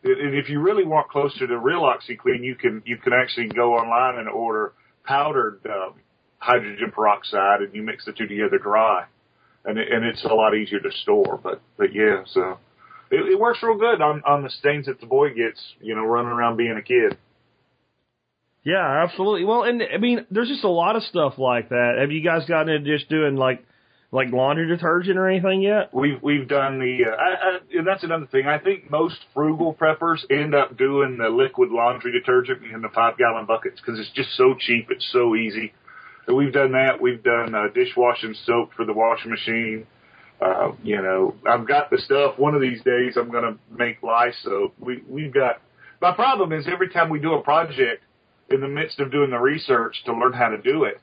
It, 0.04 0.18
and 0.18 0.34
if 0.36 0.50
you 0.50 0.62
really 0.62 0.86
want 0.86 1.10
closer 1.10 1.46
to 1.46 1.60
real 1.60 1.82
OxiClean, 1.82 2.42
you 2.42 2.56
can 2.56 2.82
you 2.86 2.98
can 2.98 3.14
actually 3.14 3.50
go 3.50 3.76
online 3.76 4.20
and 4.20 4.30
order 4.30 4.74
powdered 5.04 5.60
um, 5.66 5.96
hydrogen 6.38 6.92
peroxide, 6.92 7.62
and 7.62 7.74
you 7.74 7.84
mix 7.84 8.06
the 8.06 8.12
two 8.12 8.28
together 8.28 8.58
dry, 8.58 9.06
and 9.66 9.78
it, 9.78 9.92
and 9.92 10.06
it's 10.06 10.24
a 10.24 10.34
lot 10.34 10.56
easier 10.56 10.80
to 10.80 10.92
store. 10.92 11.40
But 11.42 11.62
but 11.78 11.94
yeah, 11.94 12.24
so. 12.26 12.58
It, 13.14 13.34
it 13.34 13.38
works 13.38 13.60
real 13.62 13.78
good 13.78 14.02
on 14.02 14.24
on 14.26 14.42
the 14.42 14.50
stains 14.50 14.86
that 14.86 15.02
the 15.02 15.06
boy 15.06 15.34
gets, 15.34 15.62
you 15.82 15.96
know, 15.96 16.06
running 16.06 16.32
around 16.32 16.56
being 16.56 16.78
a 16.78 16.82
kid. 16.82 17.18
Yeah, 18.64 19.04
absolutely. 19.04 19.44
Well, 19.44 19.64
and 19.64 19.82
I 19.82 19.98
mean, 19.98 20.26
there's 20.30 20.48
just 20.48 20.64
a 20.64 20.70
lot 20.70 20.96
of 20.96 21.04
stuff 21.04 21.38
like 21.38 21.70
that. 21.70 21.98
Have 22.00 22.12
you 22.12 22.24
guys 22.24 22.46
gotten 22.48 22.74
into 22.74 22.98
just 22.98 23.10
doing 23.10 23.36
like 23.36 23.66
like 24.12 24.32
laundry 24.32 24.67
detergent 24.67 25.17
or 25.17 25.30
anything 25.30 25.62
yet? 25.62 25.93
We've 25.93 26.21
we've 26.21 26.47
done 26.47 26.80
the 26.80 27.10
uh, 27.10 27.15
I, 27.15 27.30
I, 27.30 27.60
and 27.78 27.88
that's 27.88 28.04
another 28.04 28.28
thing. 28.28 28.45
I 28.45 28.60
think 28.60 28.91
most 28.91 29.17
frugal 29.34 29.74
preppers 29.74 30.19
end 30.30 30.54
up 30.54 30.78
doing 30.78 31.17
the 31.17 31.30
liquid 31.30 31.69
laundry 31.69 32.12
detergent 32.12 32.63
in 32.63 32.82
the 32.82 32.89
five 32.89 33.17
gallon 33.17 33.45
buckets 33.45 33.80
because 33.80 34.00
it's 34.00 34.12
just 34.12 34.36
so 34.36 34.56
cheap. 34.60 34.88
It's 34.89 35.08
so 35.12 35.36
easy. 35.36 35.74
So 36.26 36.36
we've 36.36 36.54
done 36.54 36.74
that. 36.74 37.02
We've 37.02 37.24
done 37.24 37.56
uh, 37.56 37.67
dishwashing 37.74 38.36
soap 38.45 38.71
for 38.76 38.86
the 38.86 38.93
washing 38.93 39.32
machine. 39.32 39.88
Uh, 40.39 40.71
you 40.84 41.02
know, 41.02 41.36
I've 41.47 41.67
got 41.67 41.89
the 41.89 42.00
stuff. 42.00 42.38
One 42.38 42.56
of 42.56 42.62
these 42.62 42.82
days, 42.84 43.15
I'm 43.15 43.32
going 43.32 43.43
to 43.43 43.60
make 43.76 44.02
lye 44.04 44.32
soap. 44.43 44.74
We 44.80 45.04
we've 45.08 45.34
got. 45.34 45.62
My 46.02 46.13
problem 46.13 46.52
is 46.52 46.67
every 46.71 46.89
time 46.89 47.10
we 47.10 47.19
do 47.19 47.34
a 47.36 47.41
project, 47.43 48.04
in 48.50 48.62
the 48.62 48.67
midst 48.67 49.00
of 49.00 49.12
doing 49.12 49.30
the 49.32 49.38
research 49.38 49.95
to 50.06 50.13
learn 50.13 50.34
how 50.34 50.50
to 50.50 50.58
do 50.58 50.84
it, 50.84 51.00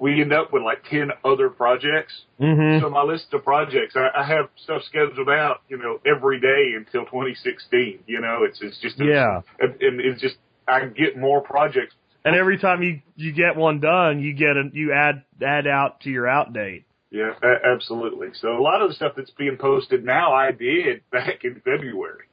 we 0.00 0.20
end 0.22 0.32
up 0.32 0.52
with 0.52 0.62
like 0.62 0.82
ten 0.90 1.10
other 1.24 1.50
projects. 1.50 2.22
Mm-hmm. 2.40 2.82
So 2.82 2.90
my 2.90 3.02
list 3.02 3.26
of 3.32 3.44
projects, 3.44 3.94
I, 3.96 4.08
I 4.16 4.24
have 4.26 4.46
stuff 4.56 4.82
scheduled 4.88 5.28
out, 5.28 5.58
you 5.68 5.76
know, 5.76 6.00
every 6.06 6.40
day 6.40 6.72
until 6.76 7.04
2016. 7.04 8.00
You 8.06 8.20
know, 8.20 8.40
it's 8.42 8.58
it's 8.62 8.80
just 8.80 8.98
a, 9.00 9.04
Yeah. 9.04 9.40
and, 9.60 9.80
and 9.80 10.00
it's 10.00 10.20
just 10.20 10.36
I 10.66 10.86
get 10.86 11.18
more 11.18 11.42
projects. 11.42 11.94
And 12.24 12.34
every 12.34 12.58
time 12.58 12.82
you 12.82 13.00
you 13.16 13.32
get 13.32 13.56
one 13.56 13.80
done, 13.80 14.20
you 14.20 14.34
get 14.34 14.56
a 14.56 14.64
you 14.72 14.92
add 14.92 15.24
add 15.46 15.66
out 15.66 16.00
to 16.02 16.10
your 16.10 16.26
out 16.28 16.52
date. 16.52 16.84
Yeah, 17.10 17.32
a- 17.42 17.66
absolutely. 17.74 18.28
So 18.34 18.56
a 18.56 18.62
lot 18.62 18.82
of 18.82 18.88
the 18.88 18.94
stuff 18.94 19.12
that's 19.16 19.32
being 19.32 19.56
posted 19.58 20.04
now, 20.04 20.32
I 20.32 20.52
did 20.52 21.02
back 21.10 21.44
in 21.44 21.56
February. 21.56 22.24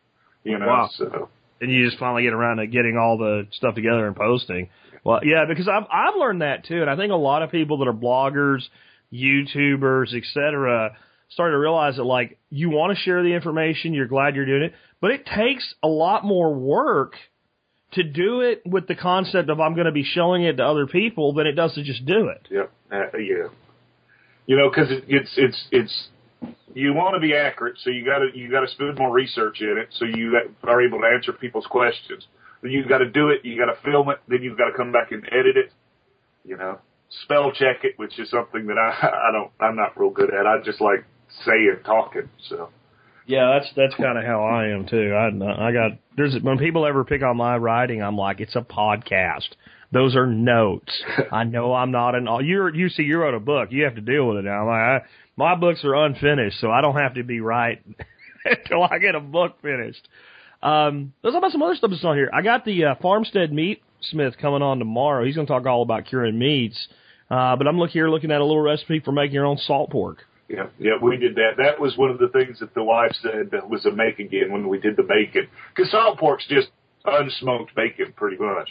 You 0.43 0.59
know, 0.59 0.67
Wow. 0.67 0.89
so 0.93 1.29
and 1.59 1.71
you 1.71 1.85
just 1.85 1.97
finally 1.99 2.23
get 2.23 2.33
around 2.33 2.57
to 2.57 2.67
getting 2.67 2.97
all 2.97 3.17
the 3.17 3.47
stuff 3.51 3.75
together 3.75 4.05
and 4.07 4.15
posting. 4.15 4.69
Well, 5.07 5.21
yeah, 5.23 5.45
because 5.47 5.69
I've 5.69 5.85
I've 5.89 6.15
learned 6.17 6.41
that 6.41 6.65
too, 6.65 6.81
and 6.81 6.89
I 6.89 6.97
think 6.97 7.13
a 7.13 7.15
lot 7.15 7.41
of 7.41 7.49
people 7.49 7.77
that 7.77 7.87
are 7.87 7.93
bloggers, 7.93 8.59
YouTubers, 9.13 10.13
etc., 10.13 10.97
start 11.29 11.53
to 11.53 11.57
realize 11.57 11.95
that 11.95 12.03
like 12.03 12.37
you 12.49 12.69
want 12.69 12.95
to 12.95 13.01
share 13.01 13.23
the 13.23 13.33
information, 13.33 13.93
you're 13.93 14.07
glad 14.07 14.35
you're 14.35 14.45
doing 14.45 14.63
it, 14.63 14.73
but 14.99 15.11
it 15.11 15.25
takes 15.25 15.73
a 15.81 15.87
lot 15.87 16.25
more 16.25 16.53
work 16.53 17.13
to 17.93 18.03
do 18.03 18.41
it 18.41 18.63
with 18.65 18.89
the 18.89 18.95
concept 18.95 19.49
of 19.49 19.61
I'm 19.61 19.75
going 19.75 19.85
to 19.85 19.93
be 19.93 20.03
showing 20.03 20.43
it 20.43 20.57
to 20.57 20.65
other 20.65 20.87
people 20.87 21.33
than 21.33 21.47
it 21.47 21.53
does 21.53 21.73
to 21.75 21.83
just 21.83 22.05
do 22.05 22.27
it. 22.27 22.45
Yep. 22.51 22.71
Uh, 22.91 23.17
yeah. 23.17 23.47
You 24.45 24.57
know, 24.57 24.69
because 24.69 24.91
it, 24.91 25.05
it's 25.07 25.31
it's 25.37 25.67
it's 25.71 26.07
you 26.73 26.93
want 26.93 27.15
to 27.15 27.21
be 27.21 27.33
accurate, 27.33 27.77
so 27.81 27.91
you 27.91 28.03
got 28.03 28.19
to 28.19 28.37
you 28.37 28.51
got 28.51 28.59
to 28.59 28.67
spend 28.67 28.97
more 28.97 29.13
research 29.13 29.61
in 29.61 29.77
it, 29.77 29.87
so 29.97 30.03
you 30.03 30.37
are 30.63 30.81
able 30.81 30.99
to 30.99 31.05
answer 31.05 31.31
people's 31.31 31.65
questions. 31.67 32.27
Then 32.61 32.71
you've 32.71 32.89
got 32.89 32.99
to 32.99 33.09
do 33.09 33.29
it. 33.29 33.43
You 33.43 33.57
got 33.57 33.71
to 33.71 33.79
film 33.83 34.09
it. 34.09 34.19
Then 34.27 34.41
you've 34.41 34.57
got 34.57 34.69
to 34.69 34.77
come 34.77 34.91
back 34.91 35.11
and 35.11 35.23
edit 35.25 35.57
it. 35.57 35.71
You 36.43 36.57
know, 36.57 36.79
spell 37.23 37.51
check 37.51 37.83
it, 37.83 37.93
which 37.97 38.19
is 38.19 38.29
something 38.29 38.67
that 38.67 38.77
I 38.77 38.89
I 39.29 39.31
don't 39.31 39.51
I'm 39.59 39.75
not 39.75 39.99
real 39.99 40.09
good 40.09 40.33
at. 40.33 40.45
I 40.45 40.61
just 40.63 40.81
like 40.81 41.05
saying 41.45 41.77
talking. 41.85 42.29
So 42.49 42.69
Yeah, 43.25 43.59
that's 43.59 43.71
that's 43.75 43.95
kind 43.95 44.17
of 44.17 44.23
how 44.23 44.43
I 44.43 44.67
am 44.67 44.87
too. 44.87 45.13
I 45.13 45.27
I 45.67 45.71
got 45.71 45.91
there's 46.15 46.35
when 46.41 46.57
people 46.57 46.85
ever 46.85 47.03
pick 47.03 47.23
on 47.23 47.37
my 47.37 47.57
writing, 47.57 48.01
I'm 48.01 48.17
like 48.17 48.39
it's 48.39 48.55
a 48.55 48.61
podcast. 48.61 49.49
Those 49.91 50.15
are 50.15 50.27
notes. 50.27 50.91
I 51.31 51.43
know 51.45 51.73
I'm 51.73 51.91
not 51.91 52.15
an 52.15 52.27
all 52.27 52.43
you 52.43 52.69
you 52.73 52.89
see 52.89 53.03
you 53.03 53.19
wrote 53.19 53.35
a 53.35 53.39
book. 53.39 53.69
You 53.71 53.83
have 53.83 53.95
to 53.95 54.01
deal 54.01 54.27
with 54.27 54.37
it 54.37 54.45
now. 54.45 54.61
I'm 54.61 54.67
like 54.67 55.03
I, 55.03 55.07
my 55.35 55.55
books 55.55 55.83
are 55.83 55.95
unfinished, 55.95 56.59
so 56.59 56.71
I 56.71 56.81
don't 56.81 56.95
have 56.95 57.13
to 57.15 57.23
be 57.23 57.39
right 57.41 57.83
until 58.45 58.83
I 58.83 58.97
get 58.99 59.15
a 59.15 59.19
book 59.19 59.61
finished. 59.61 60.07
Um, 60.67 61.13
let's 61.23 61.33
talk 61.33 61.39
about 61.39 61.51
some 61.51 61.61
other 61.61 61.75
stuff 61.75 61.91
that's 61.91 62.03
on 62.03 62.17
here. 62.17 62.29
I 62.33 62.41
got 62.41 62.65
the 62.65 62.85
uh, 62.85 62.95
Farmstead 63.01 63.53
Meat 63.53 63.81
Smith 64.01 64.35
coming 64.39 64.61
on 64.61 64.79
tomorrow. 64.79 65.23
He's 65.25 65.35
going 65.35 65.47
to 65.47 65.53
talk 65.53 65.65
all 65.65 65.81
about 65.81 66.05
curing 66.05 66.37
meats. 66.37 66.87
Uh, 67.29 67.55
but 67.55 67.67
I'm 67.67 67.77
look 67.77 67.91
here 67.91 68.09
looking 68.09 68.31
at 68.31 68.41
a 68.41 68.43
little 68.43 68.61
recipe 68.61 68.99
for 68.99 69.11
making 69.11 69.33
your 69.33 69.45
own 69.45 69.57
salt 69.57 69.89
pork. 69.91 70.19
yeah, 70.49 70.67
yeah, 70.79 70.93
we 71.01 71.17
did 71.17 71.35
that. 71.35 71.51
That 71.57 71.79
was 71.79 71.97
one 71.97 72.09
of 72.09 72.19
the 72.19 72.29
things 72.29 72.59
that 72.59 72.73
the 72.73 72.83
wife 72.83 73.11
said 73.21 73.51
that 73.51 73.69
was 73.69 73.85
a 73.85 73.91
make 73.91 74.19
again 74.19 74.51
when 74.51 74.67
we 74.67 74.79
did 74.79 74.95
the 74.97 75.03
bacon. 75.03 75.47
Because 75.75 75.91
salt 75.91 76.19
pork's 76.19 76.47
just 76.47 76.69
unsmoked 77.05 77.73
bacon, 77.75 78.13
pretty 78.15 78.37
much. 78.37 78.69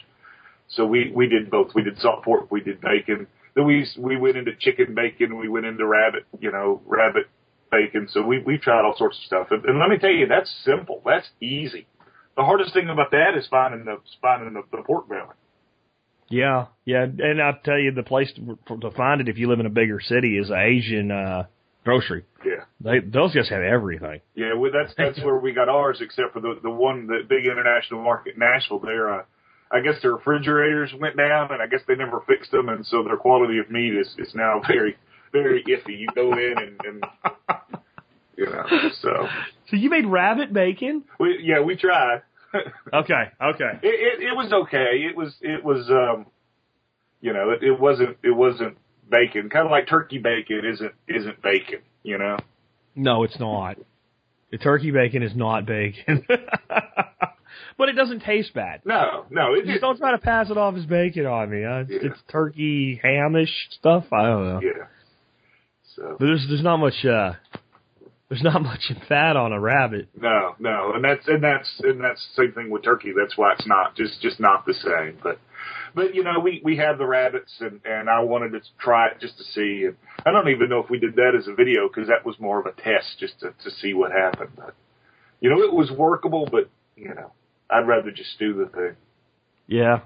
So 0.69 0.87
we 0.87 1.13
we 1.15 1.29
did 1.29 1.51
both. 1.51 1.73
We 1.75 1.83
did 1.83 1.99
salt 1.99 2.25
pork. 2.25 2.51
We 2.51 2.61
did 2.61 2.81
bacon. 2.81 3.27
Then 3.55 3.67
we 3.67 3.87
we 3.99 4.17
went 4.17 4.37
into 4.37 4.53
chicken 4.59 4.95
bacon. 4.95 5.39
We 5.39 5.49
went 5.49 5.67
into 5.67 5.87
rabbit, 5.87 6.25
you 6.41 6.51
know, 6.51 6.83
rabbit 6.87 7.27
bacon. 7.71 8.09
So 8.11 8.23
we 8.23 8.43
we 8.43 8.59
tried 8.59 8.85
all 8.85 8.95
sorts 8.97 9.19
of 9.19 9.25
stuff. 9.25 9.47
And, 9.51 9.65
and 9.65 9.79
let 9.79 9.89
me 9.89 9.99
tell 9.99 10.11
you, 10.11 10.27
that's 10.27 10.53
simple. 10.65 11.03
That's 11.05 11.29
easy. 11.41 11.87
The 12.37 12.45
hardest 12.45 12.75
thing 12.75 12.89
about 12.89 13.11
that 13.13 13.37
is 13.37 13.47
finding 13.49 13.85
the 13.85 13.97
finding 14.21 14.55
the, 14.55 14.63
the 14.77 14.83
pork 14.83 15.09
belly. 15.09 15.35
Yeah, 16.29 16.67
yeah, 16.85 17.05
and 17.05 17.41
I'll 17.41 17.59
tell 17.65 17.79
you 17.79 17.93
the 17.93 18.03
place 18.03 18.33
to, 18.35 18.77
to 18.81 18.91
find 18.91 19.21
it 19.21 19.29
if 19.29 19.39
you 19.39 19.49
live 19.49 19.61
in 19.61 19.67
a 19.67 19.71
bigger 19.71 20.01
city 20.01 20.37
is 20.39 20.51
a 20.51 20.61
Asian 20.61 21.13
uh, 21.13 21.45
grocery. 21.85 22.25
Yeah. 22.45 22.65
They 22.81 22.99
those 22.99 23.35
guys 23.35 23.49
have 23.49 23.63
everything. 23.63 24.21
Yeah, 24.35 24.55
well, 24.55 24.73
that's 24.73 24.93
that's 24.99 25.25
where 25.25 25.39
we 25.39 25.53
got 25.53 25.69
ours, 25.69 25.99
except 26.01 26.33
for 26.33 26.41
the 26.41 26.59
the 26.63 26.71
one 26.71 27.07
the 27.07 27.21
big 27.29 27.47
international 27.47 28.03
market 28.03 28.35
in 28.35 28.41
Nashville. 28.41 28.81
There, 28.81 29.21
uh, 29.21 29.23
I 29.71 29.81
guess 29.81 30.03
the 30.03 30.11
refrigerators 30.11 30.93
went 31.01 31.17
down, 31.17 31.53
and 31.53 31.63
I 31.63 31.67
guess 31.67 31.81
they 31.89 31.95
never 31.95 32.23
fixed 32.27 32.51
them, 32.51 32.69
and 32.69 32.85
so 32.85 33.03
their 33.03 33.17
quality 33.17 33.59
of 33.59 33.71
meat 33.71 33.95
is 33.95 34.15
is 34.19 34.35
now 34.35 34.61
very 34.67 34.97
very 35.43 35.63
iffy. 35.65 35.99
You 35.99 36.09
go 36.15 36.33
in 36.33 36.55
and, 36.59 36.81
and 36.85 37.05
you 38.37 38.47
know, 38.47 38.65
so 39.01 39.29
So 39.71 39.77
you 39.77 39.91
made 39.91 40.07
rabbit 40.07 40.53
bacon? 40.53 41.05
we 41.19 41.41
yeah 41.43 41.61
we 41.61 41.77
tried. 41.77 42.23
Okay, 42.93 43.25
okay. 43.43 43.71
It, 43.83 44.21
it 44.21 44.23
it 44.29 44.37
was 44.37 44.53
okay. 44.65 45.05
It 45.11 45.17
was 45.17 45.35
it 45.43 45.63
was 45.65 45.91
um, 45.91 46.27
you 47.21 47.33
know, 47.33 47.51
it, 47.51 47.63
it 47.63 47.79
wasn't 47.79 48.17
it 48.23 48.31
wasn't 48.35 48.79
bacon. 49.11 49.51
Kind 49.51 49.67
of 49.67 49.71
like 49.71 49.89
turkey 49.89 50.19
bacon 50.19 50.63
isn't 50.65 50.93
isn't 51.09 51.43
bacon. 51.43 51.81
You 52.03 52.19
know. 52.19 52.39
No, 52.95 53.25
it's 53.25 53.39
not. 53.39 53.77
The 54.53 54.59
turkey 54.59 54.91
bacon 54.91 55.23
is 55.23 55.35
not 55.37 55.67
bacon. 55.67 56.25
but 57.77 57.89
it 57.89 57.93
doesn't 57.95 58.21
taste 58.21 58.55
bad. 58.55 58.81
No, 58.85 59.27
no, 59.29 59.53
it 59.55 59.67
Just 59.67 59.81
don't 59.81 59.99
try 59.99 60.13
to 60.13 60.19
pass 60.19 60.49
it 60.51 60.57
off 60.57 60.77
as 60.77 60.87
bacon 60.87 61.27
on 61.27 61.51
me. 61.51 61.65
Uh, 61.65 61.79
it's, 61.81 61.91
Yeah. 61.91 61.99
it's 62.11 62.21
turkey 62.31 62.99
hamish 63.03 63.51
stuff. 63.79 64.05
I 64.13 64.23
don't 64.23 64.45
know. 64.49 64.61
yeah. 64.63 64.87
So 65.97 66.17
But 66.19 66.27
there's 66.27 66.47
there's 66.49 66.63
not 66.63 66.77
much 66.77 67.05
uh 67.05 67.33
there's 68.29 68.43
not 68.43 68.63
much 68.63 68.93
fat 69.09 69.37
on 69.37 69.53
a 69.53 69.61
rabbit. 69.61 70.09
No, 70.21 70.55
no, 70.59 70.93
and 70.95 71.03
that's 71.03 71.27
and 71.27 71.43
that's 71.43 71.81
and 71.81 72.01
that's 72.03 72.25
the 72.37 72.45
same 72.45 72.53
thing 72.53 72.71
with 72.71 72.85
turkey. 72.85 73.13
That's 73.19 73.37
why 73.37 73.55
it's 73.55 73.67
not 73.67 73.97
just 73.97 74.21
just 74.21 74.39
not 74.39 74.67
the 74.67 74.75
same. 74.75 75.19
But 75.23 75.39
but 75.95 76.15
you 76.15 76.23
know 76.23 76.41
we 76.41 76.61
we 76.63 76.77
have 76.77 76.99
the 76.99 77.07
rabbits 77.07 77.53
and 77.61 77.81
and 77.85 78.11
I 78.11 78.21
wanted 78.21 78.53
to 78.53 78.61
try 78.79 79.09
it 79.09 79.21
just 79.21 79.39
to 79.39 79.45
see. 79.45 79.87
And 79.87 79.97
I 80.25 80.33
don't 80.33 80.51
even 80.51 80.69
know 80.69 80.81
if 80.81 80.91
we 80.91 80.99
did 80.99 81.17
that 81.17 81.33
as 81.39 81.49
a 81.49 81.55
video 81.55 81.89
because 81.89 82.09
that 82.09 82.27
was 82.27 82.39
more 82.39 82.61
of 82.61 82.67
a 82.67 82.73
test 82.73 83.19
just 83.19 83.41
to 83.41 83.55
to 83.65 83.71
see 83.71 83.95
what 83.95 84.13
happened. 84.13 84.51
But 84.57 84.75
you 85.41 85.51
know 85.51 85.63
it 85.63 85.73
was 85.73 85.91
workable, 85.91 86.49
but 86.51 86.69
you 86.97 87.15
know 87.15 87.33
I'd 87.71 87.87
rather 87.89 88.11
just 88.11 88.31
stew 88.33 88.55
the 88.55 88.67
thing. 88.67 88.97
Yeah. 89.67 90.01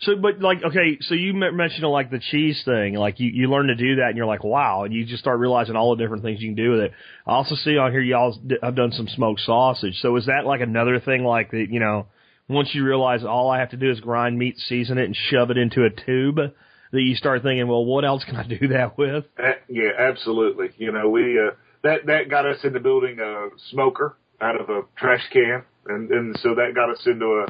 So, 0.00 0.14
but 0.14 0.40
like, 0.40 0.62
okay, 0.62 0.98
so 1.00 1.14
you 1.14 1.34
mentioned 1.34 1.84
like 1.88 2.10
the 2.10 2.20
cheese 2.20 2.62
thing, 2.64 2.94
like 2.94 3.18
you, 3.18 3.30
you 3.32 3.50
learn 3.50 3.66
to 3.66 3.74
do 3.74 3.96
that 3.96 4.08
and 4.08 4.16
you're 4.16 4.26
like, 4.26 4.44
wow, 4.44 4.84
and 4.84 4.94
you 4.94 5.04
just 5.04 5.20
start 5.20 5.40
realizing 5.40 5.74
all 5.74 5.96
the 5.96 6.02
different 6.02 6.22
things 6.22 6.40
you 6.40 6.48
can 6.48 6.54
do 6.54 6.70
with 6.70 6.80
it. 6.80 6.92
I 7.26 7.32
also 7.32 7.56
see 7.56 7.76
on 7.76 7.90
here 7.90 8.00
y'all 8.00 8.38
have 8.62 8.76
done 8.76 8.92
some 8.92 9.08
smoked 9.08 9.40
sausage. 9.40 9.98
So 10.00 10.14
is 10.16 10.26
that 10.26 10.46
like 10.46 10.60
another 10.60 11.00
thing 11.00 11.24
like 11.24 11.50
that, 11.50 11.66
you 11.70 11.80
know, 11.80 12.06
once 12.48 12.70
you 12.74 12.84
realize 12.84 13.24
all 13.24 13.50
I 13.50 13.58
have 13.58 13.70
to 13.70 13.76
do 13.76 13.90
is 13.90 14.00
grind 14.00 14.38
meat, 14.38 14.56
season 14.58 14.98
it, 14.98 15.04
and 15.04 15.16
shove 15.16 15.50
it 15.50 15.58
into 15.58 15.84
a 15.84 15.90
tube, 15.90 16.36
that 16.36 17.02
you 17.02 17.14
start 17.14 17.42
thinking, 17.42 17.66
well, 17.66 17.84
what 17.84 18.04
else 18.04 18.24
can 18.24 18.36
I 18.36 18.46
do 18.46 18.68
that 18.68 18.96
with? 18.96 19.24
Uh, 19.38 19.52
yeah, 19.68 19.90
absolutely. 19.98 20.70
You 20.76 20.92
know, 20.92 21.10
we, 21.10 21.38
uh, 21.38 21.50
that, 21.82 22.06
that 22.06 22.30
got 22.30 22.46
us 22.46 22.58
into 22.64 22.80
building 22.80 23.18
a 23.20 23.48
smoker 23.70 24.16
out 24.40 24.60
of 24.60 24.68
a 24.70 24.82
trash 24.96 25.24
can. 25.32 25.64
And, 25.86 26.10
and 26.10 26.38
so 26.42 26.54
that 26.54 26.74
got 26.74 26.90
us 26.90 27.02
into 27.06 27.26
a, 27.26 27.46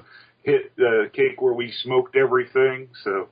hit 0.49 0.73
uh, 0.79 1.09
cake 1.13 1.41
where 1.41 1.53
we 1.53 1.73
smoked 1.83 2.17
everything. 2.17 2.89
So, 3.05 3.29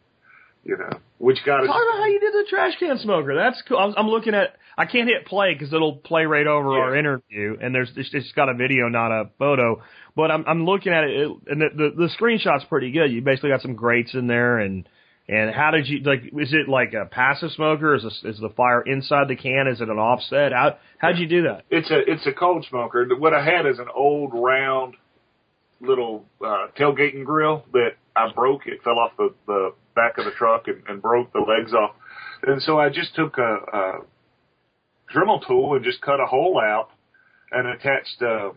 you 0.65 0.77
know, 0.77 0.91
which 1.19 1.39
got 1.45 1.61
us. 1.61 1.67
Talk 1.67 1.77
about 1.83 1.99
how 1.99 2.07
you 2.07 2.21
did 2.21 2.33
the 2.33 2.47
trash 2.49 2.75
can 2.79 2.99
smoker. 2.99 3.35
That's 3.35 3.63
cool. 3.69 3.79
I'm, 3.79 3.95
I'm 3.97 4.09
looking 4.09 4.35
at. 4.35 4.57
I 4.79 4.85
can't 4.85 5.09
hit 5.09 5.25
play 5.27 5.55
because 5.55 5.73
it'll 5.73 5.97
play 5.97 6.25
right 6.27 6.47
over 6.47 6.73
Yeah. 6.77 6.83
our 6.83 6.97
interview, 6.97 7.57
and 7.61 7.75
there's 7.75 7.91
it's, 7.97 8.11
it's 8.13 8.33
got 8.33 8.51
a 8.51 8.55
video, 8.55 8.89
not 8.89 9.11
a 9.11 9.31
photo. 9.39 9.83
But 10.15 10.31
I'm 10.31 10.45
I'm 10.47 10.65
looking 10.67 10.93
at 10.93 11.05
it, 11.05 11.17
it 11.21 11.31
and 11.49 11.61
the, 11.61 11.69
the 11.75 11.91
the 11.97 12.09
screenshot's 12.21 12.65
pretty 12.67 12.91
good. 12.93 13.11
You 13.11 13.23
basically 13.23 13.51
got 13.51 13.63
some 13.63 13.75
grates 13.75 14.13
in 14.15 14.27
there, 14.27 14.59
and 14.59 14.87
and 15.29 15.55
how 15.55 15.71
did 15.71 15.89
you 15.89 16.01
like? 16.03 16.25
Is 16.25 16.53
it 16.53 16.69
like 16.69 16.93
a 16.93 17.07
passive 17.07 17.53
smoker? 17.53 17.95
Is 17.95 18.03
this, 18.03 18.21
is 18.25 18.39
the 18.41 18.51
fire 18.51 18.83
inside 18.83 19.29
the 19.29 19.37
can? 19.37 19.67
Is 19.67 19.81
it 19.81 19.89
an 19.89 19.99
offset? 19.99 20.53
How 20.53 20.77
how'd 20.99 21.17
you 21.19 21.27
do 21.27 21.43
that? 21.45 21.63
It's 21.71 21.91
a 21.91 21.99
it's 22.01 22.27
a 22.27 22.33
cold 22.33 22.67
smoker. 22.69 23.07
What 23.19 23.33
I 23.33 23.43
had 23.45 23.67
is 23.67 23.79
an 23.79 23.89
old 23.95 24.33
round 24.35 24.95
little 25.81 26.25
uh, 26.45 26.69
tailgating 26.79 27.25
grill 27.25 27.65
that 27.73 27.91
I 28.15 28.33
broke. 28.33 28.67
It 28.67 28.83
fell 28.83 28.99
off 28.99 29.13
the, 29.17 29.35
the 29.47 29.75
back 29.95 30.19
of 30.19 30.25
the 30.25 30.31
truck 30.33 30.69
and, 30.69 30.83
and 30.89 31.03
broke 31.03 31.33
the 31.33 31.41
legs 31.41 31.73
off. 31.73 31.95
And 32.43 32.63
so 32.63 32.79
I 32.79 32.89
just 32.89 33.15
took 33.15 33.39
a, 33.39 33.57
a 33.73 33.93
Dremel 35.15 35.47
tool 35.47 35.75
and 35.75 35.85
just 35.85 36.01
cut 36.01 36.21
a 36.21 36.27
hole 36.27 36.61
out 36.63 36.89
and 37.51 37.69
attached 37.69 38.21
uh, 38.23 38.51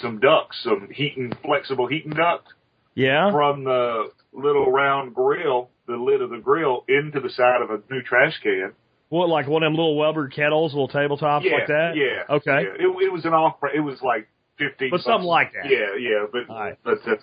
some 0.00 0.18
ducts, 0.20 0.60
some 0.64 0.88
heating 0.92 1.32
flexible 1.44 1.86
heating 1.86 2.12
duct 2.12 2.48
Yeah. 2.94 3.30
from 3.30 3.64
the 3.64 4.10
little 4.32 4.70
round 4.70 5.14
grill, 5.14 5.70
the 5.86 5.96
lid 5.96 6.22
of 6.22 6.30
the 6.30 6.38
grill, 6.38 6.84
into 6.88 7.20
the 7.20 7.30
side 7.30 7.62
of 7.62 7.70
a 7.70 7.80
new 7.92 8.02
trash 8.02 8.38
can. 8.42 8.72
What 9.08 9.28
like 9.28 9.48
one 9.48 9.62
of 9.64 9.66
them 9.66 9.74
little 9.74 9.96
Weber 9.96 10.28
kettles, 10.28 10.72
little 10.72 10.88
tabletops 10.88 11.42
yeah, 11.44 11.52
like 11.52 11.66
that? 11.66 11.92
Yeah. 11.96 12.36
Okay. 12.36 12.62
Yeah. 12.62 12.86
It, 12.86 13.04
it 13.06 13.12
was 13.12 13.24
an 13.24 13.32
off. 13.32 13.56
It 13.74 13.80
was 13.80 14.00
like 14.02 14.28
fifteen. 14.60 14.90
But 14.90 15.00
something 15.00 15.26
like 15.26 15.52
that. 15.54 15.70
Yeah, 15.70 15.96
yeah. 15.98 16.26
But 16.30 16.52
right. 16.52 16.78
but 16.84 17.00
uh, 17.08 17.16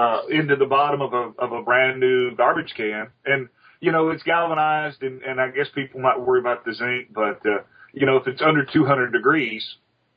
uh, 0.00 0.26
into 0.30 0.56
the 0.56 0.66
bottom 0.66 1.00
of 1.00 1.12
a 1.12 1.24
of 1.38 1.52
a 1.52 1.62
brand 1.62 2.00
new 2.00 2.34
garbage 2.34 2.72
can, 2.76 3.08
and 3.24 3.48
you 3.80 3.92
know 3.92 4.08
it's 4.10 4.22
galvanized, 4.22 5.02
and 5.02 5.22
and 5.22 5.40
I 5.40 5.50
guess 5.50 5.68
people 5.74 6.00
might 6.00 6.18
worry 6.20 6.40
about 6.40 6.64
the 6.64 6.72
zinc, 6.74 7.12
but 7.14 7.44
uh, 7.46 7.62
you 7.92 8.06
know 8.06 8.16
if 8.16 8.26
it's 8.26 8.42
under 8.42 8.64
two 8.64 8.84
hundred 8.84 9.12
degrees, 9.12 9.64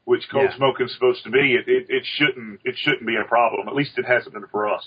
which 0.05 0.23
cold 0.31 0.45
Yeah. 0.49 0.57
smoking 0.57 0.87
is 0.87 0.93
supposed 0.93 1.23
to 1.25 1.29
be, 1.29 1.55
it, 1.55 1.67
it 1.67 1.85
it 1.89 2.03
shouldn't 2.17 2.61
it 2.63 2.75
shouldn't 2.77 3.05
be 3.05 3.17
a 3.17 3.27
problem. 3.27 3.67
At 3.67 3.75
least 3.75 3.97
it 3.97 4.05
hasn't 4.05 4.33
been 4.33 4.47
for 4.51 4.67
us. 4.73 4.83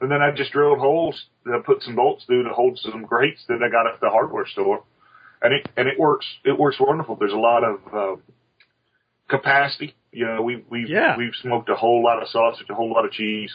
And 0.00 0.10
then 0.10 0.20
I 0.20 0.30
just 0.30 0.52
drilled 0.52 0.78
holes, 0.78 1.16
I 1.46 1.58
put 1.64 1.82
some 1.82 1.96
bolts 1.96 2.24
through 2.26 2.42
to 2.44 2.50
hold 2.50 2.78
some 2.78 3.06
grates 3.06 3.42
that 3.48 3.60
I 3.64 3.70
got 3.70 3.86
at 3.86 3.98
the 4.00 4.10
hardware 4.10 4.46
store 4.46 4.82
and 5.42 5.54
it 5.54 5.68
and 5.76 5.88
it 5.88 5.98
works 5.98 6.26
it 6.44 6.58
works 6.58 6.76
wonderful. 6.80 7.16
There's 7.16 7.32
a 7.32 7.36
lot 7.36 7.62
of 7.64 7.80
uh, 7.92 8.16
capacity. 9.28 9.94
You 10.16 10.26
know, 10.26 10.42
we 10.42 10.64
we've 10.70 10.88
Yeah. 10.88 11.16
we've 11.16 11.34
smoked 11.42 11.68
a 11.68 11.74
whole 11.74 12.02
lot 12.02 12.22
of 12.22 12.28
sausage, 12.28 12.66
a 12.70 12.74
whole 12.74 12.90
lot 12.90 13.04
of 13.04 13.12
cheese, 13.12 13.52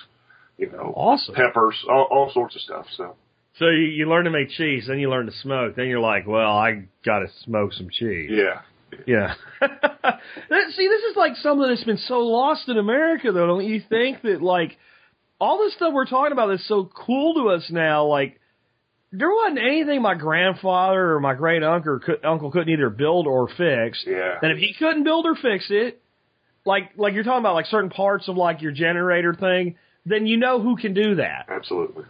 you 0.58 0.70
know, 0.72 0.94
Awesome. 0.96 1.34
peppers, 1.36 1.76
all, 1.90 2.08
all 2.12 2.32
sorts 2.32 2.56
of 2.56 2.62
stuff. 2.62 2.86
So 2.96 3.16
So 3.60 3.66
you, 3.70 3.86
you 3.98 4.10
learn 4.10 4.26
to 4.26 4.32
make 4.32 4.50
cheese, 4.50 4.86
then 4.88 5.00
you 5.00 5.10
learn 5.10 5.26
to 5.26 5.32
smoke, 5.32 5.76
then 5.76 5.88
you're 5.88 6.00
like, 6.00 6.28
well, 6.28 6.56
I 6.58 6.84
gotta 7.04 7.28
smoke 7.44 7.74
some 7.74 7.90
cheese. 7.90 8.30
yeah, 8.32 8.62
Yeah. 9.08 9.34
See, 9.62 10.88
this 10.88 11.04
is 11.10 11.16
like 11.16 11.36
something 11.38 11.68
that's 11.68 11.84
been 11.84 11.98
so 11.98 12.20
lost 12.20 12.70
in 12.70 12.78
America, 12.78 13.32
though. 13.32 13.48
Don't 13.48 13.66
you 13.66 13.82
think 13.90 14.22
that 14.22 14.42
like 14.42 14.78
all 15.40 15.58
this 15.60 15.74
stuff 15.74 15.94
we're 15.94 16.06
talking 16.06 16.32
about 16.32 16.52
is 16.54 16.66
so 16.68 16.86
cool 17.06 17.34
to 17.36 17.50
us 17.50 17.70
now? 17.72 18.06
Like 18.06 18.40
there 19.12 19.30
wasn't 19.30 19.60
anything 19.60 20.02
my 20.02 20.16
grandfather 20.16 21.14
or 21.14 21.20
my 21.20 21.34
great 21.34 21.64
uncle 21.64 22.00
could, 22.00 22.24
uncle 22.24 22.52
couldn't 22.52 22.70
either 22.70 22.90
build 22.90 23.28
or 23.28 23.48
fix. 23.48 24.04
yeah, 24.08 24.38
And 24.42 24.52
if 24.52 24.58
he 24.58 24.74
couldn't 24.78 25.04
build 25.04 25.26
or 25.26 25.36
fix 25.36 25.68
it, 25.70 26.01
like 26.66 26.92
like 26.98 27.14
you're 27.14 27.24
talking 27.24 27.40
about 27.40 27.56
like 27.56 27.66
certain 27.66 27.90
parts 27.90 28.28
of 28.28 28.38
like 28.38 28.62
your 28.62 28.72
generator 28.72 29.34
thing, 29.34 29.76
then 30.06 30.26
you 30.26 30.38
know 30.38 30.62
who 30.62 30.76
can 30.76 30.94
do 30.94 31.16
that. 31.16 31.48
absolutely. 31.50 32.06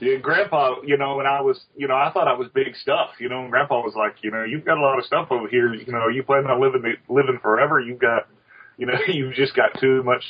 Yeah, 0.00 0.16
Grandpa, 0.16 0.76
you 0.84 0.96
know, 0.96 1.16
when 1.16 1.26
I 1.26 1.40
was, 1.40 1.60
you 1.76 1.88
know, 1.88 1.96
I 1.96 2.12
thought 2.12 2.28
I 2.28 2.34
was 2.34 2.48
big 2.54 2.76
stuff, 2.76 3.10
you 3.18 3.28
know, 3.28 3.40
and 3.40 3.50
Grandpa 3.50 3.80
was 3.80 3.94
like, 3.96 4.22
you 4.22 4.30
know, 4.30 4.44
you've 4.44 4.64
got 4.64 4.78
a 4.78 4.80
lot 4.80 4.98
of 4.98 5.04
stuff 5.04 5.26
over 5.30 5.48
here, 5.48 5.74
you 5.74 5.90
know, 5.92 6.06
you 6.06 6.22
plan 6.22 6.46
on 6.46 6.60
living 6.60 6.96
living 7.08 7.38
forever, 7.42 7.80
you've 7.80 7.98
got, 7.98 8.28
you 8.76 8.86
know, 8.86 8.94
you've 9.08 9.34
just 9.34 9.56
got 9.56 9.80
too 9.80 10.02
much 10.04 10.22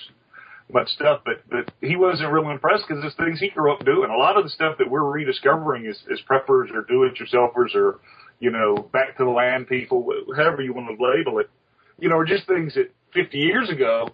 much 0.73 0.89
stuff, 0.89 1.21
but 1.25 1.43
but 1.51 1.73
he 1.81 1.97
wasn't 1.97 2.33
real 2.33 2.51
impressed 2.51 2.85
because 2.89 3.05
it's 3.05 3.17
things 3.17 3.41
he 3.41 3.51
grew 3.51 3.73
up 3.73 3.85
doing. 3.85 4.11
A 4.11 4.17
lot 4.17 4.37
of 4.37 4.45
the 4.45 4.51
stuff 4.51 4.79
that 4.79 4.91
we're 4.91 5.05
rediscovering 5.05 5.87
is, 5.87 5.99
is 6.09 6.21
preppers 6.29 6.71
or 6.75 6.85
do-it-yourselfers 6.89 7.75
or 7.75 8.01
you 8.41 8.51
know 8.51 8.89
back 8.93 9.17
to 9.19 9.25
the 9.25 9.31
land 9.31 9.69
people, 9.69 10.09
however 10.37 10.63
you 10.63 10.73
want 10.73 10.89
to 10.89 11.05
label 11.05 11.39
it. 11.41 11.51
You 11.99 12.09
know, 12.09 12.17
are 12.17 12.25
just 12.25 12.47
things 12.47 12.75
that 12.75 12.91
50 13.15 13.39
years 13.39 13.71
ago 13.71 14.09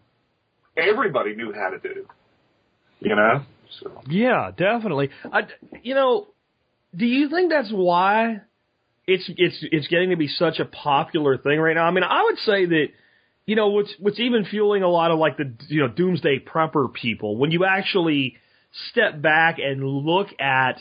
everybody 0.77 1.35
knew 1.35 1.53
how 1.53 1.71
to 1.71 1.79
do. 1.79 2.01
It. 2.01 2.07
You 3.01 3.17
know, 3.17 3.43
so 3.81 4.03
Yeah, 4.09 4.51
definitely. 4.57 5.11
I, 5.33 5.43
you 5.83 5.95
know, 5.95 6.29
do 6.97 7.07
you 7.07 7.29
think 7.29 7.51
that's 7.51 7.71
why 7.71 8.41
it's 9.07 9.29
it's 9.37 9.59
it's 9.63 9.89
getting 9.89 10.11
to 10.11 10.17
be 10.17 10.29
such 10.29 10.59
a 10.59 10.65
popular 10.65 11.37
thing 11.39 11.59
right 11.59 11.75
now? 11.75 11.85
I 11.85 11.91
mean, 11.91 12.05
I 12.05 12.23
would 12.25 12.39
say 12.39 12.67
that 12.67 12.87
you 13.47 13.57
know 13.57 13.69
what's 13.69 13.95
what's 13.99 14.21
even 14.21 14.45
fueling 14.45 14.83
a 14.83 14.89
lot 14.89 15.11
of 15.11 15.19
like 15.19 15.37
the 15.37 15.55
you 15.69 15.81
know 15.81 15.89
doomsday 15.89 16.39
prepper 16.41 16.93
people 16.93 17.37
when 17.37 17.51
you 17.51 17.65
actually 17.65 18.37
step 18.91 19.21
back 19.21 19.59
and 19.59 19.85
look 19.85 20.29
at 20.41 20.79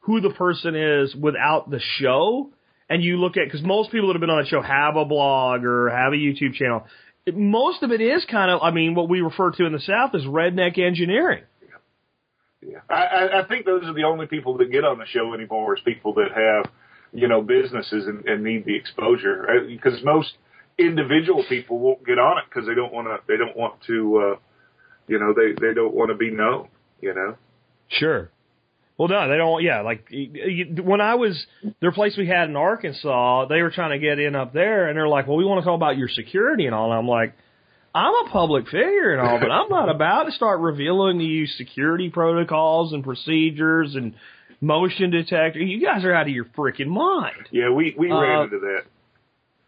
who 0.00 0.20
the 0.20 0.30
person 0.30 0.74
is 0.74 1.14
without 1.14 1.68
the 1.70 1.80
show 1.98 2.50
and 2.88 3.02
you 3.02 3.18
look 3.18 3.36
at 3.36 3.44
because 3.44 3.62
most 3.62 3.90
people 3.90 4.08
that 4.08 4.14
have 4.14 4.20
been 4.20 4.30
on 4.30 4.42
the 4.42 4.48
show 4.48 4.62
have 4.62 4.96
a 4.96 5.04
blog 5.04 5.64
or 5.64 5.90
have 5.90 6.12
a 6.12 6.16
YouTube 6.16 6.54
channel. 6.54 6.84
It- 7.26 7.36
Most 7.36 7.82
of 7.82 7.90
it 7.92 8.00
is 8.00 8.24
kind 8.30 8.50
of, 8.50 8.62
I 8.62 8.70
mean, 8.70 8.94
what 8.94 9.08
we 9.08 9.20
refer 9.20 9.50
to 9.50 9.66
in 9.66 9.72
the 9.72 9.80
South 9.80 10.14
as 10.14 10.22
redneck 10.22 10.78
engineering. 10.78 11.42
Yeah, 12.62 12.78
I, 12.88 12.94
I, 13.04 13.40
I 13.42 13.44
think 13.46 13.64
those 13.66 13.84
are 13.84 13.92
the 13.92 14.04
only 14.04 14.26
people 14.26 14.56
that 14.58 14.72
get 14.72 14.84
on 14.84 14.98
the 14.98 15.06
show 15.06 15.34
anymore 15.34 15.76
is 15.76 15.82
people 15.84 16.14
that 16.14 16.32
have, 16.34 16.72
you 17.12 17.28
know, 17.28 17.40
businesses 17.42 18.06
and, 18.06 18.24
and 18.24 18.42
need 18.42 18.64
the 18.64 18.74
exposure. 18.74 19.46
Because 19.68 20.02
most 20.02 20.32
individual 20.78 21.44
people 21.48 21.78
won't 21.78 22.04
get 22.04 22.18
on 22.18 22.38
it 22.38 22.44
because 22.48 22.66
they 22.66 22.74
don't 22.74 22.92
want 22.92 23.06
to. 23.06 23.18
They 23.28 23.36
don't 23.36 23.56
want 23.56 23.74
to. 23.86 24.16
Uh, 24.18 24.36
you 25.06 25.18
know, 25.20 25.32
they 25.34 25.52
they 25.60 25.74
don't 25.74 25.94
want 25.94 26.10
to 26.10 26.16
be 26.16 26.30
known. 26.30 26.68
You 27.00 27.14
know. 27.14 27.36
Sure. 27.88 28.30
Well, 28.98 29.08
no, 29.08 29.28
they 29.28 29.36
don't. 29.36 29.62
Yeah, 29.62 29.82
like 29.82 30.08
when 30.10 31.00
I 31.02 31.16
was 31.16 31.46
their 31.80 31.92
place 31.92 32.16
we 32.16 32.26
had 32.26 32.48
in 32.48 32.56
Arkansas, 32.56 33.46
they 33.46 33.60
were 33.60 33.70
trying 33.70 33.90
to 33.90 33.98
get 33.98 34.18
in 34.18 34.34
up 34.34 34.54
there, 34.54 34.88
and 34.88 34.96
they're 34.96 35.08
like, 35.08 35.26
"Well, 35.26 35.36
we 35.36 35.44
want 35.44 35.60
to 35.60 35.64
talk 35.66 35.76
about 35.76 35.98
your 35.98 36.08
security 36.08 36.64
and 36.64 36.74
all." 36.74 36.90
And 36.90 36.98
I'm 36.98 37.08
like, 37.08 37.34
"I'm 37.94 38.26
a 38.26 38.30
public 38.30 38.64
figure 38.68 39.12
and 39.12 39.20
all, 39.20 39.38
but 39.38 39.50
I'm 39.50 39.68
not 39.68 39.90
about 39.90 40.24
to 40.24 40.32
start 40.32 40.60
revealing 40.60 41.18
to 41.18 41.24
you 41.24 41.46
security 41.46 42.08
protocols 42.08 42.94
and 42.94 43.04
procedures 43.04 43.94
and 43.96 44.14
motion 44.62 45.10
detector. 45.10 45.58
You 45.60 45.84
guys 45.84 46.02
are 46.04 46.14
out 46.14 46.26
of 46.26 46.32
your 46.32 46.46
freaking 46.56 46.86
mind." 46.88 47.48
Yeah, 47.50 47.68
we 47.70 47.94
we 47.98 48.10
Uh, 48.10 48.18
ran 48.18 48.42
into 48.44 48.60
that. 48.60 48.84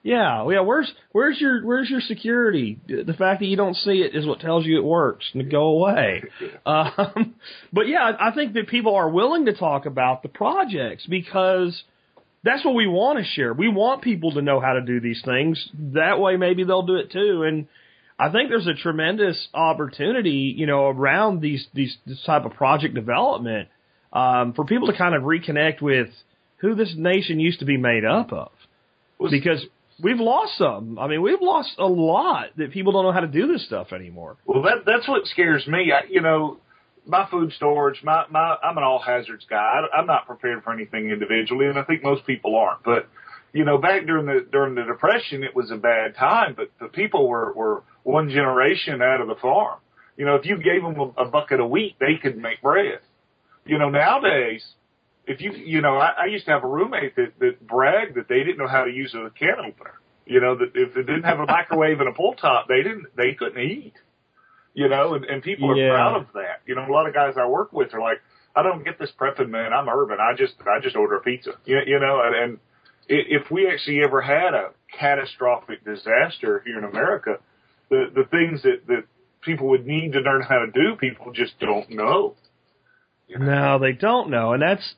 Yeah, 0.09 0.49
yeah. 0.51 0.61
Where's 0.61 0.91
where's 1.13 1.39
your 1.39 1.63
where's 1.67 1.91
your 1.91 2.01
security? 2.01 2.79
The 2.87 3.13
fact 3.13 3.41
that 3.41 3.47
you 3.47 3.59
don't 3.59 3.77
see 3.77 4.01
it 4.01 4.15
is 4.15 4.27
what 4.27 4.41
tells 4.41 4.65
you 4.65 4.79
it 4.79 4.85
works. 4.85 5.29
And 5.35 5.51
go 5.51 5.65
away. 5.67 6.23
Um, 6.65 7.35
but 7.73 7.89
yeah, 7.89 8.13
I 8.19 8.31
think 8.33 8.55
that 8.55 8.69
people 8.69 8.95
are 8.95 9.09
willing 9.09 9.47
to 9.47 9.55
talk 9.55 9.85
about 9.87 10.23
the 10.23 10.29
projects 10.29 11.07
because 11.07 11.83
that's 12.43 12.65
what 12.65 12.75
we 12.75 12.87
want 12.87 13.19
to 13.19 13.25
share. 13.25 13.53
We 13.53 13.69
want 13.69 14.03
people 14.03 14.33
to 14.33 14.43
know 14.43 14.61
how 14.61 14.75
to 14.75 14.81
do 14.83 15.01
these 15.01 15.23
things. 15.25 15.69
That 15.95 16.21
way, 16.21 16.37
maybe 16.37 16.65
they'll 16.65 16.87
do 16.87 16.97
it 16.97 17.11
too. 17.11 17.43
And 17.47 17.67
I 18.19 18.31
think 18.31 18.49
there's 18.49 18.67
a 18.67 18.75
tremendous 18.75 19.49
opportunity, 19.55 20.55
you 20.57 20.67
know, 20.67 20.87
around 20.89 21.41
these 21.41 21.67
these 21.75 21.97
this 22.07 22.23
type 22.25 22.45
of 22.45 22.53
project 22.53 22.95
development 22.95 23.69
um, 24.13 24.55
for 24.55 24.65
people 24.65 24.89
to 24.89 24.97
kind 24.97 25.15
of 25.15 25.23
reconnect 25.23 25.83
with 25.83 26.09
who 26.59 26.75
this 26.75 26.95
nation 26.97 27.41
used 27.41 27.61
to 27.61 27.67
be 27.67 27.77
made 27.77 28.05
up 28.05 28.33
of 28.33 28.53
Was- 29.19 29.31
because 29.31 29.65
we've 30.03 30.21
lost 30.21 30.57
some. 30.59 30.99
I 30.99 31.07
mean, 31.09 31.23
we've 31.23 31.41
lost 31.41 31.71
a 31.79 31.87
lot 31.87 32.57
that 32.57 32.73
people 32.73 32.93
don't 32.93 33.05
know 33.05 33.13
how 33.13 33.21
to 33.21 33.27
do 33.27 33.47
this 33.47 33.65
stuff 33.67 33.93
anymore. 33.93 34.37
Well, 34.47 34.63
that 34.63 34.85
that's 34.87 35.09
what 35.09 35.27
scares 35.27 35.67
me. 35.67 35.93
I, 35.93 36.07
you 36.09 36.21
know, 36.21 36.59
my 37.07 37.29
food 37.31 37.53
storage, 37.53 38.03
my 38.03 38.25
my 38.31 38.57
I'm 38.63 38.77
an 38.77 38.85
all 38.85 39.01
hazards 39.01 39.47
guy. 39.49 39.57
I, 39.57 39.99
I'm 39.99 40.07
not 40.07 40.27
prepared 40.27 40.63
for 40.63 40.73
anything 40.73 41.11
individually, 41.11 41.67
and 41.67 41.79
I 41.79 41.85
think 41.85 42.03
most 42.03 42.27
people 42.27 42.57
aren't. 42.57 42.83
But 42.85 43.09
you 43.53 43.65
know, 43.65 43.79
back 43.79 44.07
during 44.07 44.27
the 44.27 44.47
during 44.51 44.75
the 44.75 44.85
depression, 44.85 45.43
it 45.43 45.55
was 45.55 45.71
a 45.71 45.77
bad 45.77 46.15
time. 46.17 46.55
But 46.57 46.71
the 46.81 46.89
people 46.89 47.29
were 47.29 47.53
were 47.53 47.83
one 48.05 48.29
generation 48.29 49.03
out 49.03 49.21
of 49.21 49.29
the 49.29 49.37
farm. 49.37 49.81
You 50.17 50.27
know, 50.27 50.35
if 50.35 50.45
you 50.45 50.57
gave 50.57 50.83
them 50.83 50.99
a, 50.99 51.23
a 51.23 51.25
bucket 51.27 51.61
a 51.61 51.67
week, 51.67 51.97
they 52.01 52.17
could 52.21 52.37
make 52.37 52.61
bread. 52.61 53.01
You 53.65 53.79
know, 53.79 53.89
nowadays, 53.91 54.65
if 55.29 55.41
you, 55.41 55.53
you 55.53 55.81
know, 55.81 55.97
I, 55.97 56.13
I 56.23 56.27
used 56.27 56.47
to 56.47 56.51
have 56.53 56.65
a 56.65 56.69
roommate 56.69 57.15
that, 57.17 57.39
that 57.39 57.67
bragged 57.67 58.17
that 58.17 58.29
they 58.29 58.39
didn't 58.39 58.59
know 58.59 58.67
how 58.69 58.85
to 58.85 58.91
use 58.91 59.15
a 59.15 59.31
can 59.31 59.59
opener. 59.59 59.95
You 60.27 60.41
know, 60.41 60.57
that 60.57 60.73
if 60.75 60.97
it 60.97 61.05
didn't 61.05 61.25
have 61.25 61.41
a 61.41 61.47
microwave 61.47 62.01
and 62.01 62.09
a 62.09 62.13
pull 62.13 62.35
top, 62.35 62.67
they 62.69 62.83
didn't, 62.83 63.07
they 63.17 63.35
couldn't 63.35 63.63
eat. 63.63 63.95
You 64.75 64.89
know, 64.89 65.15
and, 65.15 65.25
and 65.25 65.43
people 65.43 65.71
are 65.71 65.77
Yeah. 65.77 65.91
proud 65.91 66.17
of 66.17 66.27
that. 66.35 66.61
You 66.67 66.75
know, 66.75 66.87
a 66.87 66.93
lot 66.93 67.07
of 67.07 67.15
guys 67.15 67.35
I 67.41 67.47
work 67.47 67.73
with 67.73 67.95
are 67.95 68.01
like, 68.01 68.21
I 68.55 68.63
don't 68.63 68.85
get 68.85 68.99
this 68.99 69.11
prepping, 69.19 69.51
man. 69.51 69.73
I'm 69.73 69.89
urban. 69.89 70.19
I 70.21 70.35
just, 70.37 70.55
I 70.67 70.81
just 70.81 70.97
order 70.97 71.17
a 71.17 71.21
pizza. 71.21 71.53
You, 71.65 71.81
you 71.87 71.99
know, 72.01 72.21
and, 72.25 72.35
and 72.35 72.59
if 73.09 73.51
we 73.51 73.69
actually 73.73 74.03
ever 74.05 74.21
had 74.21 74.55
a 74.55 74.71
catastrophic 74.99 75.85
disaster 75.85 76.63
here 76.65 76.79
in 76.79 76.85
America, 76.85 77.39
the 77.89 78.07
the 78.15 78.25
things 78.25 78.63
that 78.63 78.87
that 78.87 79.05
people 79.41 79.69
would 79.69 79.87
need 79.87 80.13
to 80.13 80.21
learn 80.21 80.43
how 80.43 80.59
to 80.59 80.71
do, 80.71 80.97
people 80.97 81.33
just 81.33 81.59
don't 81.59 81.89
know. 81.91 82.35
No, 83.31 83.79
they 83.79 83.93
don't 83.93 84.31
know, 84.31 84.53
and 84.53 84.63
that's 84.63 84.95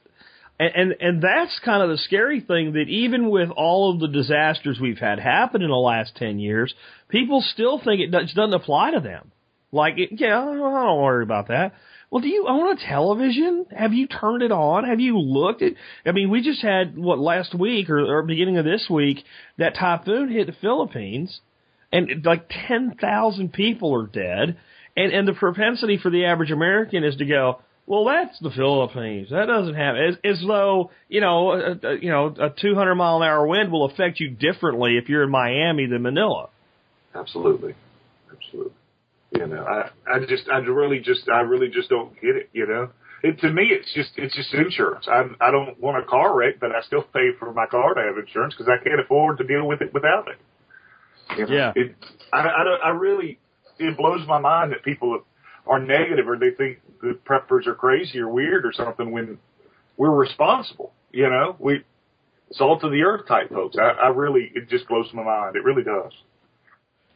and, 0.60 0.72
and 0.74 0.94
and 1.00 1.22
that's 1.22 1.58
kind 1.64 1.82
of 1.82 1.88
the 1.88 1.96
scary 1.98 2.40
thing 2.40 2.74
that 2.74 2.88
even 2.88 3.30
with 3.30 3.48
all 3.50 3.92
of 3.92 4.00
the 4.00 4.08
disasters 4.08 4.78
we've 4.78 4.98
had 4.98 5.18
happen 5.18 5.62
in 5.62 5.70
the 5.70 5.74
last 5.74 6.14
ten 6.16 6.38
years, 6.38 6.74
people 7.08 7.40
still 7.40 7.80
think 7.82 8.02
it 8.02 8.10
does- 8.10 8.32
doesn't 8.34 8.54
apply 8.54 8.90
to 8.92 9.00
them. 9.00 9.32
Like, 9.72 9.94
it, 9.98 10.10
yeah, 10.12 10.38
I 10.38 10.44
don't 10.44 10.62
I 10.62 10.84
don't 10.84 11.02
worry 11.02 11.22
about 11.22 11.48
that. 11.48 11.72
Well, 12.10 12.20
do 12.20 12.28
you 12.28 12.46
own 12.46 12.76
a 12.76 12.80
television? 12.80 13.66
Have 13.74 13.92
you 13.92 14.06
turned 14.06 14.42
it 14.42 14.52
on? 14.52 14.84
Have 14.84 15.00
you 15.00 15.18
looked 15.18 15.62
at? 15.62 15.74
I 16.04 16.12
mean, 16.12 16.28
we 16.28 16.42
just 16.42 16.60
had 16.60 16.98
what 16.98 17.18
last 17.18 17.54
week 17.54 17.88
or, 17.88 18.00
or 18.00 18.22
beginning 18.22 18.58
of 18.58 18.64
this 18.64 18.86
week 18.90 19.24
that 19.58 19.76
typhoon 19.76 20.28
hit 20.28 20.46
the 20.46 20.52
Philippines, 20.60 21.40
and 21.90 22.24
like 22.24 22.50
ten 22.50 22.96
thousand 23.00 23.52
people 23.54 23.94
are 23.94 24.06
dead, 24.06 24.58
and 24.96 25.12
and 25.12 25.26
the 25.26 25.32
propensity 25.32 25.96
for 25.96 26.10
the 26.10 26.26
average 26.26 26.50
American 26.50 27.02
is 27.04 27.16
to 27.16 27.24
go, 27.24 27.60
well, 27.90 28.04
that's 28.04 28.38
the 28.38 28.50
Philippines. 28.50 29.30
That 29.30 29.46
doesn't 29.46 29.74
have 29.74 29.96
as, 29.96 30.14
as 30.22 30.40
though 30.46 30.92
you 31.08 31.20
know, 31.20 31.50
a, 31.50 31.72
a, 31.72 31.98
you 32.00 32.08
know, 32.08 32.28
a 32.28 32.50
200 32.50 32.94
mile 32.94 33.16
an 33.16 33.28
hour 33.28 33.44
wind 33.44 33.72
will 33.72 33.84
affect 33.86 34.20
you 34.20 34.30
differently 34.30 34.96
if 34.96 35.08
you're 35.08 35.24
in 35.24 35.30
Miami 35.30 35.86
than 35.86 36.02
Manila. 36.02 36.50
Absolutely, 37.16 37.74
absolutely. 38.32 38.74
You 39.32 39.48
know, 39.48 39.64
I 39.64 39.90
I 40.08 40.20
just 40.20 40.48
I 40.48 40.58
really 40.58 41.00
just 41.00 41.28
I 41.28 41.40
really 41.40 41.66
just 41.66 41.88
don't 41.88 42.14
get 42.20 42.36
it. 42.36 42.50
You 42.52 42.68
know, 42.68 42.90
it 43.24 43.40
to 43.40 43.50
me 43.50 43.64
it's 43.72 43.92
just 43.92 44.10
it's 44.16 44.36
just 44.36 44.54
insurance. 44.54 45.08
I 45.08 45.24
I 45.40 45.50
don't 45.50 45.80
want 45.80 46.00
a 46.00 46.06
car 46.06 46.32
wreck, 46.32 46.60
but 46.60 46.70
I 46.70 46.82
still 46.82 47.02
pay 47.02 47.30
for 47.40 47.52
my 47.52 47.66
car 47.66 47.94
to 47.94 48.02
have 48.02 48.16
insurance 48.24 48.54
because 48.56 48.70
I 48.70 48.80
can't 48.84 49.00
afford 49.00 49.38
to 49.38 49.44
deal 49.44 49.66
with 49.66 49.80
it 49.80 49.92
without 49.92 50.28
it. 50.28 50.38
You 51.36 51.46
know, 51.46 51.52
Yeah. 51.52 51.72
It 51.74 51.96
I 52.32 52.38
I, 52.38 52.62
don't, 52.62 52.82
I 52.84 52.90
really 52.90 53.40
it 53.80 53.96
blows 53.96 54.24
my 54.28 54.38
mind 54.38 54.70
that 54.70 54.84
people 54.84 55.24
are 55.70 55.78
negative 55.78 56.28
or 56.28 56.36
they 56.36 56.50
think 56.50 56.80
the 57.00 57.16
preppers 57.24 57.66
are 57.68 57.74
crazy 57.74 58.18
or 58.18 58.28
weird 58.28 58.66
or 58.66 58.72
something 58.72 59.12
when 59.12 59.38
we're 59.96 60.10
responsible. 60.10 60.92
You 61.12 61.30
know, 61.30 61.56
we 61.58 61.84
salt 62.52 62.82
of 62.82 62.90
the 62.90 63.02
earth 63.02 63.26
type 63.28 63.50
folks. 63.50 63.76
I, 63.78 64.06
I 64.06 64.08
really 64.08 64.50
it 64.54 64.68
just 64.68 64.88
blows 64.88 65.06
my 65.14 65.22
mind. 65.22 65.56
It 65.56 65.64
really 65.64 65.84
does. 65.84 66.12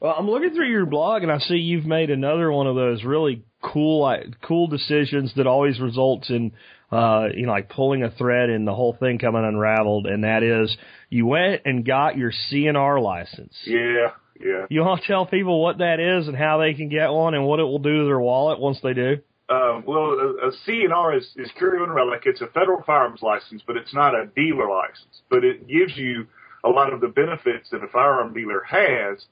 Well, 0.00 0.14
I'm 0.16 0.30
looking 0.30 0.55
through 0.55 0.70
your 0.70 0.86
blog 0.86 1.22
and 1.22 1.32
I 1.32 1.38
see 1.38 1.55
you've 1.55 1.86
made 1.86 2.11
another 2.11 2.52
one 2.52 2.66
of 2.66 2.76
those 2.76 3.02
really 3.05 3.44
cool, 3.62 4.16
cool 4.46 4.66
decisions 4.68 5.32
that 5.36 5.46
always 5.46 5.80
results 5.80 6.28
in, 6.30 6.52
uh, 6.92 7.28
you 7.34 7.46
know, 7.46 7.52
like 7.52 7.70
pulling 7.70 8.02
a 8.02 8.11
thread 8.11 8.50
and 8.50 8.68
the 8.68 8.74
whole 8.74 8.96
thing 9.00 9.18
coming 9.18 9.44
unraveled. 9.44 10.07
And 10.07 10.22
that 10.24 10.42
is 10.42 10.76
you 11.09 11.26
went 11.26 11.62
and 11.64 11.84
got 11.84 12.16
your 12.18 12.32
CNR 12.52 13.02
license. 13.02 13.55
Yeah, 13.64 14.11
yeah. 14.41 14.66
You 14.68 14.80
want 14.80 15.03
to 15.03 15.07
tell 15.07 15.26
people 15.26 15.62
what 15.62 15.78
that 15.78 16.01
is 16.01 16.28
and 16.28 16.37
how 16.37 16.59
they 16.59 16.74
can 16.74 16.89
get 16.89 17.11
one 17.11 17.35
and 17.35 17.45
what 17.47 17.61
it 17.61 17.64
will 17.64 17.78
do 17.78 18.01
to 18.01 18.05
their 18.05 18.20
wallet 18.20 18.59
once 18.59 18.78
they 18.82 18.95
do? 18.95 19.18
Um, 19.49 19.85
well, 19.87 20.12
a, 20.12 20.49
a 20.49 20.53
CNR 20.66 21.18
is, 21.18 21.28
is 21.37 21.51
Curio 21.59 21.85
and 21.85 21.95
Relic. 21.95 22.22
It's 22.24 22.41
a 22.41 22.47
federal 22.47 22.82
firearms 22.82 23.20
license, 23.22 23.62
but 23.66 23.76
it's 23.76 23.93
not 23.93 24.14
a 24.14 24.26
dealer 24.35 24.68
license. 24.68 25.22
But 25.28 25.45
it 25.45 25.68
gives 25.68 25.97
you 25.97 26.26
a 26.64 26.68
lot 26.68 26.93
of 26.93 27.01
the 27.01 27.09
benefits 27.09 27.68
that 27.70 27.85
a 27.85 27.89
firearm 27.89 28.32
dealer 28.32 28.62
has 28.66 29.24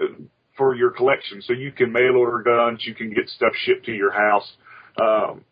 uh, 0.00 0.06
for 0.56 0.74
your 0.74 0.90
collection. 0.90 1.42
So 1.42 1.52
you 1.52 1.70
can 1.70 1.92
mail 1.92 2.16
order 2.16 2.42
guns, 2.42 2.84
you 2.86 2.94
can 2.94 3.12
get 3.12 3.28
stuff 3.28 3.52
shipped 3.54 3.84
to 3.86 3.92
your 3.92 4.10
house. 4.10 4.50
Um, 5.00 5.44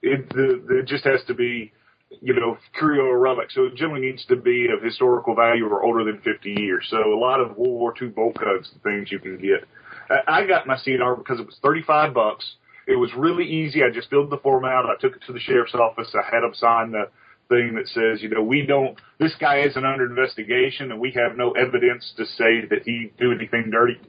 it, 0.00 0.28
the, 0.30 0.78
it 0.80 0.86
just 0.86 1.04
has 1.04 1.20
to 1.28 1.34
be, 1.34 1.72
you 2.20 2.34
know, 2.34 2.58
Curio 2.78 3.10
Relic. 3.12 3.50
So 3.50 3.64
it 3.64 3.74
generally 3.74 4.00
needs 4.00 4.24
to 4.26 4.36
be 4.36 4.68
of 4.74 4.82
historical 4.82 5.34
value 5.34 5.66
or 5.66 5.82
older 5.82 6.04
than 6.04 6.20
50 6.22 6.54
years. 6.58 6.86
So 6.90 7.12
a 7.12 7.18
lot 7.18 7.40
of 7.40 7.56
World 7.56 7.72
War 7.72 7.94
II 8.00 8.08
bolt 8.08 8.34
guns 8.38 8.70
and 8.72 8.82
things 8.82 9.10
you 9.10 9.18
can 9.18 9.38
get. 9.38 9.66
I, 10.10 10.40
I 10.42 10.46
got 10.46 10.66
my 10.66 10.76
CNR 10.76 11.18
because 11.18 11.40
it 11.40 11.46
was 11.46 11.58
35 11.62 12.14
bucks. 12.14 12.44
It 12.86 12.96
was 12.96 13.10
really 13.16 13.44
easy. 13.44 13.82
I 13.82 13.90
just 13.90 14.10
filled 14.10 14.30
the 14.30 14.38
form 14.38 14.64
out. 14.64 14.86
I 14.86 15.00
took 15.00 15.16
it 15.16 15.22
to 15.26 15.32
the 15.32 15.40
sheriff's 15.40 15.74
office. 15.74 16.14
I 16.14 16.24
had 16.34 16.42
them 16.42 16.54
sign 16.54 16.92
the 16.92 17.08
thing 17.48 17.74
that 17.76 17.86
says, 17.88 18.22
you 18.22 18.28
know, 18.28 18.42
we 18.42 18.66
don't, 18.66 18.98
this 19.18 19.34
guy 19.38 19.60
isn't 19.60 19.84
under 19.84 20.06
investigation 20.06 20.90
and 20.90 21.00
we 21.00 21.12
have 21.12 21.36
no 21.36 21.52
evidence 21.52 22.12
to 22.16 22.26
say 22.26 22.66
that 22.70 22.82
he 22.84 23.12
do 23.18 23.32
anything 23.32 23.70
dirty. 23.70 24.00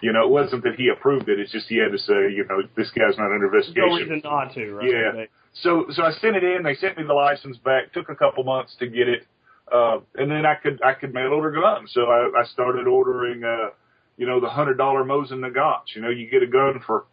You 0.00 0.12
know, 0.12 0.24
it 0.24 0.30
wasn't 0.30 0.62
that 0.64 0.74
he 0.76 0.88
approved 0.88 1.28
it. 1.28 1.40
It's 1.40 1.52
just 1.52 1.68
he 1.68 1.78
had 1.78 1.92
to 1.92 1.98
say, 1.98 2.32
you 2.32 2.44
know, 2.48 2.62
this 2.76 2.90
guy's 2.90 3.16
not 3.16 3.32
under 3.32 3.46
investigation. 3.46 3.88
No 3.88 3.96
reason 3.96 4.20
not 4.24 4.54
to, 4.54 4.74
right? 4.74 4.90
Yeah. 4.90 5.24
So 5.62 5.86
so 5.90 6.02
I 6.02 6.12
sent 6.12 6.36
it 6.36 6.44
in. 6.44 6.62
They 6.62 6.74
sent 6.74 6.98
me 6.98 7.04
the 7.06 7.14
license 7.14 7.56
back. 7.58 7.92
Took 7.92 8.08
a 8.08 8.14
couple 8.14 8.44
months 8.44 8.76
to 8.78 8.86
get 8.86 9.08
it, 9.08 9.26
uh, 9.72 10.00
and 10.14 10.30
then 10.30 10.44
I 10.44 10.54
could 10.54 10.80
I 10.82 10.92
could 10.92 11.14
mail 11.14 11.32
order 11.32 11.50
guns. 11.50 11.90
So 11.94 12.02
I, 12.02 12.40
I 12.40 12.44
started 12.52 12.86
ordering, 12.86 13.42
uh, 13.42 13.70
you 14.16 14.26
know, 14.26 14.40
the 14.40 14.48
hundred 14.48 14.76
dollar 14.76 15.02
Mosin 15.02 15.40
Nagants. 15.40 15.94
You 15.94 16.02
know, 16.02 16.10
you 16.10 16.28
get 16.30 16.42
a 16.42 16.46
gun 16.46 16.82
for, 16.86 17.06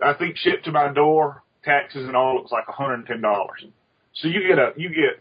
I 0.00 0.14
think 0.14 0.36
shipped 0.36 0.64
to 0.66 0.72
my 0.72 0.92
door, 0.92 1.42
taxes 1.64 2.06
and 2.06 2.16
all, 2.16 2.38
it 2.38 2.42
was 2.42 2.52
like 2.52 2.68
a 2.68 2.72
hundred 2.72 2.94
and 2.94 3.06
ten 3.06 3.20
dollars. 3.20 3.64
So 4.14 4.28
you 4.28 4.46
get 4.46 4.58
a 4.58 4.72
you 4.76 4.88
get 4.88 5.20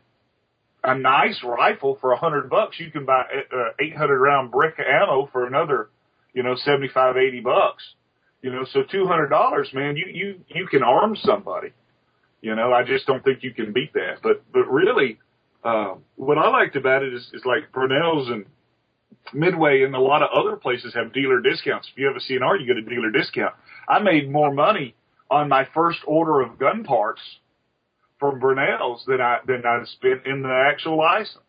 a 0.84 0.98
nice 0.98 1.40
rifle 1.44 1.98
for 2.00 2.12
a 2.12 2.18
hundred 2.18 2.50
bucks. 2.50 2.80
You 2.80 2.92
can 2.92 3.06
buy 3.06 3.24
uh, 3.52 3.72
eight 3.80 3.96
hundred 3.98 4.20
round 4.20 4.52
brick 4.52 4.76
ammo 4.80 5.28
for 5.32 5.48
another, 5.48 5.90
you 6.34 6.44
know, 6.44 6.56
seventy 6.56 6.90
five 6.94 7.18
eighty 7.18 7.40
bucks. 7.40 7.84
You 8.42 8.52
know, 8.52 8.66
so 8.72 8.84
two 8.90 9.06
hundred 9.06 9.28
dollars, 9.30 9.70
man. 9.74 9.98
You 9.98 10.06
you 10.12 10.40
you 10.48 10.68
can 10.68 10.84
arm 10.84 11.16
somebody. 11.16 11.74
You 12.42 12.56
know, 12.56 12.72
I 12.72 12.84
just 12.84 13.06
don't 13.06 13.24
think 13.24 13.44
you 13.44 13.54
can 13.54 13.74
beat 13.74 13.94
that. 13.94 14.22
But 14.24 14.44
but 14.52 14.72
really, 14.72 15.20
um, 15.64 16.04
what 16.16 16.38
I 16.38 16.50
liked 16.50 16.76
about 16.76 17.04
it 17.04 17.14
is, 17.14 17.30
is 17.34 17.44
like 17.46 17.72
Brownells 17.72 18.32
and 18.32 18.46
Midway 19.34 19.84
and 19.84 19.94
a 19.94 20.00
lot 20.00 20.24
of 20.24 20.30
other 20.34 20.56
places 20.56 20.94
have 20.94 21.14
dealer 21.14 21.42
discounts. 21.42 21.88
If 21.92 21.98
you 21.98 22.08
have 22.08 22.16
a 22.16 22.20
CNR, 22.20 22.60
you 22.60 22.66
get 22.66 22.78
a 22.78 22.82
dealer 22.82 23.12
discount. 23.12 23.54
I 23.88 24.00
made 24.00 24.32
more 24.32 24.54
money 24.54 24.96
on 25.30 25.50
my 25.50 25.68
first 25.74 26.00
order 26.08 26.42
of 26.42 26.58
gun 26.58 26.84
parts 26.84 27.22
from 28.20 28.40
Brownells 28.40 29.06
than 29.06 29.22
I 29.22 29.40
than 29.46 29.64
I 29.66 29.84
spent 29.86 30.26
in 30.26 30.42
the 30.42 30.72
actual 30.72 30.98
license. 30.98 31.44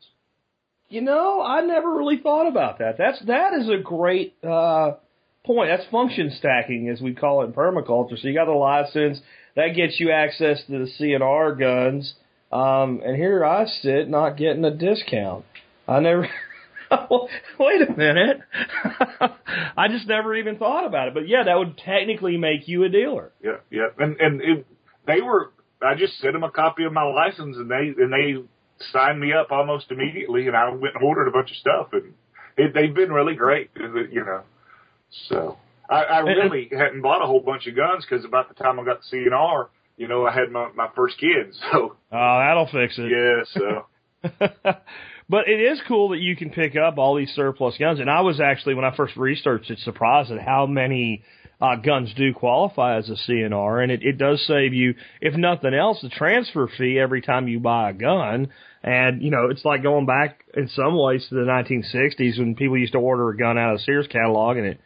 You 0.88 1.02
know, 1.02 1.40
I 1.40 1.60
never 1.60 1.94
really 1.96 2.18
thought 2.18 2.48
about 2.48 2.80
that. 2.80 2.98
That's 2.98 3.24
that 3.26 3.54
is 3.54 3.68
a 3.68 3.78
great 3.78 4.34
uh, 4.42 4.94
point. 5.44 5.70
That's 5.70 5.88
function 5.90 6.32
stacking, 6.36 6.88
as 6.88 7.00
we 7.00 7.14
call 7.14 7.42
it 7.42 7.46
in 7.46 7.52
permaculture. 7.52 8.20
So 8.20 8.28
you 8.28 8.34
got 8.34 8.46
the 8.46 8.52
license 8.52 9.20
that 9.56 9.68
gets 9.74 9.98
you 9.98 10.10
access 10.10 10.62
to 10.66 10.72
the 10.72 10.90
CNR 10.98 11.58
guns, 11.58 12.14
um, 12.52 13.00
and 13.04 13.16
here 13.16 13.44
I 13.44 13.66
sit 13.66 14.08
not 14.08 14.36
getting 14.36 14.64
a 14.64 14.70
discount. 14.70 15.44
I 15.86 16.00
never. 16.00 16.28
Wait 17.58 17.88
a 17.88 17.92
minute. 17.96 18.40
I 19.76 19.88
just 19.88 20.08
never 20.08 20.34
even 20.34 20.56
thought 20.56 20.86
about 20.86 21.08
it. 21.08 21.14
But 21.14 21.28
yeah, 21.28 21.44
that 21.44 21.56
would 21.56 21.78
technically 21.78 22.36
make 22.36 22.66
you 22.66 22.84
a 22.84 22.88
dealer. 22.88 23.32
Yeah, 23.42 23.58
yeah, 23.70 23.88
and 23.98 24.20
and 24.20 24.40
it, 24.40 24.66
they 25.06 25.20
were. 25.20 25.52
I 25.82 25.94
just 25.94 26.18
sent 26.18 26.34
them 26.34 26.44
a 26.44 26.50
copy 26.50 26.84
of 26.84 26.92
my 26.92 27.04
license, 27.04 27.56
and 27.56 27.70
they 27.70 27.94
and 27.96 28.12
they 28.12 28.42
signed 28.92 29.20
me 29.20 29.32
up 29.32 29.50
almost 29.50 29.90
immediately, 29.90 30.46
and 30.46 30.56
I 30.56 30.70
went 30.70 30.94
and 30.94 31.04
ordered 31.04 31.28
a 31.28 31.30
bunch 31.30 31.50
of 31.50 31.56
stuff, 31.56 31.88
and 31.92 32.14
it, 32.56 32.74
they've 32.74 32.94
been 32.94 33.12
really 33.12 33.34
great, 33.34 33.70
you 33.76 34.24
know. 34.24 34.42
So 35.28 35.58
I, 35.90 36.02
I 36.04 36.18
really 36.20 36.68
hadn't 36.70 37.02
bought 37.02 37.22
a 37.22 37.26
whole 37.26 37.40
bunch 37.40 37.66
of 37.66 37.74
guns 37.76 38.06
because 38.08 38.24
about 38.24 38.48
the 38.48 38.54
time 38.62 38.78
I 38.78 38.84
got 38.84 39.00
the 39.10 39.16
CNR, 39.16 39.68
you 39.96 40.08
know, 40.08 40.24
I 40.26 40.32
had 40.32 40.50
my 40.50 40.70
my 40.74 40.88
first 40.94 41.18
kid, 41.18 41.52
so 41.72 41.96
Oh, 42.12 42.38
that'll 42.38 42.68
fix 42.70 42.96
it. 42.98 43.10
yeah, 43.10 43.42
so 43.52 43.86
but 45.28 45.48
it 45.48 45.60
is 45.60 45.80
cool 45.88 46.10
that 46.10 46.18
you 46.18 46.36
can 46.36 46.50
pick 46.50 46.76
up 46.76 46.98
all 46.98 47.14
these 47.16 47.30
surplus 47.34 47.76
guns. 47.78 48.00
And 48.00 48.10
I 48.10 48.20
was 48.20 48.40
actually, 48.40 48.74
when 48.74 48.84
I 48.84 48.94
first 48.94 49.16
researched 49.16 49.70
it, 49.70 49.78
surprised 49.78 50.30
at 50.30 50.40
how 50.40 50.66
many 50.66 51.22
uh, 51.60 51.76
guns 51.76 52.12
do 52.16 52.34
qualify 52.34 52.98
as 52.98 53.08
a 53.08 53.14
CNR. 53.30 53.82
And 53.82 53.90
it, 53.92 54.02
it 54.02 54.18
does 54.18 54.44
save 54.46 54.74
you, 54.74 54.94
if 55.20 55.34
nothing 55.34 55.72
else, 55.74 56.00
the 56.02 56.08
transfer 56.10 56.68
fee 56.76 56.98
every 56.98 57.22
time 57.22 57.48
you 57.48 57.60
buy 57.60 57.90
a 57.90 57.92
gun. 57.94 58.50
And, 58.82 59.22
you 59.22 59.30
know, 59.30 59.48
it's 59.50 59.64
like 59.64 59.82
going 59.82 60.06
back 60.06 60.44
in 60.54 60.68
some 60.68 60.98
ways 60.98 61.26
to 61.28 61.34
the 61.34 61.42
1960s 61.42 62.38
when 62.38 62.54
people 62.56 62.76
used 62.78 62.92
to 62.92 62.98
order 62.98 63.28
a 63.30 63.36
gun 63.36 63.56
out 63.58 63.72
of 63.72 63.78
the 63.78 63.84
Sears 63.84 64.06
catalog 64.06 64.56
and 64.56 64.66
it 64.66 64.80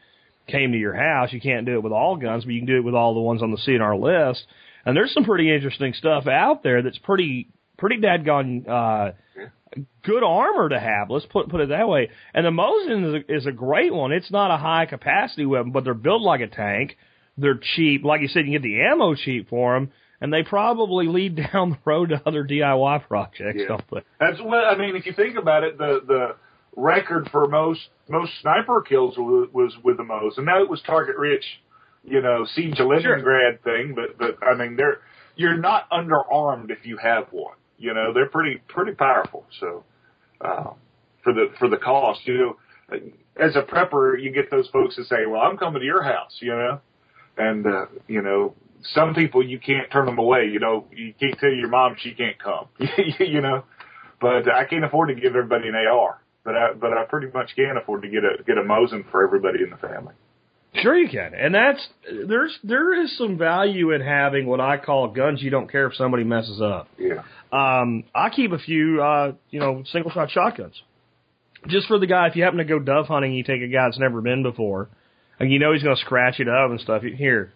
came 0.46 0.72
to 0.72 0.78
your 0.78 0.94
house. 0.94 1.32
You 1.32 1.40
can't 1.40 1.66
do 1.66 1.74
it 1.74 1.82
with 1.82 1.92
all 1.92 2.16
guns, 2.16 2.44
but 2.44 2.52
you 2.54 2.60
can 2.60 2.66
do 2.66 2.76
it 2.76 2.84
with 2.84 2.94
all 2.94 3.14
the 3.14 3.20
ones 3.20 3.42
on 3.42 3.50
the 3.50 3.56
CNR 3.58 3.98
list. 4.00 4.44
And 4.86 4.96
there's 4.96 5.12
some 5.14 5.24
pretty 5.24 5.52
interesting 5.54 5.94
stuff 5.94 6.26
out 6.26 6.62
there 6.62 6.82
that's 6.82 6.98
pretty, 6.98 7.48
pretty 7.78 7.96
dadgone, 7.98 8.68
uh, 8.68 9.12
good 10.04 10.22
armor 10.22 10.68
to 10.68 10.78
have. 10.78 11.10
Let's 11.10 11.26
put 11.26 11.48
put 11.48 11.60
it 11.60 11.70
that 11.70 11.88
way. 11.88 12.10
And 12.34 12.44
the 12.46 12.50
Mosin 12.50 13.08
is 13.16 13.24
a, 13.28 13.34
is 13.38 13.46
a 13.46 13.52
great 13.52 13.92
one. 13.92 14.12
It's 14.12 14.30
not 14.30 14.50
a 14.50 14.56
high 14.56 14.86
capacity 14.86 15.46
weapon, 15.46 15.72
but 15.72 15.84
they're 15.84 15.94
built 15.94 16.22
like 16.22 16.40
a 16.40 16.46
tank. 16.46 16.96
they're 17.36 17.58
cheap. 17.76 18.04
Like 18.04 18.20
you 18.20 18.28
said, 18.28 18.46
you 18.46 18.52
get 18.52 18.62
the 18.62 18.80
ammo 18.82 19.14
cheap 19.14 19.48
for 19.48 19.74
them, 19.74 19.90
and 20.20 20.32
they 20.32 20.42
probably 20.42 21.06
lead 21.08 21.36
down 21.52 21.70
the 21.70 21.78
road 21.84 22.10
to 22.10 22.22
other 22.26 22.44
DIY 22.44 23.08
projects, 23.08 23.56
Yeah. 23.60 23.66
don't 23.68 23.84
they? 23.90 24.00
That's 24.20 24.40
well. 24.44 24.64
I 24.64 24.76
mean, 24.76 24.94
if 24.96 25.06
you 25.06 25.12
think 25.14 25.36
about 25.38 25.64
it, 25.64 25.78
the 25.78 26.00
the 26.06 26.36
record 26.76 27.28
for 27.30 27.48
most 27.48 27.80
most 28.08 28.32
sniper 28.42 28.82
kills 28.82 29.16
was, 29.16 29.48
was 29.52 29.74
with 29.82 29.96
the 29.96 30.04
Mo's, 30.04 30.34
and 30.36 30.46
now 30.46 30.62
it 30.62 30.68
was 30.68 30.82
target 30.82 31.16
rich, 31.16 31.44
you 32.02 32.20
know, 32.20 32.46
siege 32.54 32.78
of 32.78 32.88
Leningrad 32.88 33.62
thing. 33.62 33.94
But 33.94 34.18
but 34.18 34.46
I 34.46 34.54
mean, 34.54 34.76
they're 34.76 35.00
you're 35.36 35.56
not 35.56 35.88
underarmed 35.90 36.70
if 36.70 36.84
you 36.84 36.96
have 36.98 37.26
one. 37.30 37.56
You 37.78 37.94
know, 37.94 38.12
they're 38.12 38.28
pretty 38.28 38.60
pretty 38.68 38.92
powerful. 38.92 39.44
So 39.60 39.84
uh, 40.40 40.70
for 41.22 41.32
the 41.32 41.46
for 41.58 41.68
the 41.68 41.76
cost, 41.76 42.20
you 42.24 42.38
know, 42.38 43.00
as 43.36 43.56
a 43.56 43.62
prepper, 43.62 44.20
you 44.22 44.30
get 44.30 44.50
those 44.50 44.68
folks 44.68 44.96
that 44.96 45.06
say, 45.06 45.26
"Well, 45.26 45.40
I'm 45.40 45.56
coming 45.56 45.80
to 45.80 45.86
your 45.86 46.02
house," 46.02 46.36
you 46.40 46.50
know, 46.50 46.80
and 47.36 47.66
uh, 47.66 47.86
you 48.08 48.22
know. 48.22 48.54
Some 48.92 49.14
people 49.14 49.42
you 49.42 49.58
can't 49.58 49.90
turn 49.90 50.04
them 50.04 50.18
away. 50.18 50.50
You 50.52 50.60
know, 50.60 50.84
you 50.94 51.14
can't 51.18 51.38
tell 51.38 51.48
your 51.48 51.70
mom 51.70 51.96
she 51.98 52.12
can't 52.12 52.38
come. 52.38 52.66
you 53.18 53.40
know, 53.40 53.64
but 54.20 54.46
I 54.52 54.66
can't 54.66 54.84
afford 54.84 55.08
to 55.08 55.14
give 55.14 55.34
everybody 55.34 55.68
an 55.68 55.74
AR. 55.74 56.20
But 56.44 56.56
I 56.56 56.72
but 56.74 56.92
I 56.92 57.04
pretty 57.04 57.28
much 57.32 57.56
can 57.56 57.76
afford 57.76 58.02
to 58.02 58.08
get 58.08 58.22
a 58.24 58.42
get 58.44 58.58
a 58.58 58.62
Mosin 58.62 59.10
for 59.10 59.24
everybody 59.24 59.62
in 59.62 59.70
the 59.70 59.76
family. 59.76 60.14
Sure, 60.82 60.96
you 60.96 61.08
can, 61.08 61.34
and 61.34 61.54
that's 61.54 61.86
there's 62.26 62.58
there 62.64 63.02
is 63.02 63.16
some 63.16 63.38
value 63.38 63.92
in 63.92 64.00
having 64.00 64.46
what 64.46 64.60
I 64.60 64.76
call 64.76 65.08
guns. 65.08 65.40
You 65.40 65.50
don't 65.50 65.70
care 65.70 65.86
if 65.86 65.94
somebody 65.94 66.24
messes 66.24 66.60
up. 66.60 66.88
Yeah. 66.98 67.22
Um, 67.52 68.04
I 68.12 68.30
keep 68.30 68.50
a 68.50 68.58
few, 68.58 69.00
uh, 69.00 69.32
you 69.50 69.60
know, 69.60 69.84
single 69.92 70.10
shot 70.10 70.30
shotguns. 70.32 70.74
Just 71.68 71.86
for 71.86 71.98
the 71.98 72.08
guy, 72.08 72.26
if 72.26 72.34
you 72.34 72.42
happen 72.42 72.58
to 72.58 72.64
go 72.64 72.80
dove 72.80 73.06
hunting, 73.06 73.32
you 73.32 73.44
take 73.44 73.62
a 73.62 73.68
guy 73.68 73.86
that's 73.86 73.98
never 73.98 74.20
been 74.20 74.42
before, 74.42 74.88
and 75.38 75.52
you 75.52 75.60
know 75.60 75.72
he's 75.72 75.82
going 75.82 75.94
to 75.94 76.02
scratch 76.02 76.40
it 76.40 76.48
up 76.48 76.70
and 76.70 76.80
stuff. 76.80 77.02
Here, 77.02 77.52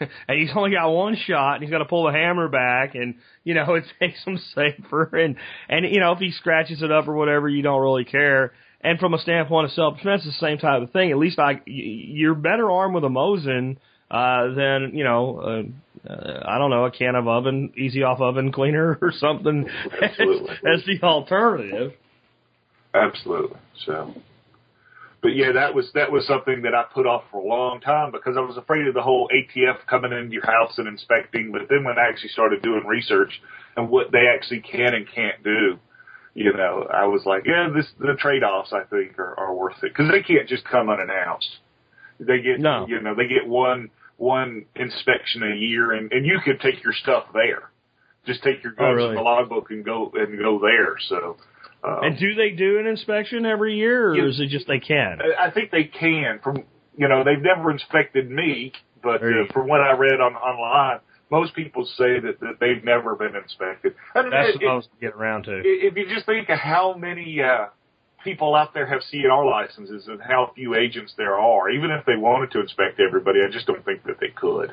and 0.28 0.38
he's 0.38 0.50
only 0.54 0.70
got 0.70 0.88
one 0.90 1.16
shot, 1.16 1.54
and 1.54 1.62
he's 1.62 1.70
got 1.70 1.78
to 1.78 1.84
pull 1.84 2.04
the 2.04 2.12
hammer 2.12 2.48
back, 2.48 2.94
and 2.94 3.16
you 3.44 3.54
know 3.54 3.74
it 3.74 3.84
makes 4.00 4.22
him 4.24 4.38
safer. 4.54 5.16
And 5.16 5.36
and 5.68 5.84
you 5.86 6.00
know 6.00 6.12
if 6.12 6.18
he 6.18 6.30
scratches 6.32 6.82
it 6.82 6.90
up 6.90 7.08
or 7.08 7.14
whatever, 7.14 7.48
you 7.48 7.62
don't 7.62 7.80
really 7.80 8.04
care. 8.04 8.52
And 8.80 8.98
from 8.98 9.14
a 9.14 9.18
standpoint 9.18 9.66
of 9.66 9.72
self 9.72 9.96
defense, 9.96 10.22
it's 10.26 10.38
the 10.38 10.46
same 10.46 10.58
type 10.58 10.82
of 10.82 10.90
thing. 10.90 11.10
At 11.10 11.18
least 11.18 11.38
I 11.38 11.60
you're 11.66 12.34
better 12.34 12.70
armed 12.70 12.94
with 12.94 13.04
a 13.04 13.08
Mosin 13.08 13.78
uh, 14.10 14.54
than 14.54 14.92
you 14.94 15.04
know. 15.04 15.40
Uh, 15.40 15.62
uh, 16.08 16.42
I 16.46 16.58
don't 16.58 16.70
know 16.70 16.84
a 16.84 16.90
can 16.92 17.16
of 17.16 17.26
oven, 17.26 17.72
easy 17.76 18.04
off 18.04 18.20
oven 18.20 18.52
cleaner 18.52 18.96
or 19.02 19.12
something 19.12 19.68
as, 20.00 20.10
as 20.20 20.84
the 20.86 21.00
alternative. 21.02 21.94
Absolutely. 22.94 23.58
So, 23.84 24.14
but 25.22 25.34
yeah, 25.34 25.52
that 25.52 25.74
was 25.74 25.90
that 25.94 26.12
was 26.12 26.26
something 26.26 26.62
that 26.62 26.74
I 26.74 26.84
put 26.92 27.06
off 27.06 27.24
for 27.30 27.38
a 27.40 27.44
long 27.46 27.80
time 27.80 28.12
because 28.12 28.36
I 28.36 28.40
was 28.40 28.56
afraid 28.56 28.86
of 28.86 28.94
the 28.94 29.02
whole 29.02 29.28
ATF 29.34 29.86
coming 29.88 30.12
into 30.12 30.32
your 30.32 30.46
house 30.46 30.74
and 30.78 30.86
inspecting. 30.86 31.52
But 31.52 31.62
then 31.68 31.84
when 31.84 31.98
I 31.98 32.08
actually 32.08 32.28
started 32.30 32.62
doing 32.62 32.84
research 32.86 33.40
and 33.76 33.88
what 33.88 34.12
they 34.12 34.26
actually 34.32 34.60
can 34.60 34.94
and 34.94 35.06
can't 35.12 35.42
do, 35.42 35.78
you 36.34 36.52
know, 36.52 36.86
I 36.92 37.06
was 37.06 37.22
like, 37.24 37.42
yeah, 37.46 37.68
this 37.74 37.86
the 37.98 38.14
trade 38.18 38.42
offs 38.44 38.72
I 38.72 38.84
think 38.84 39.18
are, 39.18 39.34
are 39.38 39.54
worth 39.54 39.76
it 39.82 39.92
because 39.94 40.10
they 40.10 40.22
can't 40.22 40.48
just 40.48 40.64
come 40.64 40.88
unannounced. 40.90 41.48
They 42.20 42.40
get 42.40 42.60
No. 42.60 42.86
you 42.86 43.00
know 43.00 43.14
they 43.14 43.26
get 43.26 43.46
one 43.48 43.90
one 44.18 44.66
inspection 44.76 45.42
a 45.42 45.56
year 45.56 45.92
and 45.92 46.12
and 46.12 46.24
you 46.26 46.38
could 46.44 46.60
take 46.60 46.84
your 46.84 46.92
stuff 46.92 47.24
there. 47.32 47.70
Just 48.26 48.42
take 48.42 48.62
your 48.62 48.72
Oh, 48.74 48.82
guns 48.82 48.96
really? 48.96 49.08
in 49.10 49.14
the 49.16 49.22
logbook 49.22 49.70
and 49.70 49.84
go 49.84 50.10
and 50.14 50.38
go 50.38 50.58
there. 50.60 50.96
So. 51.08 51.36
Um, 51.84 51.98
And 52.02 52.18
do 52.18 52.34
they 52.34 52.50
do 52.50 52.78
an 52.78 52.86
inspection 52.86 53.46
every 53.46 53.76
year, 53.76 54.10
or 54.12 54.26
is 54.28 54.40
it 54.40 54.48
just 54.48 54.66
they 54.66 54.80
can? 54.80 55.18
I 55.38 55.50
think 55.50 55.70
they 55.70 55.84
can. 55.84 56.40
From 56.42 56.64
you 56.96 57.08
know, 57.08 57.22
they've 57.24 57.40
never 57.42 57.70
inspected 57.70 58.30
me, 58.30 58.72
but 59.02 59.22
uh, 59.22 59.46
from 59.52 59.68
what 59.68 59.80
I 59.82 59.92
read 59.92 60.20
on 60.20 60.34
online, 60.34 61.00
most 61.30 61.54
people 61.54 61.84
say 61.84 62.18
that, 62.20 62.40
that 62.40 62.58
they've 62.60 62.82
never 62.82 63.14
been 63.14 63.36
inspected. 63.36 63.94
And 64.14 64.32
That's 64.32 64.54
it- 64.56 64.62
what 64.62 64.70
I 64.70 64.74
was 64.74 64.86
to 64.86 65.00
get 65.00 65.14
around 65.14 65.44
to. 65.44 65.60
if 65.64 65.96
you 65.96 66.08
just 66.08 66.24
think 66.26 66.48
of 66.48 66.58
how 66.58 66.94
many 66.94 67.42
uh, 67.42 67.66
people 68.24 68.54
out 68.54 68.72
there 68.74 68.86
have 68.86 69.00
CNR 69.12 69.44
licenses 69.48 70.08
and 70.08 70.20
how 70.22 70.50
few 70.54 70.74
agents 70.74 71.12
there 71.18 71.38
are, 71.38 71.68
even 71.70 71.90
if 71.90 72.04
they 72.06 72.16
wanted 72.16 72.50
to 72.52 72.60
inspect 72.60 72.98
everybody, 72.98 73.40
I 73.46 73.50
just 73.52 73.66
don't 73.66 73.84
think 73.84 74.02
that 74.04 74.18
they 74.18 74.28
could. 74.28 74.72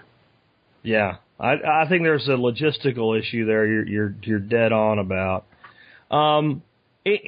Yeah, 0.82 1.18
I 1.40 1.54
I 1.84 1.86
think 1.90 2.04
there's 2.04 2.28
a 2.28 2.32
logistical 2.32 3.18
issue 3.20 3.46
there. 3.46 3.66
You're 3.66 3.88
you're 3.88 4.16
you're 4.24 4.40
dead 4.40 4.72
on 4.72 5.00
about. 5.00 5.46
Um, 6.12 6.62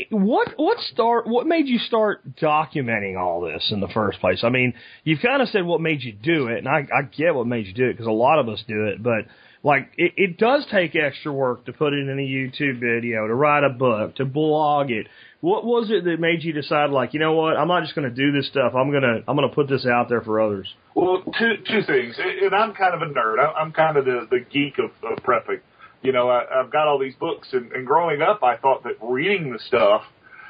what 0.10 0.54
what 0.56 0.78
start 0.92 1.28
what 1.28 1.48
made 1.48 1.68
you 1.68 1.80
start 1.80 2.36
documenting 2.36 3.20
all 3.20 3.42
this 3.42 3.72
in 3.72 3.82
the 3.82 3.90
first 3.90 4.20
place? 4.20 4.40
I 4.44 4.50
mean, 4.50 4.74
you've 5.04 5.22
kind 5.22 5.42
of 5.42 5.50
said 5.50 5.66
what 5.66 5.82
made 5.82 6.02
you 6.02 6.14
do 6.14 6.48
it, 6.48 6.60
and 6.60 6.68
I 6.68 6.88
I 6.94 7.04
get 7.04 7.36
what 7.36 7.46
made 7.46 7.68
you 7.68 7.74
do 7.74 7.86
it 7.86 7.94
because 7.94 8.08
a 8.08 8.12
lot 8.12 8.40
of 8.40 8.48
us 8.48 8.64
do 8.68 8.86
it, 8.86 9.04
but 9.04 9.26
like 9.64 9.92
it, 9.98 10.14
it 10.16 10.38
does 10.38 10.66
take 10.72 10.96
extra 10.96 11.34
work 11.34 11.66
to 11.66 11.74
put 11.74 11.92
it 11.92 12.08
in 12.08 12.10
a 12.10 12.22
YouTube 12.22 12.80
video, 12.80 13.28
to 13.28 13.34
write 13.34 13.64
a 13.66 13.70
book, 13.70 14.16
to 14.16 14.26
blog 14.26 14.92
it. 14.92 15.08
What 15.42 15.66
was 15.66 15.90
it 15.90 16.06
that 16.06 16.20
made 16.20 16.44
you 16.44 16.54
decide 16.54 16.92
like, 16.92 17.14
you 17.14 17.20
know 17.20 17.34
what, 17.34 17.58
I'm 17.58 17.68
not 17.68 17.84
just 17.84 17.96
going 17.96 18.10
to 18.10 18.16
do 18.16 18.32
this 18.32 18.48
stuff. 18.48 18.74
I'm 18.76 18.92
gonna 18.92 19.24
I'm 19.28 19.36
gonna 19.36 19.50
put 19.50 19.68
this 19.68 19.86
out 19.86 20.08
there 20.08 20.22
for 20.22 20.40
others. 20.40 20.74
Well, 20.96 21.22
two 21.38 21.56
two 21.68 21.82
things, 21.86 22.16
and 22.18 22.56
I'm 22.56 22.74
kind 22.74 22.94
of 22.94 23.02
a 23.02 23.14
nerd. 23.14 23.38
I'm 23.58 23.74
kind 23.74 23.98
of 23.98 24.06
the 24.06 24.28
the 24.32 24.40
geek 24.40 24.78
of, 24.78 24.92
of 25.04 25.22
prepping. 25.24 25.60
You 26.06 26.12
know, 26.12 26.30
I, 26.30 26.62
I've 26.62 26.72
got 26.72 26.88
all 26.88 27.00
these 27.00 27.16
books, 27.16 27.50
and, 27.52 27.72
and 27.72 27.86
growing 27.86 28.22
up, 28.22 28.44
I 28.44 28.58
thought 28.58 28.84
that 28.84 28.98
reading 29.02 29.52
the 29.52 29.60
stuff 29.60 30.04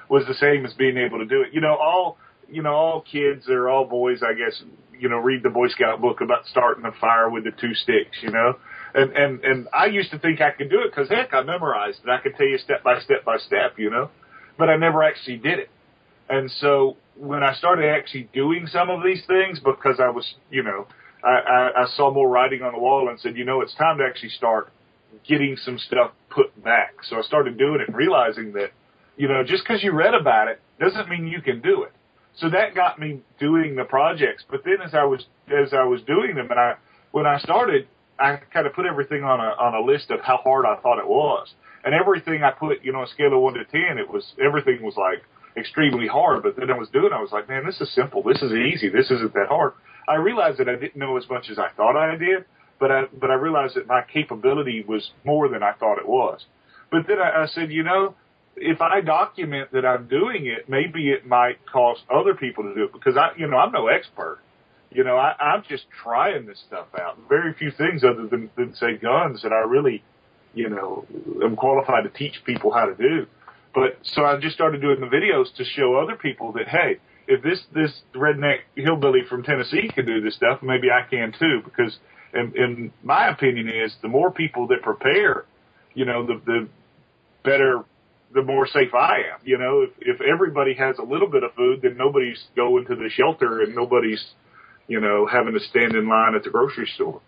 was 0.09 0.25
the 0.27 0.33
same 0.35 0.65
as 0.65 0.73
being 0.73 0.97
able 0.97 1.19
to 1.19 1.25
do 1.25 1.41
it. 1.41 1.53
You 1.53 1.61
know, 1.61 1.75
all 1.75 2.17
you 2.49 2.61
know, 2.61 2.73
all 2.73 3.01
kids 3.01 3.49
or 3.49 3.69
all 3.69 3.85
boys, 3.85 4.21
I 4.21 4.33
guess, 4.33 4.61
you 4.99 5.09
know, 5.09 5.17
read 5.17 5.41
the 5.43 5.49
Boy 5.49 5.67
Scout 5.69 5.99
book 5.99 6.21
about 6.21 6.45
starting 6.45 6.85
a 6.85 6.91
fire 6.91 7.29
with 7.29 7.43
the 7.43 7.51
two 7.51 7.73
sticks. 7.73 8.17
You 8.21 8.31
know, 8.31 8.55
and 8.93 9.11
and 9.13 9.43
and 9.43 9.67
I 9.73 9.85
used 9.87 10.11
to 10.11 10.19
think 10.19 10.41
I 10.41 10.51
could 10.51 10.69
do 10.69 10.81
it 10.81 10.91
because 10.91 11.09
heck, 11.09 11.33
I 11.33 11.43
memorized 11.43 11.99
it. 12.03 12.09
I 12.09 12.19
could 12.21 12.35
tell 12.35 12.47
you 12.47 12.57
step 12.57 12.83
by 12.83 12.99
step 12.99 13.25
by 13.25 13.37
step. 13.37 13.77
You 13.77 13.89
know, 13.89 14.09
but 14.57 14.69
I 14.69 14.77
never 14.77 15.03
actually 15.03 15.37
did 15.37 15.59
it. 15.59 15.69
And 16.29 16.49
so 16.59 16.97
when 17.15 17.43
I 17.43 17.53
started 17.53 17.85
actually 17.85 18.29
doing 18.33 18.67
some 18.67 18.89
of 18.89 19.03
these 19.03 19.23
things, 19.27 19.59
because 19.59 19.99
I 19.99 20.09
was, 20.09 20.35
you 20.49 20.63
know, 20.63 20.87
I, 21.23 21.29
I, 21.29 21.83
I 21.83 21.85
saw 21.95 22.11
more 22.11 22.27
writing 22.27 22.61
on 22.61 22.73
the 22.73 22.79
wall 22.79 23.09
and 23.09 23.19
said, 23.19 23.37
you 23.37 23.45
know, 23.45 23.61
it's 23.61 23.75
time 23.75 23.99
to 23.99 24.03
actually 24.03 24.29
start 24.29 24.71
getting 25.27 25.57
some 25.57 25.77
stuff 25.77 26.11
put 26.29 26.63
back. 26.63 26.95
So 27.09 27.17
I 27.17 27.21
started 27.21 27.57
doing 27.57 27.79
it 27.87 27.93
realizing 27.93 28.53
that, 28.53 28.71
you 29.17 29.27
know, 29.27 29.43
just 29.43 29.63
because 29.63 29.83
you 29.83 29.91
read 29.91 30.13
about 30.13 30.47
it 30.47 30.59
doesn't 30.79 31.09
mean 31.09 31.27
you 31.27 31.41
can 31.41 31.61
do 31.61 31.83
it. 31.83 31.91
So 32.37 32.49
that 32.49 32.75
got 32.75 32.99
me 32.99 33.21
doing 33.39 33.75
the 33.75 33.85
projects. 33.85 34.43
But 34.49 34.61
then 34.65 34.77
as 34.83 34.93
I 34.93 35.05
was 35.05 35.25
as 35.47 35.73
I 35.73 35.83
was 35.83 36.01
doing 36.01 36.35
them, 36.35 36.51
and 36.51 36.59
I 36.59 36.75
when 37.11 37.25
I 37.25 37.39
started, 37.39 37.87
I 38.19 38.37
kind 38.53 38.67
of 38.67 38.73
put 38.73 38.85
everything 38.85 39.23
on 39.23 39.39
a 39.39 39.55
on 39.57 39.73
a 39.73 39.79
list 39.79 40.11
of 40.11 40.19
how 40.21 40.37
hard 40.37 40.65
I 40.65 40.75
thought 40.81 40.99
it 40.99 41.07
was, 41.07 41.53
and 41.85 41.93
everything 41.93 42.43
I 42.43 42.51
put, 42.51 42.83
you 42.83 42.91
know, 42.91 43.03
a 43.03 43.07
scale 43.07 43.33
of 43.33 43.41
one 43.41 43.53
to 43.53 43.63
ten, 43.65 43.97
it 43.97 44.09
was 44.09 44.33
everything 44.43 44.83
was 44.83 44.95
like 44.97 45.23
extremely 45.55 46.07
hard. 46.07 46.43
But 46.43 46.57
then 46.57 46.69
I 46.69 46.77
was 46.77 46.89
doing, 46.89 47.13
I 47.13 47.21
was 47.21 47.31
like, 47.31 47.47
man, 47.47 47.65
this 47.65 47.79
is 47.79 47.93
simple, 47.93 48.21
this 48.21 48.41
is 48.41 48.51
easy, 48.51 48.89
this 48.89 49.09
isn't 49.11 49.33
that 49.33 49.47
hard. 49.47 49.73
I 50.07 50.15
realized 50.15 50.59
that 50.59 50.69
I 50.69 50.75
didn't 50.75 50.97
know 50.97 51.17
as 51.17 51.27
much 51.29 51.49
as 51.49 51.57
I 51.57 51.69
thought 51.77 51.95
I 51.95 52.15
did, 52.17 52.45
but 52.79 52.91
I 52.91 53.03
but 53.19 53.31
I 53.31 53.35
realized 53.35 53.75
that 53.75 53.87
my 53.87 54.01
capability 54.01 54.83
was 54.87 55.11
more 55.23 55.47
than 55.47 55.63
I 55.63 55.73
thought 55.73 55.97
it 55.97 56.07
was. 56.07 56.45
But 56.91 57.07
then 57.07 57.19
I, 57.19 57.43
I 57.43 57.45
said, 57.47 57.71
you 57.71 57.83
know, 57.83 58.15
if 58.55 58.81
I 58.81 59.01
document 59.01 59.71
that 59.73 59.85
I'm 59.85 60.07
doing 60.07 60.45
it, 60.47 60.69
maybe 60.69 61.09
it 61.09 61.27
might 61.27 61.65
cause 61.65 61.97
other 62.13 62.33
people 62.33 62.63
to 62.63 62.73
do 62.73 62.85
it 62.85 62.93
because 62.93 63.17
I, 63.17 63.31
you 63.37 63.47
know, 63.47 63.57
I'm 63.57 63.71
no 63.71 63.87
expert. 63.87 64.39
You 64.91 65.03
know, 65.03 65.17
I, 65.17 65.35
I'm 65.39 65.63
just 65.67 65.85
trying 66.03 66.45
this 66.45 66.63
stuff 66.67 66.87
out. 66.97 67.17
Very 67.27 67.53
few 67.53 67.71
things 67.71 68.03
other 68.03 68.27
than, 68.27 68.49
than 68.55 68.73
say 68.75 68.95
guns 68.95 69.41
that 69.41 69.51
I 69.51 69.67
really, 69.67 70.03
you 70.53 70.69
know, 70.69 71.05
am 71.43 71.57
qualified 71.57 72.05
to 72.05 72.09
teach 72.09 72.35
people 72.45 72.71
how 72.71 72.85
to 72.85 72.95
do. 72.95 73.25
But 73.73 73.99
so 74.03 74.23
I 74.23 74.39
just 74.39 74.55
started 74.55 74.79
doing 74.81 75.01
the 75.01 75.07
videos 75.07 75.53
to 75.57 75.65
show 75.65 75.95
other 75.95 76.15
people 76.15 76.53
that 76.53 76.69
hey, 76.69 76.99
if 77.27 77.43
this 77.43 77.59
this 77.73 77.91
redneck 78.15 78.59
hillbilly 78.75 79.21
from 79.29 79.43
Tennessee 79.43 79.89
can 79.93 80.05
do 80.05 80.21
this 80.21 80.35
stuff, 80.35 80.63
maybe 80.63 80.87
I 80.89 81.07
can 81.09 81.33
too. 81.37 81.61
Because 81.65 81.97
in, 82.33 82.53
in 82.55 82.91
my 83.03 83.29
opinion 83.29 83.69
is 83.69 83.95
the 84.01 84.07
more 84.07 84.31
people 84.31 84.67
that 84.67 84.81
prepare, 84.81 85.45
you 85.93 86.05
know, 86.05 86.25
the 86.25 86.41
the 86.45 86.67
better, 87.43 87.83
the 88.33 88.41
more 88.41 88.67
safe 88.67 88.93
I 88.93 89.17
am. 89.33 89.39
You 89.43 89.57
know, 89.57 89.81
if 89.81 89.91
if 90.01 90.21
everybody 90.21 90.73
has 90.75 90.97
a 90.97 91.03
little 91.03 91.29
bit 91.29 91.43
of 91.43 91.53
food, 91.53 91.81
then 91.83 91.97
nobody's 91.97 92.43
going 92.55 92.85
to 92.85 92.95
the 92.95 93.09
shelter 93.09 93.61
and 93.61 93.75
nobody's, 93.75 94.23
you 94.87 94.99
know, 94.99 95.27
having 95.31 95.53
to 95.53 95.59
stand 95.59 95.95
in 95.95 96.07
line 96.07 96.35
at 96.35 96.43
the 96.43 96.49
grocery 96.49 96.89
store. 96.95 97.21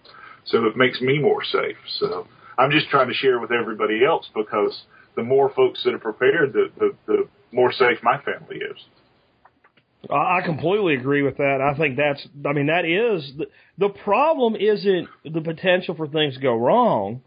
So 0.46 0.66
it 0.66 0.78
makes 0.78 1.02
me 1.02 1.20
more 1.20 1.44
safe. 1.44 1.78
So 2.00 2.28
I'm 2.58 2.72
just 2.72 2.90
trying 2.90 3.08
to 3.08 3.14
share 3.14 3.40
with 3.40 3.52
everybody 3.52 4.04
else 4.06 4.30
because 4.34 4.84
the 5.16 5.24
more 5.24 5.50
folks 5.50 5.84
that 5.84 5.94
are 5.94 6.00
prepared, 6.00 6.54
the 6.54 6.70
the, 6.78 6.96
the 7.06 7.30
more 7.52 7.72
safe 7.72 8.00
my 8.04 8.20
family 8.22 8.58
is. 8.58 8.78
I 10.10 10.42
completely 10.46 10.96
agree 10.96 11.22
with 11.22 11.38
that. 11.38 11.60
I 11.62 11.78
think 11.78 11.98
that's, 11.98 12.26
I 12.46 12.54
mean, 12.54 12.68
that 12.68 12.86
is, 12.86 13.32
the, 13.38 13.46
the 13.78 13.90
problem 13.90 14.56
isn't 14.56 15.08
the 15.26 15.42
potential 15.42 15.96
for 15.96 16.08
things 16.08 16.36
to 16.36 16.40
go 16.40 16.56
wrong. 16.56 17.22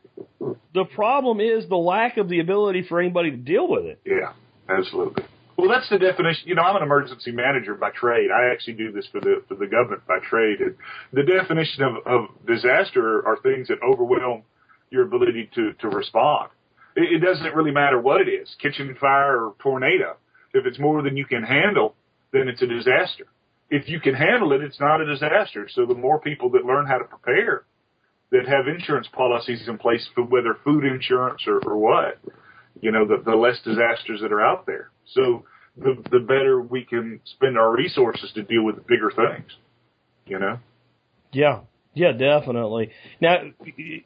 The 0.75 0.85
problem 0.95 1.41
is 1.41 1.69
the 1.69 1.77
lack 1.77 2.17
of 2.17 2.29
the 2.29 2.41
ability 2.41 2.85
for 2.89 3.01
anybody 3.01 3.33
to 3.33 3.37
deal 3.37 3.69
with 3.69 3.85
it. 3.85 4.01
Yeah, 4.05 4.33
absolutely. 4.69 5.25
Well, 5.57 5.69
that's 5.69 5.91
the 5.91 5.99
definition. 5.99 6.49
You 6.49 6.55
know, 6.55 6.63
I'm 6.63 6.77
an 6.77 6.83
emergency 6.83 7.33
manager 7.33 7.75
by 7.75 7.91
trade. 7.91 8.31
I 8.31 8.51
actually 8.53 8.75
do 8.75 8.93
this 8.93 9.07
for 9.13 9.21
the 9.21 9.43
for 9.47 9.57
the 9.57 9.67
government 9.67 10.07
by 10.07 10.19
trade. 10.21 10.61
And 10.61 10.75
the 11.13 11.23
definition 11.23 11.85
of, 11.85 12.07
of 12.07 12.47
disaster 12.47 13.27
are 13.27 13.37
things 13.43 13.69
that 13.69 13.77
overwhelm 13.83 14.43
your 14.91 15.03
ability 15.05 15.51
to 15.57 15.75
to 15.75 15.89
respond. 15.89 16.49
It, 16.97 17.17
it 17.17 17.19
doesn't 17.19 17.55
really 17.55 17.73
matter 17.73 18.01
what 18.01 18.23
it 18.23 18.29
is, 18.29 18.49
kitchen 18.61 18.97
fire 18.99 19.45
or 19.45 19.55
tornado. 19.63 20.17
If 20.55 20.65
it's 20.65 20.79
more 20.79 21.03
than 21.03 21.17
you 21.17 21.27
can 21.27 21.43
handle, 21.43 21.95
then 22.33 22.49
it's 22.49 22.63
a 22.63 22.67
disaster. 22.67 23.27
If 23.71 23.89
you 23.89 24.01
can 24.01 24.15
handle 24.15 24.53
it, 24.53 24.63
it's 24.63 24.81
not 24.81 25.01
a 25.01 25.07
disaster. 25.07 25.69
So 25.73 25.87
the 25.87 25.95
more 25.95 26.21
people 26.21 26.51
that 26.51 26.65
learn 26.65 26.87
how 26.87 26.99
to 26.99 27.05
prepare, 27.05 27.65
that 28.33 28.47
have 28.49 28.69
insurance 28.69 29.09
policies 29.13 29.67
in 29.69 29.79
place 29.79 30.09
for 30.15 30.25
whether 30.25 30.57
food 30.65 30.85
insurance 30.85 31.43
or, 31.47 31.61
or 31.67 31.77
what, 31.77 32.19
you 32.81 32.91
know, 32.91 33.07
the, 33.07 33.23
the 33.25 33.37
less 33.37 33.61
disasters 33.65 34.21
that 34.23 34.33
are 34.33 34.41
out 34.41 34.67
there. 34.67 34.91
So 35.15 35.45
the 35.77 36.03
the 36.11 36.21
better 36.21 36.61
we 36.61 36.85
can 36.85 37.21
spend 37.25 37.57
our 37.57 37.75
resources 37.75 38.31
to 38.35 38.43
deal 38.43 38.65
with 38.65 38.77
the 38.77 38.83
bigger 38.83 39.11
things. 39.11 39.51
You 40.27 40.39
know. 40.39 40.59
Yeah. 41.33 41.61
Yeah, 41.93 42.13
definitely. 42.13 42.91
Now, 43.21 43.39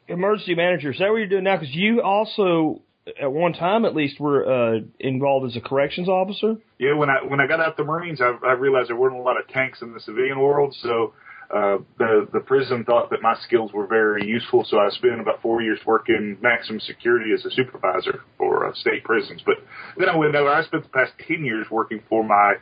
emergency 0.07 0.55
manager, 0.55 0.91
is 0.91 0.97
that 0.97 1.09
what 1.09 1.17
you're 1.17 1.27
doing 1.27 1.43
now? 1.43 1.57
Because 1.57 1.73
you 1.73 2.01
also, 2.01 2.81
at 3.21 3.31
one 3.31 3.53
time 3.53 3.85
at 3.85 3.95
least, 3.95 4.19
were 4.19 4.45
uh, 4.45 4.79
involved 4.99 5.45
as 5.45 5.55
a 5.55 5.61
corrections 5.61 6.09
officer. 6.09 6.55
Yeah, 6.79 6.95
when 6.95 7.09
I 7.09 7.23
when 7.23 7.39
I 7.39 7.47
got 7.47 7.59
out 7.59 7.77
the 7.77 7.83
Marines, 7.83 8.21
I, 8.21 8.33
I 8.45 8.53
realized 8.53 8.89
there 8.89 8.95
weren't 8.95 9.15
a 9.15 9.21
lot 9.21 9.39
of 9.39 9.47
tanks 9.47 9.81
in 9.81 9.93
the 9.93 9.99
civilian 9.99 10.39
world, 10.39 10.75
so 10.81 11.13
uh, 11.53 11.77
the 11.99 12.27
the 12.33 12.39
prison 12.39 12.83
thought 12.83 13.11
that 13.11 13.21
my 13.21 13.35
skills 13.43 13.71
were 13.71 13.85
very 13.85 14.25
useful, 14.25 14.65
so 14.65 14.79
I 14.79 14.89
spent 14.89 15.19
about 15.21 15.41
four 15.41 15.61
years 15.61 15.79
working 15.85 16.37
maximum 16.41 16.79
security 16.79 17.31
as 17.33 17.45
a 17.45 17.51
supervisor 17.51 18.21
for 18.37 18.67
uh, 18.67 18.73
state 18.73 19.03
prisons. 19.03 19.41
But 19.45 19.57
then 19.97 20.09
I 20.09 20.15
went 20.15 20.35
over. 20.35 20.49
I 20.49 20.63
spent 20.63 20.83
the 20.83 20.89
past 20.89 21.13
ten 21.27 21.45
years 21.45 21.67
working 21.69 22.01
for 22.09 22.23
my 22.23 22.55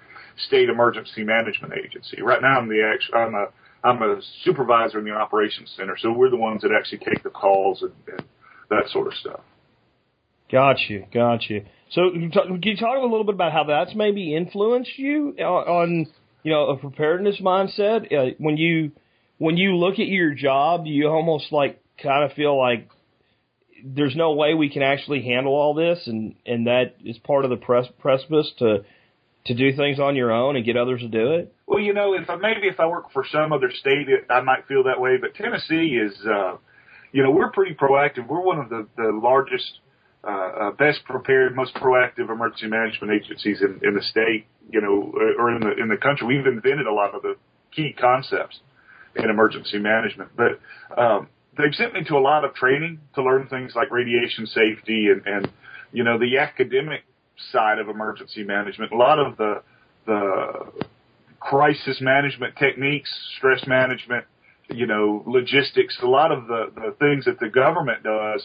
state 0.48 0.68
emergency 0.68 1.24
management 1.24 1.74
agency. 1.74 2.22
Right 2.22 2.42
now, 2.42 2.60
I'm 2.60 2.68
the 2.68 2.84
actual 2.84 3.18
I'm 3.18 3.36
a 3.36 3.48
I'm 3.86 4.02
a 4.02 4.22
supervisor 4.44 5.00
in 5.00 5.06
the 5.06 5.12
operations 5.12 5.74
center, 5.78 5.96
so 5.98 6.12
we're 6.12 6.30
the 6.30 6.36
ones 6.36 6.62
that 6.64 6.72
actually 6.78 7.00
take 7.00 7.24
the 7.24 7.30
calls 7.30 7.82
and, 7.82 7.94
and 8.08 8.26
that 8.70 8.90
sort 8.90 9.08
of 9.08 9.14
stuff. 9.14 9.40
Got 10.54 10.78
you, 10.88 11.06
got 11.14 11.50
you. 11.50 11.66
So, 11.92 12.12
can 12.12 12.62
you 12.64 12.78
talk 12.78 12.98
a 12.98 13.02
little 13.02 13.26
bit 13.26 13.36
about 13.36 13.52
how 13.52 13.66
that's 13.66 13.94
maybe 13.94 14.36
influenced 14.36 14.98
you 14.98 15.36
on 15.40 16.08
you 16.44 16.52
know, 16.52 16.70
a 16.70 16.78
preparedness 16.78 17.40
mindset. 17.42 18.12
Uh, 18.14 18.36
when 18.38 18.58
you 18.58 18.92
when 19.38 19.58
you 19.58 19.76
look 19.76 19.94
at 19.94 20.08
your 20.08 20.34
job, 20.34 20.86
you 20.86 21.08
almost 21.08 21.52
like 21.52 21.82
kind 22.02 22.30
of 22.30 22.36
feel 22.36 22.58
like 22.58 22.90
there's 23.84 24.16
no 24.16 24.34
way 24.34 24.54
we 24.54 24.70
can 24.70 24.82
actually 24.82 25.24
handle 25.24 25.54
all 25.54 25.74
this, 25.74 26.06
and 26.06 26.36
and 26.46 26.68
that 26.68 26.96
is 27.04 27.18
part 27.20 27.46
of 27.46 27.50
the 27.50 27.58
press, 27.58 27.88
precipice 28.00 28.52
to 28.60 28.84
to 29.46 29.54
do 29.54 29.76
things 29.76 30.00
on 30.00 30.16
your 30.16 30.32
own 30.32 30.56
and 30.56 30.66
get 30.66 30.78
others 30.78 31.02
to 31.02 31.08
do 31.08 31.34
it. 31.34 31.54
Well, 31.66 31.80
you 31.80 31.94
know, 31.94 32.14
if 32.14 32.30
I, 32.30 32.36
maybe 32.36 32.68
if 32.68 32.80
I 32.80 32.88
work 32.88 33.12
for 33.12 33.26
some 33.30 33.52
other 33.52 33.72
state, 33.72 34.08
I 34.30 34.42
might 34.42 34.68
feel 34.68 34.84
that 34.84 35.02
way. 35.02 35.18
But 35.20 35.36
Tennessee 35.36 35.98
is, 35.98 36.14
uh, 36.26 36.58
you 37.12 37.24
know, 37.24 37.32
we're 37.32 37.52
pretty 37.52 37.76
proactive. 37.76 38.28
We're 38.28 38.42
one 38.42 38.60
of 38.60 38.70
the 38.70 38.88
the 38.98 39.12
largest 39.22 39.80
uh, 40.26 40.30
uh, 40.30 40.72
best 40.72 41.04
prepared, 41.04 41.56
most 41.56 41.76
proactive 41.76 42.30
emergency 42.32 42.68
management 42.68 43.12
agencies 43.12 43.62
in, 43.62 43.80
in 43.84 43.94
the 43.94 44.02
state, 44.02 44.46
you 44.70 44.80
know, 44.80 45.14
or 45.38 45.52
in 45.54 45.60
the 45.60 45.72
in 45.82 45.90
the 45.90 45.98
country. 45.98 46.26
We've 46.28 46.46
invented 46.46 46.88
a 46.88 46.94
lot 46.94 47.14
of 47.14 47.22
the 47.22 47.36
key 47.76 47.94
concepts 48.00 48.60
in 49.16 49.30
emergency 49.30 49.80
management, 49.80 50.32
but 50.38 50.60
um, 50.98 51.28
they've 51.58 51.74
sent 51.74 51.94
me 51.94 52.06
to 52.06 52.16
a 52.16 52.20
lot 52.24 52.46
of 52.46 52.54
training 52.56 53.00
to 53.16 53.24
learn 53.24 53.48
things 53.48 53.74
like 53.76 53.92
radiation 53.92 54.46
safety 54.46 55.08
and, 55.08 55.26
and 55.26 55.52
you 55.92 56.06
know 56.06 56.18
the 56.18 56.38
academic 56.38 57.02
side 57.52 57.80
of 57.80 57.90
emergency 57.90 58.44
management. 58.44 58.94
A 58.94 58.98
lot 58.98 59.20
of 59.20 59.36
the 59.36 59.62
the 60.06 60.72
crisis 61.42 62.00
management 62.00 62.56
techniques, 62.56 63.14
stress 63.38 63.68
management, 63.68 64.26
you 64.70 64.88
know, 64.88 65.22
logistics. 65.28 65.98
A 66.02 66.08
lot 66.08 66.32
of 66.32 66.48
the 66.48 66.72
the 66.76 66.96
things 67.00 67.26
that 67.26 67.42
the 67.42 67.50
government 67.50 68.04
does 68.04 68.42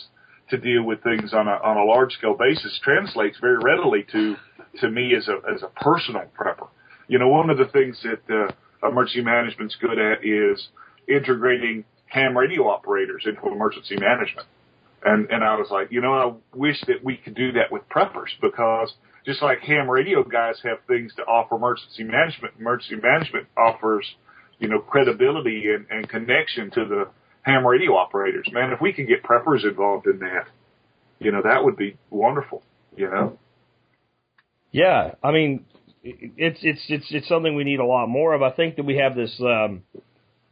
to 0.51 0.57
deal 0.57 0.83
with 0.83 1.03
things 1.03 1.33
on 1.35 1.47
a 1.49 1.59
on 1.63 1.77
a 1.77 1.85
large 1.85 2.13
scale 2.13 2.37
basis 2.37 2.79
translates 2.83 3.37
very 3.41 3.59
readily 3.59 4.05
to 4.13 4.37
to 4.81 4.91
me 4.91 5.15
as 5.15 5.29
a 5.29 5.41
as 5.55 5.63
a 5.63 5.69
personal 5.81 6.25
prepper. 6.39 6.69
You 7.07 7.19
know, 7.19 7.29
one 7.29 7.51
of 7.51 7.59
the 7.59 7.67
things 7.67 7.99
that 8.03 8.21
uh, 8.35 8.89
emergency 8.89 9.23
management's 9.23 9.77
good 9.77 9.99
at 9.99 10.25
is 10.25 10.69
integrating 11.09 11.85
ham 12.07 12.37
radio 12.37 12.69
operators 12.69 13.25
into 13.27 13.47
emergency 13.49 13.97
management. 13.97 14.47
And 15.05 15.31
and 15.31 15.45
I 15.45 15.57
was 15.57 15.69
like, 15.71 15.89
you 15.91 16.01
know, 16.01 16.15
I 16.15 16.57
wish 16.57 16.81
that 16.87 17.05
we 17.05 17.17
could 17.17 17.35
do 17.35 17.53
that 17.53 17.71
with 17.71 17.89
preppers 17.89 18.31
because 18.41 18.93
just 19.25 19.43
like 19.43 19.61
ham 19.61 19.89
radio 19.89 20.25
guys 20.25 20.57
have 20.65 20.79
things 20.87 21.13
to 21.17 21.23
offer 21.23 21.57
emergency 21.57 22.05
management, 22.05 22.55
emergency 22.59 22.97
management 22.97 23.47
offers, 23.57 24.07
you 24.59 24.69
know, 24.69 24.81
credibility 24.81 25.65
and, 25.73 25.87
and 25.91 26.09
connection 26.09 26.71
to 26.71 26.85
the 26.85 27.09
ham 27.49 27.67
radio 27.67 27.97
operators. 27.97 28.49
Man, 28.53 28.73
if 28.73 28.81
we 28.81 28.93
can 28.93 29.07
get 29.07 29.23
preppers 29.23 29.65
involved 29.65 30.07
in 30.07 30.19
that, 30.21 30.47
you 31.19 31.33
know, 31.33 31.43
that 31.43 31.65
would 31.65 31.77
be 31.77 31.97
wonderful, 32.11 32.63
you 32.97 33.09
know? 33.09 33.39
Yeah. 34.71 35.15
I 35.23 35.33
mean, 35.33 35.65
it's, 36.03 36.61
it's, 36.63 36.85
it's, 36.89 37.07
it's 37.11 37.29
something 37.29 37.57
we 37.57 37.65
need 37.65 37.81
a 37.81 37.87
lot 37.87 38.07
more 38.09 38.35
of. 38.35 38.43
I 38.43 38.51
think 38.51 38.77
that 38.77 38.85
we 38.85 38.97
have 38.97 39.17
this, 39.17 39.35
um, 39.41 39.83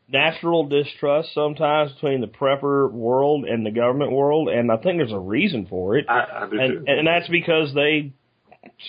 natural 0.09 0.69
distrust 0.69 1.35
sometimes 1.35 1.93
between 1.93 2.21
the 2.21 2.27
prepper 2.29 2.91
world 2.91 3.45
and 3.45 3.67
the 3.67 3.71
government 3.71 4.13
world, 4.13 4.49
and 4.49 4.71
I 4.71 4.77
think 4.77 4.99
there's 4.99 5.13
a 5.13 5.19
reason 5.19 5.67
for 5.67 5.97
it. 5.97 6.07
I, 6.09 6.45
I 6.45 6.49
do 6.49 6.61
and, 6.61 6.73
too. 6.73 6.85
and 6.87 7.07
that's 7.07 7.29
because 7.29 7.75
they 7.75 8.13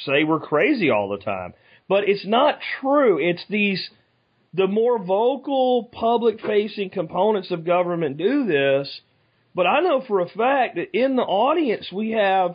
say 0.06 0.24
we're 0.24 0.40
crazy 0.40 0.90
all 0.90 1.10
the 1.10 1.18
time. 1.18 1.54
But 1.90 2.04
it's 2.08 2.26
not 2.26 2.60
true. 2.82 3.18
It's 3.18 3.44
these 3.50 3.90
the 4.58 4.68
more 4.68 4.98
vocal 4.98 5.90
public 5.94 6.42
facing 6.42 6.90
components 6.90 7.52
of 7.52 7.64
government 7.64 8.18
do 8.18 8.48
this, 8.48 9.02
but 9.54 9.68
I 9.68 9.82
know 9.82 10.04
for 10.08 10.20
a 10.20 10.28
fact 10.28 10.76
that 10.76 10.98
in 10.98 11.16
the 11.16 11.22
audience 11.22 11.92
we 11.92 12.12
have 12.12 12.52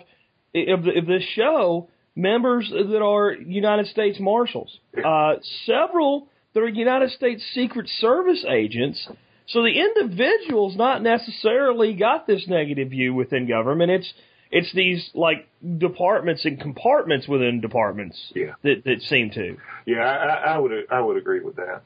of, 0.55 0.83
the, 0.85 0.99
of 0.99 1.07
this 1.07 1.23
show 1.35 1.89
members 2.15 2.71
that 2.71 3.03
are 3.03 3.33
United 3.33 3.87
States 3.87 4.19
Marshals, 4.21 4.79
uh, 5.03 5.35
several 5.65 6.29
that 6.55 6.61
are 6.61 6.69
United 6.69 7.11
States 7.13 7.43
Secret 7.55 7.89
Service 8.01 8.45
agents. 8.49 9.09
So 9.49 9.63
the 9.63 9.81
individual's 9.81 10.77
not 10.77 11.03
necessarily 11.03 11.95
got 11.95 12.27
this 12.27 12.47
negative 12.49 12.91
view 12.91 13.15
within 13.15 13.49
government. 13.49 13.91
It's 13.91 14.13
it's 14.51 14.73
these 14.75 15.11
like 15.15 15.49
departments 15.79 16.45
and 16.45 16.61
compartments 16.61 17.27
within 17.27 17.61
departments 17.61 18.19
yeah. 18.35 18.53
that 18.63 18.83
that 18.85 19.01
seem 19.03 19.31
to. 19.31 19.57
Yeah, 19.87 20.01
I, 20.01 20.55
I 20.55 20.59
would 20.59 20.73
I 20.91 21.01
would 21.01 21.17
agree 21.17 21.41
with 21.41 21.57
that. 21.57 21.83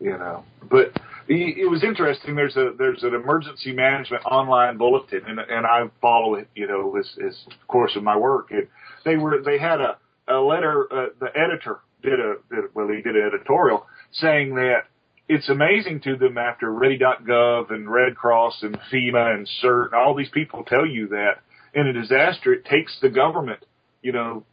You 0.00 0.16
know, 0.16 0.44
but 0.70 0.98
it 1.28 1.70
was 1.70 1.84
interesting. 1.84 2.34
There's 2.34 2.56
a 2.56 2.72
there's 2.76 3.02
an 3.02 3.14
emergency 3.14 3.72
management 3.72 4.24
online 4.24 4.78
bulletin, 4.78 5.22
and 5.26 5.38
and 5.38 5.66
I 5.66 5.82
follow 6.00 6.34
it. 6.34 6.48
You 6.54 6.66
know, 6.66 6.96
as 6.98 7.08
as 7.24 7.36
course 7.68 7.92
of 7.96 8.02
my 8.02 8.16
work. 8.16 8.50
And 8.50 8.66
they 9.04 9.16
were 9.16 9.42
they 9.44 9.58
had 9.58 9.80
a 9.80 9.98
a 10.26 10.40
letter. 10.40 10.86
Uh, 10.90 11.06
the 11.20 11.28
editor 11.36 11.80
did 12.02 12.18
a 12.18 12.34
did, 12.50 12.74
well, 12.74 12.88
he 12.88 13.02
did 13.02 13.14
an 13.14 13.26
editorial 13.26 13.86
saying 14.12 14.54
that 14.54 14.84
it's 15.28 15.48
amazing 15.48 16.00
to 16.00 16.16
them 16.16 16.36
after 16.38 16.72
Ready.gov 16.72 17.70
and 17.70 17.88
Red 17.88 18.16
Cross 18.16 18.62
and 18.62 18.76
FEMA 18.92 19.34
and 19.34 19.48
CERT 19.62 19.86
and 19.86 19.94
all 19.94 20.16
these 20.16 20.30
people 20.30 20.64
tell 20.64 20.84
you 20.84 21.08
that 21.08 21.34
in 21.74 21.86
a 21.86 21.92
disaster, 21.92 22.52
it 22.52 22.64
takes 22.64 22.98
the 23.00 23.08
government, 23.08 23.64
you 24.02 24.10
know, 24.10 24.44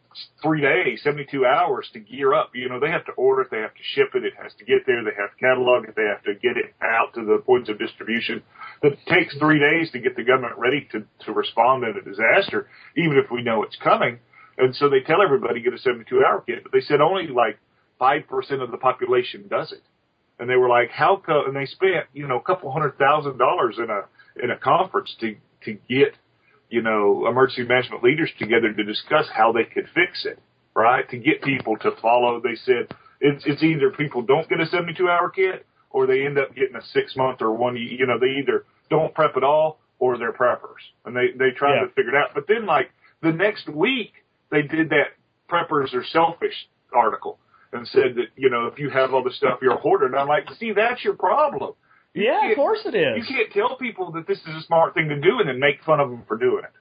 three 0.41 0.61
days, 0.61 1.01
72 1.03 1.45
hours 1.45 1.89
to 1.93 1.99
gear 1.99 2.34
up. 2.34 2.51
You 2.53 2.70
know, 2.70 2.80
they 2.80 2.89
have 2.89 3.05
to 3.05 3.11
order 3.13 3.41
it, 3.41 3.49
they 3.51 3.59
have 3.59 3.74
to 3.74 3.84
ship 3.95 4.09
it, 4.15 4.24
it 4.24 4.34
has 4.41 4.51
to 4.59 4.65
get 4.65 4.86
there, 4.86 5.03
they 5.03 5.15
have 5.18 5.32
to 5.32 5.39
catalog 5.39 5.86
it, 5.86 5.95
they 5.95 6.05
have 6.05 6.24
to 6.24 6.34
get 6.34 6.57
it 6.57 6.74
out 6.82 7.13
to 7.15 7.26
the 7.26 7.41
points 7.45 7.70
of 7.70 7.80
distribution. 7.80 8.43
It 8.84 8.97
takes 9.07 9.38
three 9.38 9.59
days 9.59 9.91
to 9.91 9.99
get 9.99 10.15
the 10.15 10.24
government 10.24 10.57
ready 10.57 10.88
to, 10.91 11.03
to 11.26 11.32
respond 11.32 11.84
in 11.84 11.97
a 11.97 12.01
disaster, 12.01 12.70
even 12.95 13.18
if 13.18 13.32
we 13.32 13.41
know 13.41 13.63
it's 13.63 13.78
coming. 13.84 14.20
And 14.57 14.76
so 14.76 14.89
they 14.89 15.01
tell 15.01 15.22
everybody 15.22 15.61
get 15.61 15.74
a 15.74 15.78
72 15.78 16.24
hour 16.26 16.43
kit, 16.45 16.63
but 16.63 16.72
they 16.72 16.82
said 16.82 17.01
only 17.01 17.28
like 17.28 17.59
5% 18.01 18.26
of 18.61 18.72
the 18.72 18.78
population 18.78 19.47
does 19.49 19.72
it. 19.72 19.84
And 20.39 20.49
they 20.49 20.55
were 20.55 20.70
like, 20.70 20.89
how 20.91 21.22
come, 21.24 21.45
and 21.47 21.55
they 21.55 21.65
spent, 21.65 22.05
you 22.13 22.28
know, 22.28 22.38
a 22.38 22.43
couple 22.43 22.72
hundred 22.72 22.97
thousand 22.97 23.38
dollars 23.38 23.76
in 23.78 23.89
a, 23.89 24.05
in 24.43 24.51
a 24.51 24.57
conference 24.57 25.15
to, 25.20 25.36
to 25.65 25.74
get 25.89 26.13
you 26.70 26.82
know, 26.82 27.28
emergency 27.28 27.63
management 27.63 28.03
leaders 28.03 28.30
together 28.39 28.74
to 28.74 28.84
discuss 28.84 29.26
how 29.34 29.51
they 29.51 29.63
could 29.63 29.86
fix 29.93 30.26
it, 30.26 30.39
right? 30.76 31.09
To 31.09 31.18
get 31.18 31.41
people 31.41 31.78
to 31.78 31.91
follow. 32.01 32.41
They 32.41 32.55
said 32.55 32.88
it's, 33.22 33.43
it's 33.45 33.63
either 33.63 33.91
people 33.91 34.22
don't 34.22 34.47
get 34.49 34.59
a 34.59 34.65
72 34.65 35.07
hour 35.09 35.30
kit 35.30 35.65
or 35.89 36.05
they 36.07 36.26
end 36.26 36.38
up 36.38 36.53
getting 36.55 36.76
a 36.76 36.84
six 36.93 37.15
month 37.15 37.41
or 37.41 37.53
one, 37.53 37.76
you 37.78 38.05
know, 38.05 38.20
they 38.20 38.41
either 38.41 38.65
don't 38.89 39.13
prep 39.13 39.38
at 39.38 39.43
all 39.43 39.80
or 39.99 40.18
they're 40.18 40.34
preppers 40.34 40.84
and 41.05 41.15
they, 41.15 41.28
they 41.38 41.51
try 41.57 41.76
Yeah. 41.76 41.88
to 41.88 41.93
figure 41.93 42.09
it 42.11 42.15
out. 42.15 42.32
But 42.36 42.45
then 42.47 42.65
like 42.65 42.91
the 43.22 43.32
next 43.32 43.70
week 43.70 44.11
they 44.51 44.61
did 44.61 44.89
that 44.89 45.15
preppers 45.49 45.93
are 45.93 46.03
selfish 46.05 46.68
article 46.93 47.39
and 47.74 47.88
said 47.88 48.15
that, 48.15 48.28
you 48.36 48.49
know, 48.49 48.68
if 48.68 48.80
you 48.80 48.89
have 48.89 49.13
all 49.13 49.24
the 49.24 49.32
stuff, 49.32 49.59
you're 49.61 49.74
a 49.74 49.78
hoarder. 49.80 50.05
And 50.05 50.15
I'm 50.15 50.28
like, 50.28 50.47
see, 50.59 50.72
that's 50.74 51.03
your 51.03 51.15
problem. 51.15 51.74
Yeah, 52.18 52.49
of 52.49 52.55
course 52.55 52.80
it 52.86 52.95
is. 52.95 53.18
You 53.18 53.36
can't 53.36 53.51
tell 53.53 53.78
people 53.78 54.11
that 54.13 54.28
this 54.28 54.38
is 54.39 54.55
a 54.59 54.61
smart 54.65 54.93
thing 54.93 55.09
to 55.09 55.20
do 55.20 55.39
and 55.39 55.49
then 55.49 55.59
make 55.59 55.84
fun 55.86 55.99
of 55.99 56.09
them 56.09 56.24
for 56.28 56.38
doing 56.38 56.63
it. 56.63 56.72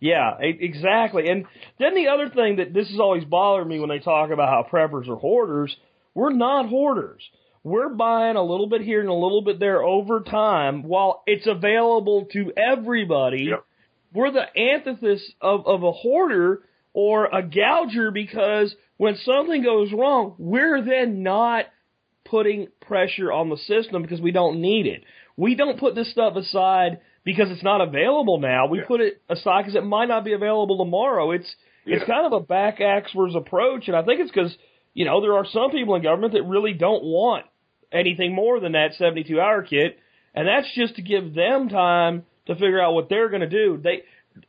Yeah, 0.00 0.38
exactly. 0.40 1.28
And 1.28 1.44
then 1.78 1.94
the 1.94 2.08
other 2.08 2.30
thing 2.30 2.56
that 2.56 2.72
this 2.72 2.88
has 2.90 2.98
always 2.98 3.24
bothered 3.24 3.68
me 3.68 3.80
when 3.80 3.90
they 3.90 3.98
talk 3.98 4.30
about 4.30 4.48
how 4.48 4.66
preppers 4.70 5.08
are 5.08 5.16
hoarders, 5.16 5.76
we're 6.14 6.32
not 6.32 6.68
hoarders. 6.70 7.22
We're 7.62 7.90
buying 7.90 8.36
a 8.36 8.42
little 8.42 8.66
bit 8.66 8.80
here 8.80 9.00
and 9.00 9.10
a 9.10 9.14
little 9.14 9.42
bit 9.42 9.60
there 9.60 9.82
over 9.82 10.20
time 10.20 10.82
while 10.82 11.22
it's 11.26 11.46
available 11.46 12.26
to 12.32 12.52
everybody. 12.56 13.48
Yep. 13.50 13.64
We're 14.14 14.32
the 14.32 14.58
antithesis 14.58 15.30
of, 15.42 15.66
of 15.66 15.82
a 15.82 15.92
hoarder 15.92 16.62
or 16.94 17.26
a 17.26 17.42
gouger 17.42 18.10
because 18.10 18.74
when 18.96 19.16
something 19.24 19.62
goes 19.62 19.92
wrong, 19.92 20.34
we're 20.38 20.82
then 20.82 21.22
not 21.22 21.66
putting 22.30 22.68
pressure 22.80 23.32
on 23.32 23.48
the 23.48 23.56
system 23.56 24.02
because 24.02 24.20
we 24.20 24.30
don't 24.30 24.60
need 24.60 24.86
it. 24.86 25.04
We 25.36 25.54
don't 25.54 25.78
put 25.78 25.94
this 25.94 26.10
stuff 26.10 26.36
aside 26.36 27.00
because 27.24 27.50
it's 27.50 27.62
not 27.62 27.80
available 27.80 28.38
now. 28.38 28.66
We 28.66 28.78
Yeah. 28.78 28.86
put 28.86 29.00
it 29.00 29.20
aside 29.28 29.62
because 29.62 29.74
it 29.74 29.84
might 29.84 30.08
not 30.08 30.24
be 30.24 30.32
available 30.32 30.78
tomorrow. 30.78 31.32
It's 31.32 31.54
it's 31.86 32.04
kind 32.04 32.26
of 32.26 32.32
a 32.32 32.40
backwards 32.40 33.34
approach, 33.34 33.88
and 33.88 33.96
I 33.96 34.02
think 34.02 34.20
it's 34.20 34.30
because 34.30 34.56
you 34.94 35.04
know 35.04 35.20
there 35.20 35.34
are 35.34 35.46
some 35.46 35.70
people 35.70 35.94
in 35.94 36.02
government 36.02 36.34
that 36.34 36.42
really 36.44 36.74
don't 36.74 37.02
want 37.02 37.46
anything 37.90 38.34
more 38.34 38.60
than 38.60 38.72
that 38.72 38.94
72 38.94 39.40
hour 39.40 39.62
kit, 39.62 39.98
and 40.34 40.46
that's 40.46 40.72
just 40.74 40.96
to 40.96 41.02
give 41.02 41.34
them 41.34 41.68
time 41.68 42.24
to 42.46 42.54
figure 42.54 42.80
out 42.80 42.94
what 42.94 43.08
they're 43.08 43.28
going 43.28 43.40
to 43.40 43.48
do. 43.48 43.78
They 43.82 44.04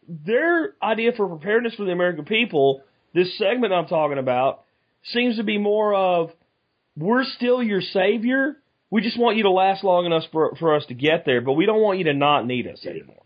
their 0.07 0.73
idea 0.83 1.13
for 1.13 1.27
preparedness 1.27 1.75
for 1.75 1.85
the 1.85 1.91
American 1.91 2.25
people, 2.25 2.83
this 3.13 3.37
segment 3.37 3.73
I'm 3.73 3.87
talking 3.87 4.17
about, 4.17 4.63
seems 5.05 5.37
to 5.37 5.43
be 5.43 5.57
more 5.57 5.95
of 5.95 6.31
we're 6.97 7.23
still 7.23 7.61
your 7.61 7.81
savior. 7.81 8.57
We 8.89 9.01
just 9.01 9.17
want 9.17 9.37
you 9.37 9.43
to 9.43 9.51
last 9.51 9.83
long 9.83 10.05
enough 10.05 10.23
for, 10.31 10.55
for 10.59 10.75
us 10.75 10.85
to 10.87 10.93
get 10.93 11.25
there, 11.25 11.41
but 11.41 11.53
we 11.53 11.65
don't 11.65 11.81
want 11.81 11.99
you 11.99 12.05
to 12.05 12.13
not 12.13 12.45
need 12.45 12.67
us 12.67 12.85
anymore. 12.85 13.23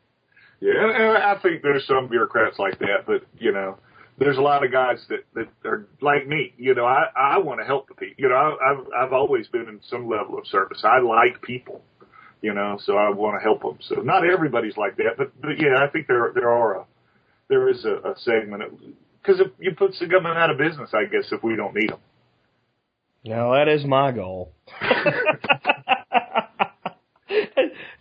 Yeah, 0.62 0.74
and, 0.78 0.92
and 0.92 1.18
I 1.18 1.38
think 1.42 1.62
there's 1.64 1.86
some 1.88 2.08
bureaucrats 2.08 2.58
like 2.60 2.80
that, 2.80 3.06
but 3.06 3.24
you 3.38 3.52
know, 3.52 3.78
there's 4.18 4.38
a 4.38 4.42
lot 4.42 4.64
of 4.64 4.72
guys 4.72 5.04
that 5.10 5.26
that 5.34 5.48
are 5.68 5.88
like 6.02 6.28
me. 6.28 6.54
You 6.58 6.76
know, 6.76 6.86
I 6.86 7.06
I 7.16 7.38
want 7.40 7.60
to 7.60 7.66
help 7.66 7.88
the 7.88 7.96
people. 7.96 8.16
You 8.18 8.30
know, 8.30 8.36
I, 8.36 8.72
I've 8.72 9.08
I've 9.08 9.14
always 9.14 9.48
been 9.48 9.68
in 9.68 9.80
some 9.90 10.10
level 10.10 10.38
of 10.38 10.48
service. 10.48 10.84
I 10.84 11.00
like 11.00 11.42
people. 11.42 11.82
You 12.42 12.54
know, 12.54 12.78
so 12.86 12.96
I 12.96 13.10
want 13.10 13.40
to 13.40 13.44
help 13.44 13.64
them. 13.64 13.80
So 13.82 13.96
not 14.02 14.24
everybody's 14.26 14.78
like 14.78 14.98
that, 14.98 15.16
but 15.18 15.32
but 15.42 15.60
yeah, 15.60 15.84
I 15.84 15.90
think 15.90 16.08
there 16.08 16.32
there 16.34 16.50
are 16.50 16.82
a 16.82 16.86
there 17.50 17.70
is 17.70 17.84
a, 17.86 18.12
a 18.12 18.16
segment 18.20 18.64
because 19.22 19.40
it, 19.42 19.54
it 19.60 19.78
puts 19.78 20.00
the 20.00 20.08
government 20.08 20.38
out 20.38 20.52
of 20.52 20.58
business. 20.58 20.92
I 20.94 21.06
guess 21.06 21.32
if 21.32 21.44
we 21.44 21.56
don't 21.56 21.76
need 21.76 21.90
them. 21.90 22.00
No, 23.26 23.54
that 23.54 23.68
is 23.68 23.84
my 23.86 24.12
goal. 24.12 24.54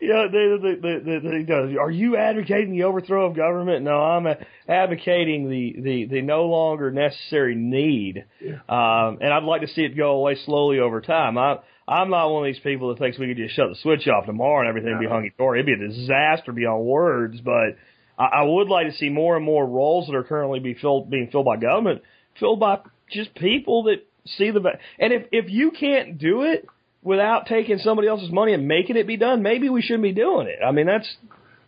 yeah, 0.01 0.27
they, 0.31 0.57
they, 0.61 0.75
they, 0.75 0.99
they, 0.99 1.19
they 1.19 1.43
does. 1.45 1.71
Are 1.81 1.91
you 1.91 2.17
advocating 2.17 2.73
the 2.73 2.85
overthrow 2.85 3.27
of 3.27 3.37
government? 3.37 3.85
No, 3.85 4.03
I'm 4.03 4.27
advocating 4.69 5.49
the, 5.49 5.77
the, 5.81 6.07
the 6.07 6.23
no 6.23 6.45
longer 6.45 6.91
necessary 6.91 7.55
need. 7.55 8.27
Yeah. 8.41 8.57
Um, 8.69 9.19
and 9.21 9.33
I'd 9.33 9.45
like 9.45 9.63
to 9.63 9.69
see 9.69 9.83
it 9.83 9.97
go 9.97 10.11
away 10.13 10.37
slowly 10.45 10.79
over 10.79 11.01
time. 11.01 11.39
I, 11.39 11.57
I'm 11.89 12.11
not 12.11 12.29
one 12.29 12.47
of 12.47 12.53
these 12.53 12.63
people 12.63 12.91
that 12.91 12.99
thinks 12.99 13.19
we 13.19 13.29
could 13.29 13.39
just 13.39 13.57
shut 13.57 13.71
the 13.71 13.77
switch 13.77 14.07
off 14.09 14.27
tomorrow 14.27 14.61
and 14.61 14.69
everything 14.69 14.93
would 14.93 15.01
be 15.01 15.09
hunky 15.09 15.33
dory. 15.39 15.61
It'd 15.61 15.79
be 15.79 15.85
a 15.85 15.89
disaster 15.89 16.53
beyond 16.53 16.85
words, 16.85 17.41
but 17.41 17.77
I, 18.19 18.41
I 18.41 18.43
would 18.43 18.69
like 18.69 18.89
to 18.89 18.97
see 18.97 19.09
more 19.09 19.37
and 19.37 19.45
more 19.45 19.67
roles 19.67 20.07
that 20.07 20.15
are 20.17 20.25
currently 20.25 20.61
be 20.61 20.75
filled, 20.75 21.11
being 21.11 21.31
filled 21.31 21.47
by 21.47 21.57
government 21.57 22.03
filled 22.39 22.61
by 22.61 22.81
just 23.11 23.35
people 23.35 23.85
that 23.85 24.07
see 24.27 24.51
the 24.51 24.61
and 24.99 25.13
if 25.13 25.27
if 25.33 25.51
you 25.51 25.71
can't 25.71 26.19
do 26.19 26.43
it 26.43 26.67
without 27.03 27.47
taking 27.47 27.79
somebody 27.79 28.09
else's 28.09 28.31
money 28.31 28.55
and 28.55 28.67
making 28.67 28.97
it 28.97 29.07
be 29.07 29.17
done, 29.17 29.43
maybe 29.43 29.69
we 29.69 29.83
shouldn't 29.83 30.03
be 30.03 30.13
doing 30.13 30.47
it. 30.47 30.65
I 30.65 30.73
mean, 30.73 30.87
that's 30.87 31.17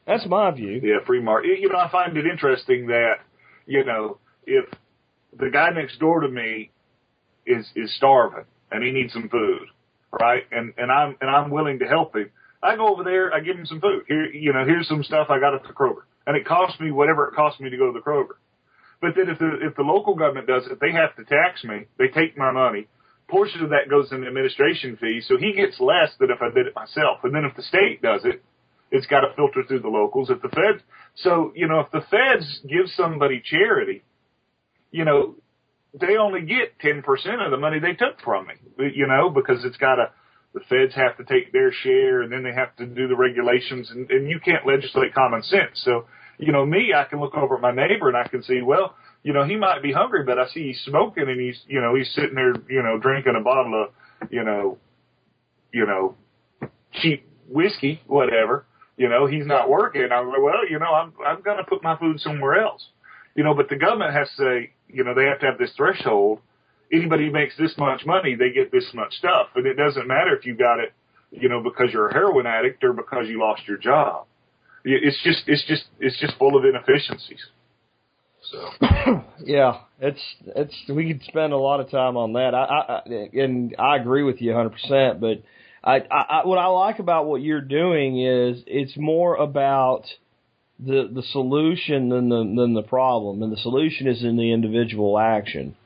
that's 0.07 0.27
my 0.27 0.51
view. 0.51 0.81
Yeah, 0.83 1.05
free 1.07 1.21
market. 1.21 1.59
You 1.61 1.69
know, 1.69 1.79
I 1.79 1.91
find 1.91 2.17
it 2.17 2.27
interesting 2.27 2.87
that 2.89 3.17
you 3.67 3.85
know 3.85 4.19
if 4.47 4.65
the 5.39 5.51
guy 5.51 5.71
next 5.71 5.99
door 5.99 6.21
to 6.21 6.29
me 6.29 6.71
is 7.47 7.67
is 7.77 7.95
starving 7.97 8.45
and 8.71 8.83
he 8.83 8.91
needs 8.91 9.13
some 9.13 9.29
food, 9.29 9.67
right? 10.19 10.45
And 10.51 10.73
and 10.79 10.91
I'm 10.91 11.17
and 11.21 11.31
I'm 11.31 11.51
willing 11.51 11.79
to 11.81 11.87
help 11.87 12.17
him. 12.17 12.31
I 12.63 12.75
go 12.75 12.89
over 12.89 13.05
there, 13.05 13.33
I 13.33 13.41
give 13.41 13.57
him 13.57 13.67
some 13.67 13.81
food. 13.81 14.05
Here, 14.09 14.27
you 14.27 14.53
know, 14.53 14.65
here's 14.65 14.89
some 14.89 15.05
stuff 15.05 15.29
I 15.31 15.39
got 15.39 15.55
at 15.55 15.63
the 15.63 15.75
Kroger, 15.75 16.03
and 16.27 16.37
it 16.37 16.47
costs 16.47 16.81
me 16.81 16.91
whatever 16.91 17.29
it 17.29 17.35
costs 17.35 17.61
me 17.61 17.71
to 17.71 17.77
go 17.77 17.93
to 17.93 17.93
the 17.93 18.05
Kroger. 18.05 18.37
But 19.01 19.13
then 19.17 19.29
if 19.29 19.39
the 19.39 19.59
if 19.63 19.77
the 19.77 19.83
local 19.83 20.15
government 20.15 20.47
does 20.47 20.67
it, 20.67 20.79
they 20.81 20.93
have 20.93 21.15
to 21.17 21.25
tax 21.25 21.65
me. 21.65 21.87
They 21.99 22.09
take 22.09 22.37
my 22.37 22.51
money. 22.51 22.89
Portion 23.29 23.63
of 23.63 23.71
that 23.71 23.91
goes 23.91 24.13
in 24.13 24.27
administration 24.27 24.97
fees, 25.01 25.27
so 25.29 25.37
he 25.37 25.53
gets 25.53 25.81
less 25.81 26.15
than 26.21 26.31
if 26.31 26.41
I 26.41 26.55
did 26.55 26.67
it 26.67 26.75
myself. 26.75 27.19
And 27.25 27.35
then 27.35 27.45
if 27.45 27.57
the 27.57 27.63
state 27.63 28.01
does 28.01 28.25
it, 28.25 28.43
it's 28.91 29.07
got 29.07 29.21
to 29.21 29.35
filter 29.35 29.65
through 29.67 29.81
the 29.81 29.89
locals. 29.89 30.31
If 30.31 30.41
the 30.43 30.49
feds, 30.49 30.83
so 31.17 31.53
you 31.55 31.67
know, 31.67 31.81
if 31.81 31.91
the 31.91 32.03
feds 32.11 32.61
give 32.63 32.87
somebody 32.97 33.43
charity, 33.45 34.03
you 34.93 35.05
know, 35.05 35.35
they 35.93 36.17
only 36.17 36.43
get 36.43 36.79
ten 36.81 37.03
percent 37.03 37.43
of 37.43 37.51
the 37.51 37.57
money 37.57 37.81
they 37.81 37.95
took 37.95 38.21
from 38.23 38.47
me. 38.47 38.55
You 38.95 39.07
know, 39.07 39.31
because 39.31 39.65
it's 39.65 39.79
got 39.79 39.97
to. 39.97 40.11
The 40.55 40.61
feds 40.71 40.95
have 40.95 41.19
to 41.19 41.25
take 41.25 41.53
their 41.53 41.71
share, 41.71 42.23
and 42.23 42.33
then 42.33 42.43
they 42.43 42.53
have 42.53 42.75
to 42.77 42.87
do 42.87 43.09
the 43.09 43.17
regulations, 43.17 43.91
and, 43.91 44.11
and 44.11 44.27
you 44.27 44.41
can't 44.41 44.67
legislate 44.67 45.13
common 45.13 45.43
sense. 45.43 45.83
So, 45.85 46.07
you 46.39 46.53
know, 46.53 46.65
me, 46.67 46.93
I 46.95 47.05
can 47.05 47.21
look 47.21 47.35
over 47.35 47.57
at 47.57 47.61
my 47.61 47.73
neighbor 47.73 48.09
and 48.09 48.17
I 48.17 48.29
can 48.29 48.43
see, 48.43 48.63
well, 48.63 48.95
you 49.23 49.33
know, 49.33 49.45
he 49.45 49.57
might 49.57 49.83
be 49.83 49.93
hungry, 49.93 50.23
but 50.25 50.39
I 50.39 50.47
see 50.49 50.69
he's 50.69 50.81
smoking 50.85 51.29
and 51.29 51.41
he's, 51.41 51.61
you 51.67 51.81
know, 51.81 51.95
he's 51.95 52.13
sitting 52.15 52.35
there, 52.35 52.55
you 52.69 52.83
know, 52.83 52.99
drinking 52.99 53.35
a 53.37 53.43
bottle 53.43 53.85
of, 53.85 54.31
you 54.31 54.45
know, 54.45 54.79
you 55.73 55.87
know, 55.87 56.15
cheap 56.93 57.29
whiskey, 57.49 58.01
whatever. 58.07 58.67
You 58.97 59.09
know, 59.09 59.27
he's 59.27 59.47
not 59.47 59.69
working. 59.69 60.09
I'm 60.11 60.29
like, 60.29 60.41
well, 60.41 60.69
you 60.69 60.79
know, 60.79 60.93
I'm 60.95 61.13
I'm 61.25 61.43
gonna 61.43 61.65
put 61.65 61.83
my 61.83 61.99
food 61.99 62.21
somewhere 62.21 62.63
else. 62.63 62.87
You 63.35 63.45
know, 63.45 63.53
but 63.53 63.69
the 63.69 63.77
government 63.77 64.15
has 64.15 64.29
to 64.37 64.37
say, 64.37 64.71
you 64.89 65.05
know, 65.05 65.15
they 65.15 65.25
have 65.25 65.41
to 65.41 65.47
have 65.47 65.59
this 65.59 65.73
threshold. 65.77 66.41
Anybody 66.93 67.27
who 67.27 67.33
makes 67.33 67.57
this 67.59 67.75
much 67.77 68.07
money, 68.07 68.37
they 68.37 68.51
get 68.53 68.73
this 68.73 68.87
much 68.95 69.13
stuff, 69.15 69.49
and 69.55 69.67
it 69.67 69.75
doesn't 69.75 70.07
matter 70.07 70.35
if 70.35 70.47
you 70.47 70.55
got 70.55 70.79
it, 70.79 70.93
you 71.31 71.49
know, 71.49 71.61
because 71.61 71.93
you're 71.93 72.09
a 72.09 72.13
heroin 72.13 72.47
addict 72.47 72.83
or 72.85 72.93
because 72.93 73.27
you 73.29 73.41
lost 73.41 73.63
your 73.67 73.77
job. 73.77 74.27
It- 74.87 75.03
It's 75.05 75.21
just, 75.23 75.43
it's 75.47 75.65
just, 75.67 75.85
it's 76.01 76.19
just 76.19 76.35
full 76.39 76.57
of 76.57 76.65
inefficiencies. 76.65 77.45
So. 78.51 78.71
Yeah, 79.45 79.81
it's 80.01 80.21
it's 80.57 80.75
we 80.89 81.07
could 81.13 81.23
spend 81.25 81.53
a 81.53 81.57
lot 81.59 81.79
of 81.81 81.91
time 81.91 82.17
on 82.17 82.33
that. 82.33 82.55
I, 82.55 82.65
I, 82.65 82.95
I 82.97 83.43
and 83.45 83.75
I 83.79 83.97
agree 83.97 84.23
with 84.25 84.41
you 84.41 84.53
100. 84.55 84.71
percent 84.71 85.21
But 85.21 85.43
I, 85.85 85.99
I 86.11 86.47
what 86.47 86.59
I 86.59 86.67
like 86.67 86.99
about 86.99 87.27
what 87.27 87.43
you're 87.43 87.61
doing 87.61 88.19
is 88.21 88.63
it's 88.67 88.97
more 88.97 89.37
about 89.37 90.05
the 90.81 91.09
the 91.15 91.23
solution 91.33 92.09
than 92.09 92.29
the 92.29 92.39
than 92.39 92.75
the 92.75 92.83
problem, 92.83 93.43
and 93.43 93.53
the 93.53 93.59
solution 93.59 94.09
is 94.09 94.25
in 94.25 94.37
the 94.37 94.53
individual 94.53 95.19
action. 95.19 95.77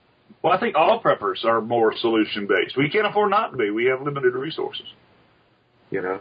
Well, 0.42 0.52
I 0.52 0.60
think 0.60 0.76
all 0.76 1.02
preppers 1.02 1.44
are 1.44 1.60
more 1.60 1.94
solution 1.96 2.46
based. 2.46 2.76
We 2.78 2.88
can't 2.88 3.06
afford 3.06 3.30
not 3.30 3.50
to 3.50 3.56
be. 3.58 3.70
We 3.70 3.86
have 3.86 4.00
limited 4.00 4.34
resources. 4.34 4.86
You 5.90 6.02
know. 6.02 6.20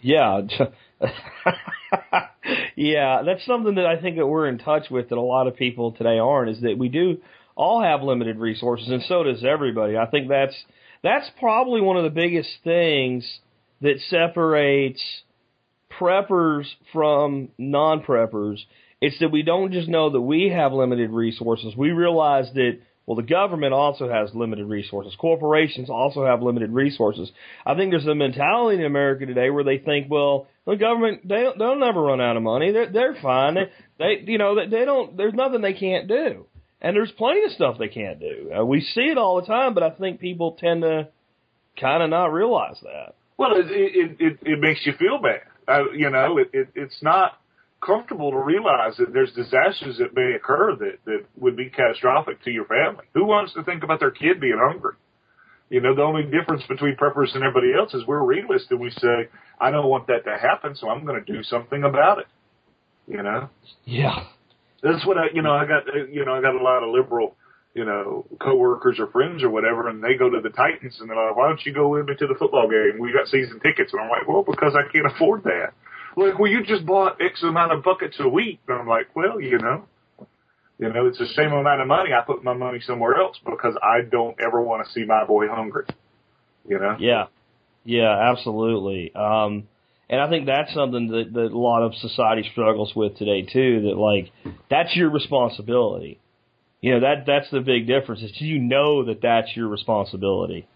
Yeah. 0.00 0.42
yeah, 2.76 3.22
that's 3.24 3.44
something 3.46 3.76
that 3.76 3.86
I 3.86 4.00
think 4.00 4.16
that 4.16 4.26
we're 4.26 4.48
in 4.48 4.58
touch 4.58 4.90
with 4.90 5.08
that 5.10 5.18
a 5.18 5.20
lot 5.20 5.46
of 5.46 5.56
people 5.56 5.92
today 5.92 6.18
aren't 6.18 6.50
is 6.50 6.60
that 6.62 6.78
we 6.78 6.88
do 6.88 7.18
all 7.56 7.82
have 7.82 8.02
limited 8.02 8.38
resources 8.38 8.88
and 8.88 9.02
so 9.02 9.22
does 9.22 9.44
everybody. 9.44 9.96
I 9.96 10.06
think 10.06 10.28
that's 10.28 10.54
that's 11.02 11.30
probably 11.38 11.80
one 11.80 11.96
of 11.96 12.04
the 12.04 12.10
biggest 12.10 12.50
things 12.64 13.40
that 13.80 14.00
separates 14.08 15.02
preppers 15.98 16.66
from 16.92 17.48
non-preppers. 17.58 18.58
It's 19.00 19.18
that 19.20 19.30
we 19.30 19.42
don't 19.42 19.72
just 19.72 19.88
know 19.88 20.10
that 20.10 20.20
we 20.20 20.48
have 20.48 20.72
limited 20.72 21.10
resources. 21.10 21.76
We 21.76 21.90
realize 21.90 22.50
that 22.54 22.80
well, 23.08 23.16
the 23.16 23.22
government 23.22 23.72
also 23.72 24.06
has 24.06 24.34
limited 24.34 24.66
resources. 24.66 25.16
Corporations 25.18 25.88
also 25.88 26.26
have 26.26 26.42
limited 26.42 26.70
resources. 26.70 27.32
I 27.64 27.74
think 27.74 27.90
there's 27.90 28.06
a 28.06 28.14
mentality 28.14 28.80
in 28.80 28.84
America 28.84 29.24
today 29.24 29.48
where 29.48 29.64
they 29.64 29.78
think, 29.78 30.10
well, 30.10 30.46
the 30.66 30.76
government 30.76 31.26
they 31.26 31.46
they'll 31.58 31.78
never 31.78 32.02
run 32.02 32.20
out 32.20 32.36
of 32.36 32.42
money. 32.42 32.70
They're 32.70 32.92
they're 32.92 33.16
fine. 33.22 33.54
They 33.54 33.70
they 33.98 34.30
you 34.30 34.36
know 34.36 34.56
they 34.56 34.84
don't. 34.84 35.16
There's 35.16 35.32
nothing 35.32 35.62
they 35.62 35.72
can't 35.72 36.06
do, 36.06 36.44
and 36.82 36.94
there's 36.94 37.10
plenty 37.12 37.44
of 37.44 37.52
stuff 37.52 37.76
they 37.78 37.88
can't 37.88 38.20
do. 38.20 38.52
Uh, 38.58 38.66
we 38.66 38.82
see 38.82 39.08
it 39.10 39.16
all 39.16 39.40
the 39.40 39.46
time, 39.46 39.72
but 39.72 39.82
I 39.82 39.88
think 39.88 40.20
people 40.20 40.58
tend 40.60 40.82
to 40.82 41.08
kind 41.80 42.02
of 42.02 42.10
not 42.10 42.26
realize 42.26 42.76
that. 42.82 43.14
Well, 43.38 43.52
it 43.56 43.70
it 43.70 44.16
it, 44.20 44.38
it 44.42 44.60
makes 44.60 44.84
you 44.84 44.92
feel 44.98 45.18
bad. 45.18 45.44
Uh, 45.66 45.92
you 45.96 46.10
know, 46.10 46.36
it, 46.36 46.50
it 46.52 46.68
it's 46.74 47.02
not 47.02 47.40
comfortable 47.80 48.30
to 48.30 48.38
realize 48.38 48.96
that 48.98 49.12
there's 49.12 49.32
disasters 49.32 49.98
that 49.98 50.14
may 50.14 50.32
occur 50.34 50.74
that 50.76 50.98
that 51.04 51.24
would 51.38 51.56
be 51.56 51.70
catastrophic 51.70 52.42
to 52.44 52.50
your 52.50 52.64
family. 52.64 53.04
Who 53.14 53.24
wants 53.24 53.54
to 53.54 53.62
think 53.62 53.82
about 53.84 54.00
their 54.00 54.10
kid 54.10 54.40
being 54.40 54.58
hungry? 54.60 54.94
You 55.70 55.80
know, 55.82 55.94
the 55.94 56.02
only 56.02 56.22
difference 56.24 56.62
between 56.68 56.96
preppers 56.96 57.34
and 57.34 57.44
everybody 57.44 57.74
else 57.78 57.92
is 57.92 58.06
we're 58.06 58.24
realists 58.24 58.68
and 58.70 58.80
we 58.80 58.90
say, 58.90 59.28
I 59.60 59.70
don't 59.70 59.86
want 59.88 60.06
that 60.06 60.24
to 60.24 60.38
happen, 60.38 60.74
so 60.74 60.88
I'm 60.88 61.04
going 61.04 61.22
to 61.22 61.32
do 61.32 61.42
something 61.42 61.84
about 61.84 62.18
it. 62.18 62.26
You 63.06 63.22
know, 63.22 63.48
Yeah. 63.84 64.24
that's 64.82 65.04
what 65.06 65.18
I, 65.18 65.26
you 65.34 65.42
know, 65.42 65.52
I 65.52 65.66
got, 65.66 65.84
you 66.10 66.24
know, 66.24 66.34
I 66.34 66.40
got 66.40 66.54
a 66.54 66.62
lot 66.62 66.82
of 66.82 66.90
liberal, 66.90 67.36
you 67.74 67.84
know, 67.84 68.26
coworkers 68.40 68.98
or 68.98 69.06
friends 69.08 69.42
or 69.42 69.50
whatever, 69.50 69.88
and 69.88 70.02
they 70.02 70.14
go 70.18 70.28
to 70.30 70.40
the 70.42 70.50
Titans 70.50 70.96
and 71.00 71.08
they're 71.10 71.16
like, 71.16 71.36
why 71.36 71.48
don't 71.48 71.64
you 71.64 71.72
go 71.72 71.88
with 71.88 72.06
me 72.06 72.14
to 72.18 72.26
the 72.26 72.34
football 72.38 72.68
game? 72.68 72.98
We 72.98 73.12
got 73.12 73.28
season 73.28 73.60
tickets. 73.60 73.92
And 73.92 74.02
I'm 74.02 74.08
like, 74.10 74.26
well, 74.26 74.42
because 74.42 74.74
I 74.74 74.90
can't 74.90 75.06
afford 75.06 75.44
that. 75.44 75.72
Like, 76.16 76.38
well, 76.38 76.50
you 76.50 76.64
just 76.64 76.86
bought 76.86 77.20
X 77.20 77.42
amount 77.42 77.72
of 77.72 77.82
buckets 77.82 78.16
a 78.18 78.28
week. 78.28 78.60
And 78.68 78.78
I'm 78.78 78.88
like, 78.88 79.14
well, 79.14 79.40
you 79.40 79.58
know, 79.58 79.84
you 80.78 80.92
know, 80.92 81.06
it's 81.06 81.18
the 81.18 81.26
same 81.26 81.52
amount 81.52 81.80
of 81.80 81.86
money. 81.86 82.10
I 82.12 82.22
put 82.24 82.44
my 82.44 82.54
money 82.54 82.80
somewhere 82.80 83.16
else 83.16 83.38
because 83.44 83.76
I 83.82 84.02
don't 84.08 84.36
ever 84.40 84.62
want 84.62 84.86
to 84.86 84.92
see 84.92 85.04
my 85.04 85.24
boy 85.24 85.48
hungry. 85.48 85.84
You 86.66 86.78
know? 86.78 86.96
Yeah. 86.98 87.26
Yeah, 87.84 88.30
absolutely. 88.30 89.14
Um, 89.14 89.68
and 90.10 90.20
I 90.20 90.28
think 90.28 90.46
that's 90.46 90.72
something 90.74 91.08
that, 91.08 91.32
that 91.32 91.52
a 91.52 91.58
lot 91.58 91.82
of 91.82 91.94
society 91.94 92.48
struggles 92.52 92.94
with 92.94 93.16
today 93.16 93.42
too, 93.42 93.82
that 93.82 93.96
like, 93.96 94.30
that's 94.70 94.94
your 94.94 95.10
responsibility. 95.10 96.20
You 96.80 96.94
know, 96.94 97.00
that, 97.00 97.24
that's 97.26 97.50
the 97.50 97.60
big 97.60 97.86
difference 97.86 98.22
is 98.22 98.32
you 98.40 98.58
know 98.58 99.04
that 99.06 99.20
that's 99.20 99.48
your 99.56 99.68
responsibility. 99.68 100.66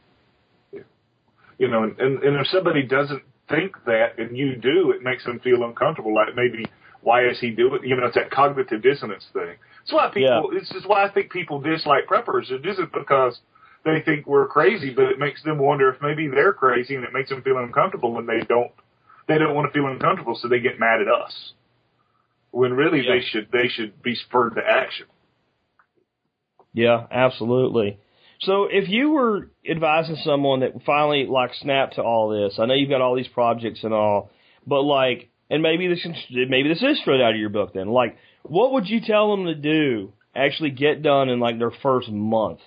You 1.59 1.69
know, 1.69 1.85
and, 1.85 1.99
and, 2.01 2.23
and 2.23 2.37
if 2.41 2.49
somebody 2.49 2.83
doesn't 2.83 3.23
think 3.49 3.77
that 3.87 4.19
and 4.19 4.37
you 4.37 4.57
do, 4.57 4.91
it 4.93 5.03
makes 5.03 5.25
them 5.25 5.41
feel 5.41 5.65
uncomfortable. 5.65 6.15
Like 6.15 6.35
maybe, 6.35 6.67
why 7.03 7.27
is 7.27 7.39
he 7.41 7.51
doing? 7.51 7.81
You 7.85 7.97
know, 7.97 8.07
it's 8.07 8.15
that 8.15 8.31
cognitive 8.31 8.83
dissonance 8.83 9.25
thing. 9.33 9.57
It's 9.83 9.93
why 9.93 10.09
people. 10.13 10.51
Yeah. 10.53 10.61
This 10.61 10.71
is 10.71 10.85
why 10.87 11.05
I 11.05 11.11
think 11.11 11.31
people 11.33 11.61
dislike 11.61 12.07
preppers. 12.07 12.51
It 12.51 12.65
isn't 12.67 12.93
because 12.93 13.39
they 13.85 14.01
think 14.05 14.27
we're 14.27 14.47
crazy, 14.47 14.91
but 14.95 15.07
it 15.07 15.19
makes 15.19 15.43
them 15.43 15.59
wonder 15.59 15.89
if 15.93 16.01
maybe 16.01 16.29
they're 16.29 16.53
crazy, 16.53 16.95
and 16.95 17.05
it 17.05 17.13
makes 17.13 17.31
them 17.31 17.43
feel 17.43 17.59
uncomfortable 17.59 18.13
when 18.13 18.27
they 18.27 18.41
don't. 18.49 18.71
They 19.29 19.39
don't 19.39 19.55
want 19.55 19.73
to 19.73 19.79
feel 19.79 19.89
uncomfortable, 19.89 20.39
so 20.41 20.49
they 20.49 20.61
get 20.61 20.79
mad 20.81 21.01
at 21.01 21.09
us. 21.09 21.53
When 22.51 22.75
really 22.75 23.01
Yeah. 23.07 23.15
they 23.15 23.21
should 23.23 23.49
they 23.53 23.69
should 23.69 24.03
be 24.03 24.15
spurred 24.15 24.55
to 24.57 24.63
action. 24.65 25.07
Yeah, 26.75 27.07
absolutely. 27.11 27.99
So 28.43 28.67
if 28.71 28.89
you 28.89 29.11
were 29.11 29.51
advising 29.69 30.17
someone 30.25 30.61
that 30.61 30.73
finally 30.85 31.27
like 31.27 31.53
snapped 31.55 31.95
to 31.95 32.03
all 32.03 32.29
this, 32.29 32.59
I 32.59 32.67
know 32.67 32.75
you've 32.75 32.91
got 32.91 33.01
all 33.01 33.15
these 33.15 33.29
projects 33.29 33.85
and 33.85 33.95
all, 33.95 34.31
but 34.67 34.83
like, 34.83 35.29
and 35.49 35.63
maybe 35.63 35.87
this 35.87 36.05
is, 36.05 36.17
maybe 36.31 36.69
this 36.69 36.83
is 36.83 37.01
straight 37.01 37.21
out 37.21 37.35
of 37.35 37.41
your 37.41 37.51
book 37.51 37.73
then. 37.73 37.89
Like, 37.89 38.17
what 38.43 38.73
would 38.73 38.89
you 38.89 39.01
tell 39.01 39.31
them 39.31 39.47
to 39.47 39.55
do? 39.55 40.13
Actually 40.35 40.71
get 40.71 41.03
done 41.03 41.29
in 41.29 41.39
like 41.39 41.59
their 41.59 41.71
first 41.83 42.09
month. 42.09 42.59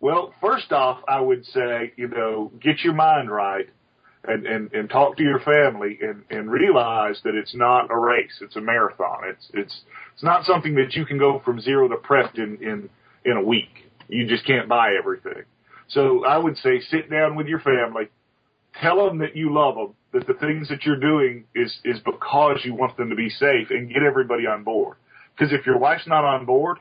Well, 0.00 0.34
first 0.40 0.72
off, 0.72 1.00
I 1.08 1.20
would 1.20 1.46
say, 1.46 1.92
you 1.96 2.08
know, 2.08 2.52
get 2.60 2.80
your 2.80 2.94
mind 2.94 3.30
right 3.30 3.68
and, 4.24 4.46
and, 4.46 4.72
and 4.72 4.90
talk 4.90 5.16
to 5.16 5.22
your 5.22 5.40
family 5.40 5.98
and, 6.02 6.24
and 6.30 6.50
realize 6.50 7.20
that 7.24 7.34
it's 7.34 7.54
not 7.54 7.90
a 7.90 7.96
race. 7.96 8.38
It's 8.42 8.56
a 8.56 8.60
marathon. 8.60 9.20
It's, 9.24 9.48
it's, 9.54 9.80
it's 10.14 10.22
not 10.22 10.44
something 10.44 10.74
that 10.74 10.94
you 10.94 11.06
can 11.06 11.18
go 11.18 11.40
from 11.42 11.60
zero 11.60 11.88
to 11.88 11.96
prepped 11.96 12.36
in, 12.36 12.58
in, 12.60 12.90
in 13.24 13.36
a 13.38 13.42
week. 13.42 13.89
You 14.10 14.26
just 14.26 14.46
can't 14.46 14.68
buy 14.68 14.94
everything. 14.98 15.44
So 15.88 16.24
I 16.24 16.38
would 16.38 16.56
say 16.58 16.80
sit 16.80 17.10
down 17.10 17.36
with 17.36 17.46
your 17.46 17.60
family, 17.60 18.08
tell 18.80 19.04
them 19.06 19.18
that 19.18 19.36
you 19.36 19.52
love 19.52 19.74
them, 19.74 19.94
that 20.12 20.26
the 20.26 20.34
things 20.34 20.68
that 20.68 20.84
you're 20.84 21.00
doing 21.00 21.44
is, 21.54 21.78
is 21.84 21.98
because 22.00 22.60
you 22.64 22.74
want 22.74 22.96
them 22.96 23.10
to 23.10 23.16
be 23.16 23.28
safe 23.28 23.70
and 23.70 23.88
get 23.88 24.02
everybody 24.02 24.46
on 24.46 24.64
board. 24.64 24.96
Because 25.36 25.52
if 25.52 25.66
your 25.66 25.78
wife's 25.78 26.06
not 26.06 26.24
on 26.24 26.44
board, 26.46 26.78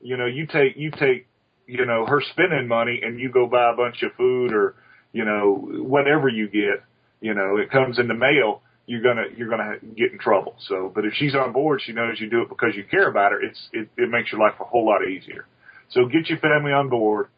you 0.00 0.16
know, 0.16 0.26
you 0.26 0.46
take, 0.46 0.76
you 0.76 0.90
take, 0.90 1.26
you 1.66 1.86
know, 1.86 2.04
her 2.06 2.20
spending 2.32 2.66
money 2.66 3.00
and 3.02 3.20
you 3.20 3.30
go 3.30 3.46
buy 3.46 3.70
a 3.72 3.76
bunch 3.76 4.02
of 4.02 4.12
food 4.14 4.52
or, 4.52 4.74
you 5.12 5.24
know, 5.24 5.54
whatever 5.54 6.28
you 6.28 6.48
get, 6.48 6.82
you 7.20 7.34
know, 7.34 7.56
it 7.56 7.70
comes 7.70 7.98
in 7.98 8.08
the 8.08 8.14
mail, 8.14 8.62
you're 8.86 9.02
gonna, 9.02 9.26
you're 9.36 9.48
gonna 9.48 9.76
get 9.96 10.10
in 10.10 10.18
trouble. 10.18 10.56
So, 10.66 10.90
but 10.92 11.04
if 11.04 11.12
she's 11.14 11.34
on 11.34 11.52
board, 11.52 11.80
she 11.84 11.92
knows 11.92 12.20
you 12.20 12.28
do 12.28 12.42
it 12.42 12.48
because 12.48 12.74
you 12.74 12.84
care 12.84 13.08
about 13.08 13.32
her. 13.32 13.40
It's, 13.40 13.68
it, 13.72 13.88
it 13.96 14.10
makes 14.10 14.32
your 14.32 14.40
life 14.40 14.54
a 14.60 14.64
whole 14.64 14.86
lot 14.86 15.06
easier. 15.06 15.46
So 15.92 16.06
get 16.06 16.28
your 16.28 16.38
family 16.38 16.72
on 16.72 16.88
board, 16.88 17.28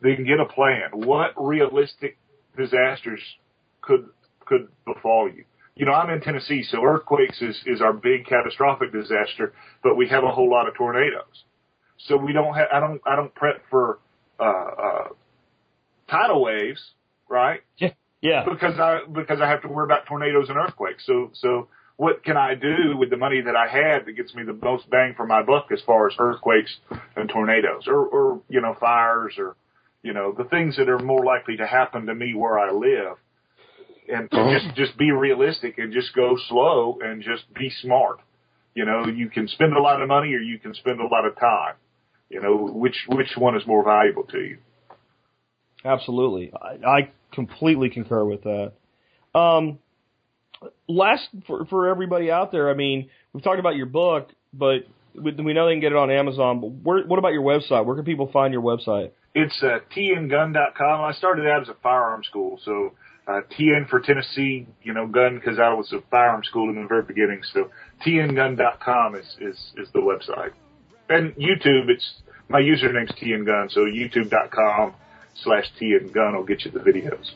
then 0.00 0.24
get 0.24 0.40
a 0.40 0.46
plan. 0.46 0.90
What 0.92 1.32
realistic 1.36 2.18
disasters 2.56 3.20
could, 3.82 4.08
could 4.46 4.68
befall 4.86 5.28
you? 5.28 5.44
You 5.76 5.86
know, 5.86 5.92
I'm 5.92 6.10
in 6.10 6.20
Tennessee, 6.20 6.64
so 6.68 6.82
earthquakes 6.82 7.40
is, 7.40 7.62
is 7.66 7.80
our 7.80 7.92
big 7.92 8.26
catastrophic 8.26 8.92
disaster, 8.92 9.52
but 9.82 9.96
we 9.96 10.08
have 10.08 10.24
a 10.24 10.30
whole 10.30 10.50
lot 10.50 10.66
of 10.66 10.74
tornadoes. 10.74 11.44
So 12.06 12.16
we 12.16 12.32
don't 12.32 12.54
have, 12.54 12.68
I 12.72 12.80
don't, 12.80 13.00
I 13.06 13.14
don't 13.14 13.34
prep 13.34 13.62
for, 13.70 13.98
uh, 14.40 14.42
uh, 14.44 15.08
tidal 16.10 16.42
waves, 16.42 16.80
right? 17.28 17.60
Yeah. 18.20 18.44
Because 18.48 18.78
I, 18.80 19.00
because 19.12 19.40
I 19.40 19.48
have 19.48 19.62
to 19.62 19.68
worry 19.68 19.84
about 19.84 20.06
tornadoes 20.06 20.48
and 20.48 20.58
earthquakes. 20.58 21.04
So, 21.06 21.30
so 21.34 21.68
what 21.98 22.24
can 22.24 22.36
I 22.36 22.54
do 22.54 22.96
with 22.96 23.10
the 23.10 23.16
money 23.16 23.40
that 23.40 23.56
I 23.56 23.66
had 23.66 24.06
that 24.06 24.12
gets 24.12 24.32
me 24.32 24.44
the 24.44 24.52
most 24.52 24.88
bang 24.88 25.14
for 25.16 25.26
my 25.26 25.42
buck 25.42 25.66
as 25.72 25.80
far 25.84 26.06
as 26.06 26.14
earthquakes 26.16 26.74
and 27.16 27.28
tornadoes 27.28 27.88
or, 27.88 28.06
or, 28.06 28.40
you 28.48 28.60
know, 28.60 28.76
fires 28.78 29.34
or, 29.36 29.56
you 30.04 30.12
know, 30.12 30.32
the 30.32 30.44
things 30.44 30.76
that 30.76 30.88
are 30.88 31.00
more 31.00 31.24
likely 31.24 31.56
to 31.56 31.66
happen 31.66 32.06
to 32.06 32.14
me 32.14 32.34
where 32.34 32.56
I 32.56 32.70
live 32.70 33.16
and 34.08 34.30
just, 34.30 34.76
just 34.76 34.96
be 34.96 35.10
realistic 35.10 35.78
and 35.78 35.92
just 35.92 36.14
go 36.14 36.38
slow 36.48 36.98
and 37.02 37.20
just 37.20 37.52
be 37.52 37.68
smart. 37.82 38.20
You 38.76 38.84
know, 38.84 39.08
you 39.08 39.28
can 39.28 39.48
spend 39.48 39.72
a 39.72 39.82
lot 39.82 40.00
of 40.00 40.06
money 40.06 40.32
or 40.34 40.38
you 40.38 40.60
can 40.60 40.74
spend 40.74 41.00
a 41.00 41.06
lot 41.06 41.26
of 41.26 41.36
time. 41.36 41.74
You 42.30 42.40
know, 42.40 42.56
which, 42.58 43.06
which 43.08 43.32
one 43.36 43.56
is 43.56 43.66
more 43.66 43.82
valuable 43.82 44.22
to 44.24 44.38
you? 44.38 44.58
Absolutely. 45.84 46.52
I, 46.54 46.88
I 46.88 47.10
completely 47.32 47.90
concur 47.90 48.24
with 48.24 48.44
that. 48.44 48.72
Um, 49.34 49.80
last 50.88 51.28
for, 51.46 51.64
for 51.66 51.88
everybody 51.88 52.30
out 52.30 52.52
there, 52.52 52.70
I 52.70 52.74
mean, 52.74 53.08
we've 53.32 53.44
talked 53.44 53.60
about 53.60 53.76
your 53.76 53.86
book, 53.86 54.30
but 54.52 54.86
we, 55.14 55.32
we 55.32 55.52
know 55.52 55.66
they 55.66 55.72
can 55.72 55.80
get 55.80 55.92
it 55.92 55.98
on 55.98 56.10
Amazon, 56.10 56.60
but 56.60 56.68
where, 56.68 57.04
what 57.04 57.18
about 57.18 57.32
your 57.32 57.42
website? 57.42 57.84
Where 57.84 57.96
can 57.96 58.04
people 58.04 58.30
find 58.32 58.52
your 58.52 58.62
website? 58.62 59.10
It's 59.34 59.62
uh, 59.62 59.78
tngun.com. 59.96 61.00
I 61.00 61.12
started 61.12 61.46
out 61.46 61.62
as 61.62 61.68
a 61.68 61.76
firearm 61.82 62.24
school, 62.24 62.58
so 62.64 62.92
uh, 63.26 63.42
TN 63.58 63.88
for 63.88 64.00
Tennessee, 64.00 64.66
you 64.82 64.94
know, 64.94 65.06
gun 65.06 65.36
because 65.36 65.58
I 65.58 65.72
was 65.74 65.92
a 65.92 66.00
firearm 66.10 66.42
school 66.44 66.70
in 66.70 66.80
the 66.80 66.88
very 66.88 67.02
beginning. 67.02 67.42
So 67.52 67.70
tngun.com 68.04 69.14
is 69.14 69.36
is 69.40 69.72
is 69.76 69.88
the 69.92 70.00
website, 70.00 70.52
and 71.08 71.34
YouTube. 71.36 71.88
It's 71.88 72.22
my 72.48 72.60
username's 72.60 73.12
tngun, 73.12 73.70
so 73.70 73.80
youtube.com 73.80 74.94
slash 75.42 75.64
tngun 75.80 76.36
will 76.36 76.44
get 76.44 76.64
you 76.64 76.70
the 76.70 76.80
videos. 76.80 77.30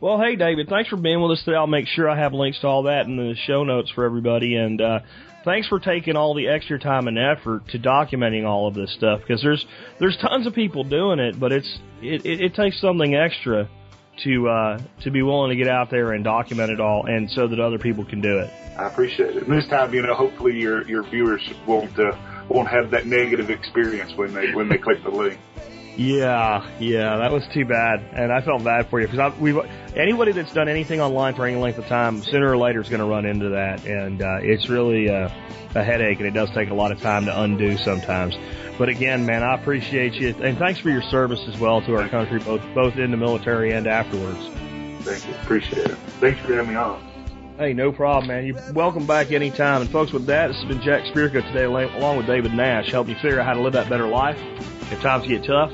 Well, 0.00 0.20
hey, 0.20 0.36
David, 0.36 0.68
thanks 0.68 0.88
for 0.88 0.96
being 0.96 1.20
with 1.20 1.32
us 1.38 1.44
today. 1.44 1.56
I'll 1.56 1.66
make 1.66 1.86
sure 1.86 2.08
I 2.08 2.18
have 2.18 2.32
links 2.32 2.60
to 2.60 2.66
all 2.66 2.84
that 2.84 3.06
in 3.06 3.16
the 3.16 3.34
show 3.46 3.64
notes 3.64 3.90
for 3.90 4.04
everybody. 4.04 4.56
And 4.56 4.80
uh, 4.80 5.00
thanks 5.44 5.68
for 5.68 5.78
taking 5.78 6.16
all 6.16 6.34
the 6.34 6.48
extra 6.48 6.78
time 6.78 7.08
and 7.08 7.18
effort 7.18 7.68
to 7.68 7.78
documenting 7.78 8.46
all 8.46 8.68
of 8.68 8.74
this 8.74 8.92
stuff 8.94 9.20
because 9.20 9.42
there's 9.42 9.64
there's 9.98 10.16
tons 10.18 10.46
of 10.46 10.54
people 10.54 10.84
doing 10.84 11.18
it, 11.18 11.38
but 11.38 11.52
it's 11.52 11.78
it, 12.00 12.24
it, 12.24 12.40
it 12.40 12.54
takes 12.54 12.80
something 12.80 13.14
extra 13.14 13.68
to 14.24 14.48
uh, 14.48 14.78
to 15.02 15.10
be 15.10 15.22
willing 15.22 15.50
to 15.50 15.56
get 15.56 15.68
out 15.68 15.90
there 15.90 16.12
and 16.12 16.24
document 16.24 16.70
it 16.70 16.80
all, 16.80 17.06
and 17.06 17.30
so 17.30 17.48
that 17.48 17.60
other 17.60 17.78
people 17.78 18.04
can 18.04 18.20
do 18.20 18.38
it. 18.38 18.50
I 18.78 18.86
appreciate 18.86 19.36
it. 19.36 19.44
And 19.44 19.56
this 19.56 19.68
time, 19.68 19.92
you 19.94 20.02
know, 20.02 20.14
hopefully 20.14 20.58
your 20.58 20.86
your 20.86 21.02
viewers 21.02 21.42
won't 21.66 21.98
uh, 21.98 22.16
won't 22.48 22.68
have 22.68 22.90
that 22.90 23.06
negative 23.06 23.50
experience 23.50 24.12
when 24.16 24.34
they 24.34 24.52
when 24.54 24.68
they 24.68 24.78
click 24.78 25.02
the 25.02 25.10
link. 25.10 25.38
Yeah, 25.96 26.66
yeah, 26.78 27.18
that 27.18 27.32
was 27.32 27.46
too 27.52 27.66
bad, 27.66 28.02
and 28.14 28.32
I 28.32 28.40
felt 28.40 28.64
bad 28.64 28.88
for 28.88 29.00
you 29.00 29.08
because 29.08 29.38
we 29.38 29.54
anybody 29.94 30.32
that's 30.32 30.52
done 30.54 30.68
anything 30.68 31.02
online 31.02 31.34
for 31.34 31.46
any 31.46 31.56
length 31.56 31.78
of 31.78 31.86
time, 31.86 32.22
sooner 32.22 32.50
or 32.50 32.56
later 32.56 32.80
is 32.80 32.88
going 32.88 33.00
to 33.00 33.06
run 33.06 33.26
into 33.26 33.50
that, 33.50 33.84
and 33.84 34.22
uh, 34.22 34.38
it's 34.40 34.70
really 34.70 35.10
uh, 35.10 35.28
a 35.74 35.84
headache, 35.84 36.18
and 36.18 36.26
it 36.26 36.32
does 36.32 36.50
take 36.52 36.70
a 36.70 36.74
lot 36.74 36.92
of 36.92 37.00
time 37.02 37.26
to 37.26 37.42
undo 37.42 37.76
sometimes. 37.76 38.34
But 38.78 38.88
again, 38.88 39.26
man, 39.26 39.42
I 39.42 39.54
appreciate 39.54 40.14
you, 40.14 40.34
and 40.40 40.56
thanks 40.56 40.80
for 40.80 40.88
your 40.88 41.02
service 41.02 41.40
as 41.46 41.60
well 41.60 41.82
to 41.82 41.94
our 41.96 42.08
country, 42.08 42.38
both 42.38 42.62
both 42.74 42.96
in 42.96 43.10
the 43.10 43.18
military 43.18 43.72
and 43.72 43.86
afterwards. 43.86 44.40
Thank 45.02 45.28
you. 45.28 45.34
Appreciate 45.42 45.90
it. 45.90 45.98
Thanks 46.20 46.40
for 46.40 46.54
having 46.54 46.70
me 46.70 46.76
on. 46.76 47.06
Hey, 47.58 47.74
no 47.74 47.92
problem, 47.92 48.28
man. 48.28 48.46
You're 48.46 48.72
welcome 48.72 49.06
back 49.06 49.30
anytime. 49.30 49.82
And 49.82 49.90
folks, 49.90 50.10
with 50.10 50.24
that, 50.26 50.48
this 50.48 50.56
has 50.56 50.64
been 50.64 50.80
Jack 50.80 51.04
Spirko 51.04 51.46
today, 51.52 51.64
along 51.64 52.16
with 52.16 52.26
David 52.26 52.54
Nash, 52.54 52.90
helping 52.90 53.14
you 53.14 53.20
figure 53.20 53.40
out 53.40 53.46
how 53.46 53.52
to 53.52 53.60
live 53.60 53.74
that 53.74 53.90
better 53.90 54.08
life 54.08 54.40
if 54.92 55.00
times 55.00 55.26
get 55.26 55.44
tough, 55.44 55.72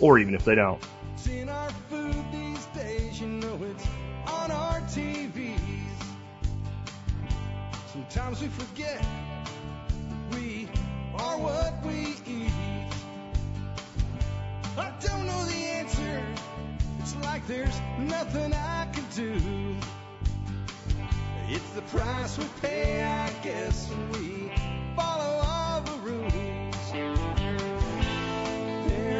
or 0.00 0.18
even 0.18 0.34
if 0.34 0.44
they 0.44 0.54
don't. 0.54 0.82
It's 1.14 1.48
our 1.48 1.70
food 1.90 2.14
these 2.32 2.66
days, 2.66 3.20
you 3.20 3.26
know 3.26 3.58
it's 3.62 3.86
on 4.28 4.50
our 4.50 4.80
TVs. 4.82 5.58
Sometimes 7.92 8.40
we 8.40 8.48
forget 8.48 9.04
we 10.32 10.68
are 11.14 11.38
what 11.38 11.84
we 11.84 12.16
eat. 12.26 12.52
I 14.76 14.92
don't 15.00 15.26
know 15.26 15.44
the 15.46 15.54
answer. 15.54 16.22
It's 17.00 17.16
like 17.16 17.46
there's 17.46 17.80
nothing 17.98 18.52
I 18.52 18.86
can 18.92 19.04
do. 19.14 19.76
It's 21.48 21.70
the 21.70 21.82
price 21.82 22.36
we 22.36 22.44
pay, 22.60 23.02
I 23.02 23.30
guess, 23.42 23.88
when 23.88 24.10
we 24.10 24.52
follow 24.96 25.40
all 25.44 25.80
the 25.80 25.98
rules. 25.98 26.45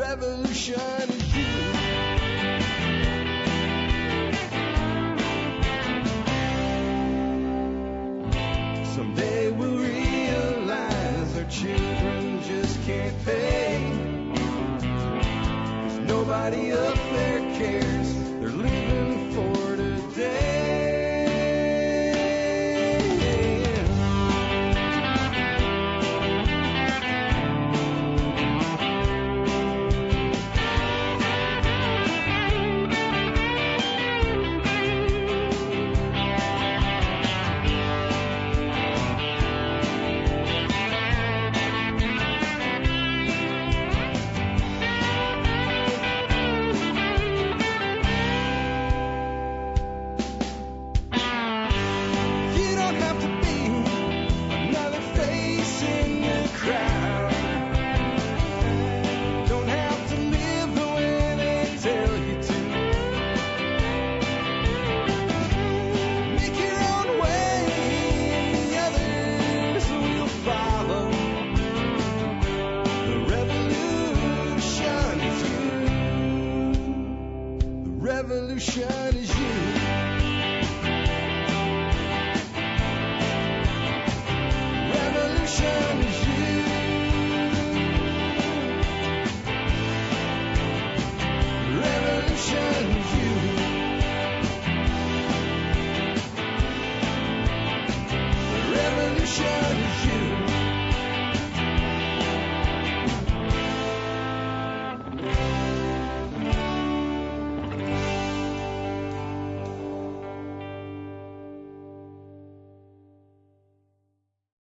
Revolution 0.00 1.79